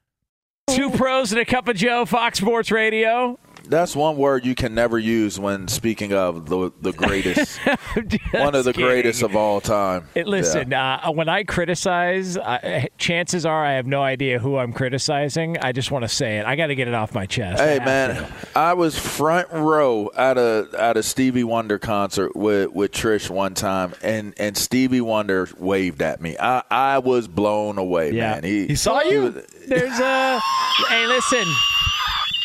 Two 0.67 0.89
pros 0.89 1.31
and 1.31 1.41
a 1.41 1.45
cup 1.45 1.67
of 1.67 1.75
Joe, 1.75 2.05
Fox 2.05 2.39
Sports 2.39 2.71
Radio. 2.71 3.37
That's 3.71 3.95
one 3.95 4.17
word 4.17 4.45
you 4.45 4.53
can 4.53 4.75
never 4.75 4.99
use 4.99 5.39
when 5.39 5.67
speaking 5.67 6.13
of 6.13 6.47
the 6.49 6.71
the 6.81 6.91
greatest, 6.91 7.57
one 8.31 8.53
of 8.53 8.65
the 8.65 8.73
kidding. 8.73 8.85
greatest 8.85 9.23
of 9.23 9.35
all 9.35 9.61
time. 9.61 10.07
It, 10.13 10.27
listen, 10.27 10.73
uh, 10.73 11.09
when 11.11 11.29
I 11.29 11.43
criticize, 11.45 12.37
uh, 12.37 12.85
chances 12.97 13.45
are 13.45 13.65
I 13.65 13.73
have 13.73 13.87
no 13.87 14.01
idea 14.03 14.39
who 14.39 14.57
I'm 14.57 14.73
criticizing. 14.73 15.57
I 15.57 15.71
just 15.71 15.89
want 15.89 16.03
to 16.03 16.09
say 16.09 16.37
it. 16.39 16.45
I 16.45 16.55
got 16.55 16.67
to 16.67 16.75
get 16.75 16.87
it 16.87 16.93
off 16.93 17.13
my 17.13 17.25
chest. 17.25 17.61
Hey 17.61 17.75
have 17.75 17.85
man. 17.85 18.31
I 18.55 18.73
was 18.73 18.99
front 18.99 19.49
row 19.51 20.11
at 20.17 20.37
a 20.37 20.67
at 20.77 20.97
a 20.97 21.03
Stevie 21.03 21.43
Wonder 21.45 21.79
concert 21.79 22.35
with, 22.35 22.71
with 22.73 22.91
Trish 22.91 23.29
one 23.29 23.53
time, 23.53 23.93
and, 24.03 24.33
and 24.37 24.57
Stevie 24.57 25.01
Wonder 25.01 25.47
waved 25.57 26.01
at 26.01 26.19
me. 26.21 26.35
I, 26.37 26.63
I 26.69 26.97
was 26.99 27.27
blown 27.27 27.77
away, 27.77 28.11
Yeah. 28.11 28.31
man. 28.33 28.43
He, 28.43 28.67
He 28.67 28.75
saw 28.75 29.01
you? 29.01 29.21
was- 29.21 29.45
There's 29.67 29.99
a. 29.99 30.39
hey, 30.89 31.07
listen. 31.07 31.45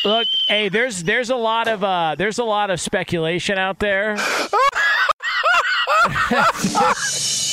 Look, 0.05 0.27
hey, 0.47 0.69
there's 0.69 1.03
there's 1.03 1.29
a 1.29 1.35
lot 1.35 1.67
of 1.67 1.83
uh, 1.83 2.15
there's 2.17 2.39
a 2.39 2.43
lot 2.43 2.69
of 2.69 2.79
speculation 2.79 3.57
out 3.57 3.79
there. 3.79 4.15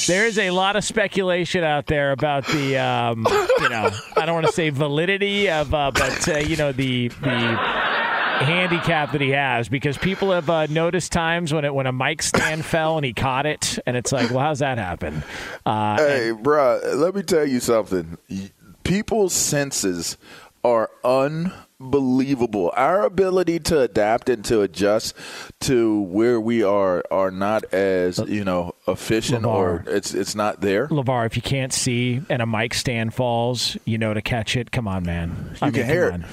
there 0.06 0.26
is 0.26 0.38
a 0.38 0.50
lot 0.50 0.76
of 0.76 0.84
speculation 0.84 1.64
out 1.64 1.86
there 1.86 2.12
about 2.12 2.46
the 2.46 2.76
um, 2.78 3.26
you 3.60 3.68
know 3.68 3.90
I 4.16 4.26
don't 4.26 4.34
want 4.34 4.46
to 4.46 4.52
say 4.52 4.70
validity 4.70 5.48
of 5.48 5.72
uh, 5.72 5.90
but 5.92 6.28
uh, 6.28 6.38
you 6.38 6.56
know 6.56 6.72
the 6.72 7.08
the 7.08 7.58
handicap 8.44 9.12
that 9.12 9.20
he 9.20 9.30
has 9.30 9.68
because 9.68 9.96
people 9.96 10.32
have 10.32 10.50
uh, 10.50 10.66
noticed 10.66 11.12
times 11.12 11.54
when 11.54 11.64
it 11.64 11.74
when 11.74 11.86
a 11.86 11.92
mic 11.92 12.22
stand 12.22 12.64
fell 12.64 12.96
and 12.96 13.06
he 13.06 13.12
caught 13.12 13.46
it 13.46 13.78
and 13.86 13.96
it's 13.96 14.12
like 14.12 14.30
well 14.30 14.40
how's 14.40 14.58
that 14.58 14.78
happen 14.78 15.22
uh, 15.64 15.96
Hey, 15.98 16.32
bruh, 16.34 16.96
let 16.96 17.14
me 17.14 17.22
tell 17.22 17.46
you 17.46 17.60
something. 17.60 18.18
People's 18.82 19.32
senses 19.32 20.18
are 20.62 20.90
unbelievable. 21.84 22.72
Our 22.76 23.02
ability 23.04 23.60
to 23.60 23.80
adapt 23.80 24.28
and 24.28 24.44
to 24.46 24.62
adjust 24.62 25.14
to 25.60 26.02
where 26.02 26.40
we 26.40 26.62
are 26.62 27.04
are 27.10 27.30
not 27.30 27.64
as 27.72 28.18
you 28.26 28.44
know 28.44 28.74
efficient, 28.88 29.44
or 29.44 29.84
it's 29.86 30.14
it's 30.14 30.34
not 30.34 30.60
there. 30.60 30.88
LaVar, 30.88 31.26
if 31.26 31.36
you 31.36 31.42
can't 31.42 31.72
see 31.72 32.22
and 32.28 32.40
a 32.42 32.46
mic 32.46 32.74
stand 32.74 33.14
falls, 33.14 33.76
you 33.84 33.98
know 33.98 34.14
to 34.14 34.22
catch 34.22 34.56
it. 34.56 34.70
Come 34.72 34.88
on, 34.88 35.04
man. 35.04 35.56
I 35.60 35.66
You 35.66 35.72
can 35.72 35.82
mean, 35.82 35.90
hear 35.90 36.10
come 36.10 36.24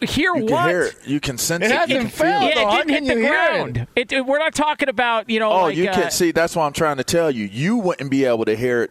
it. 0.00 0.10
Hear 0.10 0.36
You 0.36 0.42
what? 0.44 0.50
can 0.50 0.68
hear 0.68 0.82
it. 0.82 0.96
You 1.06 1.20
can 1.20 1.38
sense 1.38 1.64
It 1.64 1.66
it. 1.66 1.72
You 1.72 1.78
hasn't 1.78 2.00
can 2.00 2.08
feel 2.10 2.26
it. 2.48 2.54
Yeah, 2.56 2.74
it 2.80 2.86
didn't 2.86 3.06
hit 3.06 3.14
the 3.14 3.20
you 3.20 3.26
it? 3.26 3.28
ground. 3.30 3.86
It, 3.96 4.12
it- 4.12 4.26
we're 4.26 4.38
not 4.38 4.54
talking 4.54 4.88
about 4.88 5.30
you 5.30 5.40
know. 5.40 5.50
Oh, 5.50 5.62
like, 5.64 5.76
you 5.76 5.88
uh, 5.88 5.94
can 5.94 6.10
see. 6.10 6.30
That's 6.32 6.54
what 6.56 6.64
I'm 6.64 6.72
trying 6.74 6.98
to 6.98 7.04
tell 7.04 7.30
you. 7.30 7.44
You 7.46 7.76
wouldn't 7.78 8.10
be 8.10 8.24
able 8.24 8.44
to 8.44 8.54
hear 8.56 8.82
it 8.82 8.90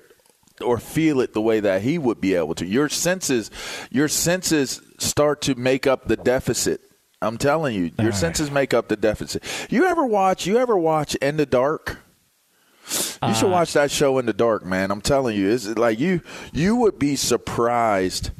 or 0.63 0.79
feel 0.79 1.21
it 1.21 1.33
the 1.33 1.41
way 1.41 1.59
that 1.59 1.81
he 1.81 1.97
would 1.97 2.19
be 2.21 2.33
able 2.35 2.55
to. 2.55 2.65
Your 2.65 2.89
senses, 2.89 3.51
your 3.91 4.07
senses 4.07 4.81
start 4.97 5.41
to 5.43 5.55
make 5.55 5.85
up 5.85 6.07
the 6.07 6.17
deficit. 6.17 6.81
I'm 7.21 7.37
telling 7.37 7.75
you, 7.75 7.91
your 7.99 8.11
senses 8.11 8.51
make 8.51 8.73
up 8.73 8.89
the 8.89 8.97
deficit. 8.97 9.43
You 9.69 9.85
ever 9.85 10.05
watch? 10.05 10.45
You 10.45 10.57
ever 10.57 10.77
watch 10.77 11.15
In 11.15 11.37
the 11.37 11.45
Dark? 11.45 11.97
You 12.91 13.29
Uh, 13.29 13.33
should 13.33 13.49
watch 13.49 13.71
that 13.73 13.91
show 13.91 14.17
In 14.19 14.25
the 14.25 14.33
Dark, 14.33 14.65
man. 14.65 14.91
I'm 14.91 14.99
telling 14.99 15.37
you, 15.37 15.49
it's 15.49 15.65
like 15.67 15.99
you 15.99 16.19
you 16.51 16.75
would 16.75 16.99
be 16.99 17.15
surprised 17.15 18.31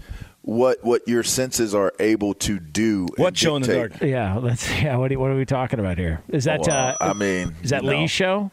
what 0.42 0.84
what 0.84 1.08
your 1.08 1.24
senses 1.24 1.74
are 1.74 1.94
able 2.02 2.34
to 2.34 2.60
do. 2.60 3.08
What 3.16 3.38
show 3.38 3.56
in 3.56 3.62
the 3.62 3.74
dark? 3.74 4.02
Yeah, 4.02 4.36
let's. 4.36 4.70
Yeah, 4.82 4.98
what 4.98 5.10
are, 5.14 5.18
what 5.20 5.32
are 5.32 5.38
we 5.38 5.46
talking 5.46 5.80
about 5.80 5.98
here? 5.98 6.22
Is 6.28 6.44
that 6.44 6.60
Well, 6.68 6.76
uh, 6.76 6.98
I 7.00 7.14
mean, 7.14 7.56
is 7.64 7.70
that 7.70 7.84
you. 7.84 7.90
Lee's 7.92 8.12
show? 8.12 8.52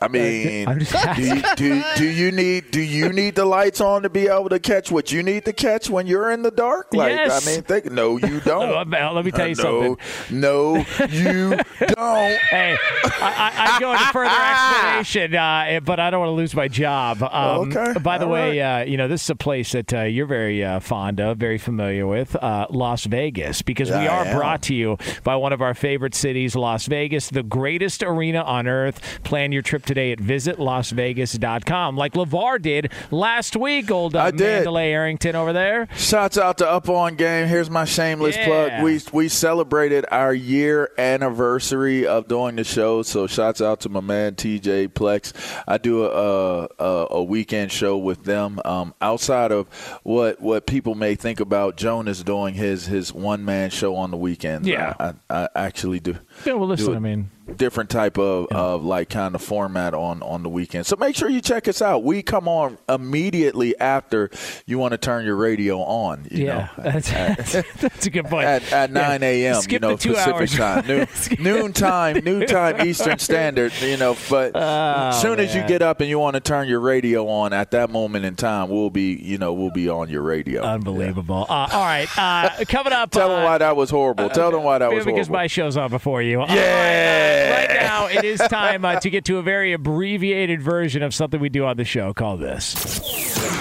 I 0.00 0.08
mean, 0.08 0.68
I'm 0.68 0.80
just 0.80 1.16
do, 1.16 1.22
you, 1.22 1.42
do, 1.56 1.82
do 1.96 2.04
you 2.08 2.32
need 2.32 2.70
do 2.70 2.80
you 2.80 3.12
need 3.12 3.34
the 3.34 3.44
lights 3.44 3.80
on 3.80 4.02
to 4.02 4.08
be 4.10 4.26
able 4.26 4.48
to 4.48 4.58
catch 4.58 4.90
what 4.90 5.12
you 5.12 5.22
need 5.22 5.44
to 5.44 5.52
catch 5.52 5.90
when 5.90 6.06
you're 6.06 6.30
in 6.30 6.42
the 6.42 6.50
dark? 6.50 6.94
Like, 6.94 7.12
Yes. 7.12 7.46
I 7.46 7.50
mean, 7.50 7.62
think, 7.62 7.86
no, 7.92 8.16
you 8.16 8.40
don't. 8.44 8.90
Let 8.90 9.24
me 9.24 9.30
tell 9.30 9.46
you 9.48 9.54
Uh, 9.58 9.62
no, 9.62 9.96
something. 9.96 10.40
No, 10.40 10.76
you 11.10 11.50
don't. 11.80 12.38
Hey, 12.50 12.76
I, 13.04 13.10
I, 13.20 13.52
I'd 13.74 13.80
go 13.80 13.92
into 13.92 14.04
further 14.06 14.30
explanation, 15.02 15.34
uh, 15.34 15.80
but 15.84 16.00
I 16.00 16.10
don't 16.10 16.20
want 16.20 16.30
to 16.30 16.34
lose 16.34 16.54
my 16.54 16.68
job. 16.68 17.22
Um, 17.22 17.72
Okay, 17.72 17.98
By 18.00 18.18
the 18.18 18.24
all 18.26 18.32
way, 18.32 18.60
uh, 18.60 18.84
you 18.84 18.96
know 18.96 19.08
this 19.08 19.22
is 19.24 19.30
a 19.30 19.36
place 19.36 19.72
that 19.72 19.92
uh, 19.92 20.02
you're 20.02 20.26
very 20.26 20.64
uh, 20.64 20.80
fond 20.80 21.20
of, 21.20 21.36
very 21.38 21.58
familiar 21.58 22.06
with, 22.06 22.34
uh, 22.36 22.66
Las 22.70 23.04
Vegas, 23.04 23.62
because 23.62 23.90
we 23.90 24.06
are 24.08 24.24
brought 24.34 24.62
to 24.62 24.74
you 24.74 24.96
by 25.22 25.36
one 25.36 25.52
of 25.52 25.60
our 25.60 25.74
favorite 25.74 26.14
cities, 26.14 26.56
Las 26.56 26.86
Vegas, 26.86 27.28
the 27.30 27.42
greatest 27.42 28.02
arena 28.02 28.42
on 28.42 28.66
earth. 28.66 29.20
Plan 29.22 29.52
your 29.52 29.62
trip 29.62 29.81
today 29.84 30.12
at 30.12 30.18
visitlasvegas.com, 30.18 31.96
like 31.96 32.14
LaVar 32.14 32.60
did 32.62 32.92
last 33.10 33.56
week. 33.56 33.90
Old 33.90 34.16
uh, 34.16 34.22
I 34.24 34.30
did. 34.30 34.40
Mandalay 34.40 34.90
Arrington 34.90 35.36
over 35.36 35.52
there. 35.52 35.88
Shouts 35.96 36.38
out 36.38 36.58
to 36.58 36.68
Up 36.68 36.88
On 36.88 37.14
Game. 37.14 37.48
Here's 37.48 37.70
my 37.70 37.84
shameless 37.84 38.36
Yeah. 38.36 38.46
plug. 38.46 38.82
We 38.84 39.00
we 39.12 39.28
celebrated 39.28 40.04
our 40.10 40.32
year 40.34 40.90
anniversary 40.98 42.06
of 42.06 42.28
doing 42.28 42.56
the 42.56 42.64
show. 42.64 43.02
So 43.02 43.26
shouts 43.26 43.60
out 43.60 43.80
to 43.80 43.88
my 43.88 44.00
man 44.00 44.34
TJ 44.34 44.88
Plex. 44.88 45.32
I 45.66 45.78
do 45.78 46.04
a 46.04 46.68
a, 46.78 47.06
a 47.10 47.22
weekend 47.22 47.72
show 47.72 47.96
with 47.98 48.24
them. 48.24 48.60
Um, 48.64 48.94
outside 49.00 49.52
of 49.52 49.68
what 50.02 50.40
what 50.40 50.66
people 50.66 50.94
may 50.94 51.14
think 51.14 51.40
about 51.40 51.76
Jonas 51.76 52.22
doing 52.22 52.54
his 52.54 52.86
his 52.86 53.12
one 53.12 53.44
man 53.44 53.70
show 53.70 53.94
on 53.96 54.10
the 54.10 54.16
weekend. 54.16 54.66
Yeah. 54.66 54.94
I, 54.98 55.14
I, 55.30 55.42
I 55.44 55.48
actually 55.54 56.00
do. 56.00 56.16
Yeah, 56.44 56.54
well, 56.54 56.68
listen, 56.68 56.94
I 56.94 56.98
mean, 56.98 57.30
different 57.56 57.90
type 57.90 58.18
of, 58.18 58.46
of 58.48 58.84
like 58.84 59.08
kind 59.08 59.34
of 59.34 59.42
format 59.42 59.94
on 59.94 60.22
on 60.22 60.42
the 60.42 60.48
weekend. 60.48 60.86
So 60.86 60.96
make 60.96 61.16
sure 61.16 61.28
you 61.28 61.40
check 61.40 61.68
us 61.68 61.82
out. 61.82 62.04
We 62.04 62.22
come 62.22 62.48
on 62.48 62.78
immediately 62.88 63.78
after 63.78 64.30
you 64.66 64.78
want 64.78 64.92
to 64.92 64.98
turn 64.98 65.24
your 65.24 65.36
radio 65.36 65.80
on. 65.80 66.26
You 66.30 66.46
yeah, 66.46 66.68
know, 66.76 66.82
that's, 66.84 67.52
that's 67.80 68.06
a 68.06 68.10
good 68.10 68.26
point. 68.26 68.46
at, 68.46 68.72
at 68.72 68.90
Yeah, 68.90 69.08
9 69.08 69.22
a.m. 69.22 69.62
You 69.68 69.78
know 69.78 69.96
Pacific 69.96 70.26
hours. 70.34 70.54
time, 70.54 70.86
noon, 70.86 71.06
noon 71.38 71.72
time, 71.72 72.24
noon 72.24 72.46
time 72.46 72.86
Eastern 72.86 73.18
Standard. 73.18 73.72
You 73.80 73.96
know, 73.96 74.16
but 74.30 74.56
as 74.56 75.20
soon 75.20 75.40
as 75.40 75.54
you 75.54 75.62
Oh, 75.62 75.68
get 75.68 75.82
up 75.82 76.00
and 76.00 76.08
you 76.08 76.18
want 76.18 76.34
to 76.34 76.40
turn 76.40 76.66
your 76.68 76.80
radio 76.80 77.28
on, 77.28 77.52
at 77.52 77.70
that 77.70 77.88
moment 77.90 78.24
in 78.24 78.34
time, 78.34 78.68
we'll 78.68 78.90
be 78.90 79.14
you 79.14 79.38
know 79.38 79.52
we'll 79.52 79.70
be 79.70 79.88
on 79.88 80.08
your 80.08 80.22
radio. 80.22 80.62
Unbelievable. 80.62 81.46
Uh, 81.48 81.68
all 81.72 81.84
right, 81.84 82.08
uh, 82.18 82.64
coming 82.66 82.92
up. 82.92 83.10
Tell 83.10 83.30
uh, 83.30 83.36
them 83.36 83.44
why 83.44 83.58
that 83.58 83.76
was 83.76 83.90
horrible. 83.90 84.28
Tell 84.30 84.50
them 84.50 84.62
why 84.62 84.78
that 84.78 84.88
was 84.88 85.04
horrible. 85.04 85.12
because 85.12 85.30
my 85.30 85.46
show's 85.46 85.76
on 85.76 85.90
before 85.90 86.22
you. 86.22 86.31
All 86.40 86.48
Yeah. 86.48 87.50
right, 87.50 87.66
uh, 87.68 87.72
right 87.74 87.80
now, 87.82 88.06
it 88.06 88.24
is 88.24 88.40
time 88.40 88.84
uh, 88.84 88.98
to 89.00 89.10
get 89.10 89.24
to 89.26 89.38
a 89.38 89.42
very 89.42 89.72
abbreviated 89.72 90.62
version 90.62 91.02
of 91.02 91.14
something 91.14 91.40
we 91.40 91.48
do 91.48 91.64
on 91.64 91.76
the 91.76 91.84
show. 91.84 92.12
Call 92.14 92.36
this. 92.36 92.66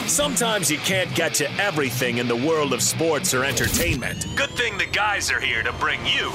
Sometimes 0.07 0.69
you 0.71 0.77
can't 0.79 1.13
get 1.15 1.33
to 1.35 1.49
everything 1.59 2.17
in 2.17 2.27
the 2.27 2.35
world 2.35 2.73
of 2.73 2.81
sports 2.81 3.33
or 3.33 3.43
entertainment. 3.45 4.25
Good 4.35 4.49
thing 4.51 4.77
the 4.77 4.85
guys 4.85 5.31
are 5.31 5.39
here 5.39 5.63
to 5.63 5.71
bring 5.73 5.99
you 6.05 6.31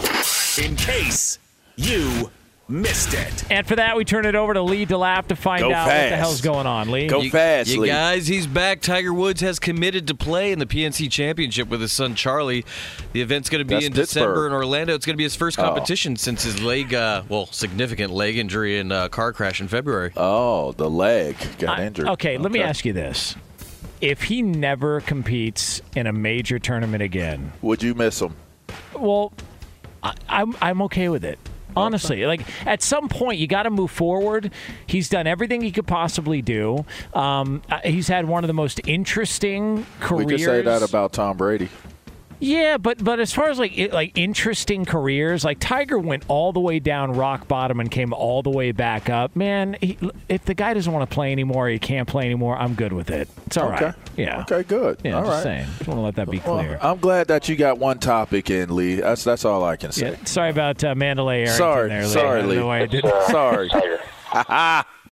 in 0.62 0.76
case 0.76 1.38
you 1.76 2.30
missed 2.68 3.14
it. 3.14 3.50
And 3.50 3.66
for 3.66 3.76
that, 3.76 3.96
we 3.96 4.04
turn 4.04 4.26
it 4.26 4.34
over 4.34 4.52
to 4.54 4.62
Lee 4.62 4.84
DeLapp 4.86 5.28
to 5.28 5.36
find 5.36 5.60
Go 5.60 5.72
out 5.72 5.86
what 5.86 6.10
the 6.10 6.16
hell's 6.16 6.40
going 6.40 6.66
on. 6.66 6.90
Lee, 6.90 7.06
Go 7.06 7.20
You- 7.20 7.30
fast, 7.30 7.68
you 7.70 7.80
Lee. 7.82 7.88
guys. 7.88 8.26
He's 8.26 8.46
back. 8.46 8.80
Tiger 8.80 9.12
Woods 9.14 9.40
has 9.40 9.58
committed 9.58 10.06
to 10.08 10.14
play 10.14 10.50
in 10.52 10.58
the 10.58 10.66
PNC 10.66 11.08
Championship 11.08 11.68
with 11.68 11.80
his 11.80 11.92
son 11.92 12.14
Charlie. 12.14 12.64
The 13.12 13.20
event's 13.20 13.48
going 13.48 13.60
to 13.60 13.64
be 13.64 13.74
That's 13.74 13.86
in 13.86 13.92
Pittsburgh. 13.92 14.22
December 14.22 14.46
in 14.48 14.52
Orlando. 14.52 14.94
It's 14.94 15.06
going 15.06 15.14
to 15.14 15.18
be 15.18 15.22
his 15.24 15.36
first 15.36 15.58
Oh. 15.58 15.62
competition 15.62 16.16
since 16.16 16.42
his 16.42 16.60
leg, 16.60 16.92
uh, 16.92 17.22
well, 17.28 17.46
significant 17.52 18.12
leg 18.12 18.36
injury 18.36 18.78
and 18.78 18.92
uh, 18.92 19.08
car 19.08 19.32
crash 19.32 19.60
in 19.60 19.68
February. 19.68 20.10
Oh, 20.16 20.72
the 20.72 20.90
leg 20.90 21.36
got 21.58 21.78
I- 21.78 21.84
injured. 21.86 22.08
okay, 22.08 22.36
let 22.38 22.50
me 22.52 22.60
ask 22.62 22.84
you 22.84 22.92
this: 22.92 23.36
If 24.00 24.22
he 24.24 24.42
never 24.42 25.00
competes 25.02 25.80
in 25.94 26.06
a 26.06 26.12
major 26.12 26.58
tournament 26.58 27.02
again, 27.02 27.52
Would 27.62 27.82
you 27.82 27.94
miss 27.94 28.20
him? 28.20 28.34
well, 28.94 29.32
I, 30.02 30.14
I'm 30.28 30.56
I'm 30.60 30.82
okay 30.82 31.08
with 31.08 31.24
it. 31.24 31.38
Honestly, 31.76 32.26
like 32.26 32.40
at 32.66 32.82
some 32.82 33.08
point 33.08 33.38
you 33.38 33.46
got 33.46 33.64
to 33.64 33.70
move 33.70 33.90
forward. 33.90 34.52
He's 34.86 35.08
done 35.08 35.26
everything 35.26 35.60
he 35.60 35.70
could 35.72 35.86
possibly 35.86 36.42
do. 36.42 36.84
Um, 37.14 37.62
uh, 37.70 37.80
he's 37.84 38.08
had 38.08 38.26
one 38.26 38.44
of 38.44 38.48
the 38.48 38.54
most 38.54 38.80
interesting 38.86 39.86
careers. 40.00 40.26
We 40.26 40.32
could 40.32 40.40
say 40.44 40.62
that 40.62 40.82
about 40.82 41.12
Tom 41.12 41.36
Brady. 41.36 41.68
Yeah, 42.38 42.76
but 42.76 43.02
but 43.02 43.18
as 43.18 43.32
far 43.32 43.48
as 43.48 43.58
like 43.58 43.76
it, 43.78 43.92
like 43.92 44.12
interesting 44.16 44.84
careers, 44.84 45.44
like 45.44 45.58
Tiger 45.58 45.98
went 45.98 46.24
all 46.28 46.52
the 46.52 46.60
way 46.60 46.78
down 46.78 47.12
rock 47.12 47.48
bottom 47.48 47.80
and 47.80 47.90
came 47.90 48.12
all 48.12 48.42
the 48.42 48.50
way 48.50 48.72
back 48.72 49.08
up. 49.08 49.34
Man, 49.34 49.76
he, 49.80 49.96
if 50.28 50.44
the 50.44 50.52
guy 50.54 50.74
doesn't 50.74 50.92
want 50.92 51.08
to 51.08 51.14
play 51.14 51.32
anymore, 51.32 51.68
he 51.68 51.78
can't 51.78 52.06
play 52.06 52.24
anymore. 52.26 52.56
I'm 52.58 52.74
good 52.74 52.92
with 52.92 53.10
it. 53.10 53.28
It's 53.46 53.56
all 53.56 53.70
right. 53.70 53.82
Okay. 53.82 53.98
Yeah. 54.16 54.42
Okay, 54.42 54.62
good. 54.64 54.98
Yeah, 55.02 55.14
all 55.16 55.22
just 55.22 55.32
right. 55.32 55.42
saying. 55.42 55.66
Just 55.78 55.88
want 55.88 55.98
to 55.98 56.02
let 56.02 56.14
that 56.16 56.30
be 56.30 56.38
Well, 56.44 56.58
clear. 56.58 56.78
I'm 56.82 56.98
glad 56.98 57.28
that 57.28 57.48
you 57.48 57.56
got 57.56 57.78
one 57.78 57.98
topic 57.98 58.50
in, 58.50 58.74
Lee. 58.76 58.96
That's 58.96 59.24
that's 59.24 59.44
all 59.44 59.64
I 59.64 59.76
can 59.76 59.92
say. 59.92 60.10
yeah, 60.10 60.24
sorry 60.24 60.50
about 60.50 60.84
uh, 60.84 60.94
Mandalay 60.94 61.38
Arrington 61.46 61.56
Sorry, 61.56 61.88
there, 61.88 62.02
Lee. 62.02 62.08
sorry, 62.08 62.38
I 62.38 62.40
don't 62.42 62.50
Lee. 62.50 62.56
know 62.56 62.66
why 62.66 62.80
I 62.80 62.86
did 62.86 63.04
Sorry. 63.30 63.70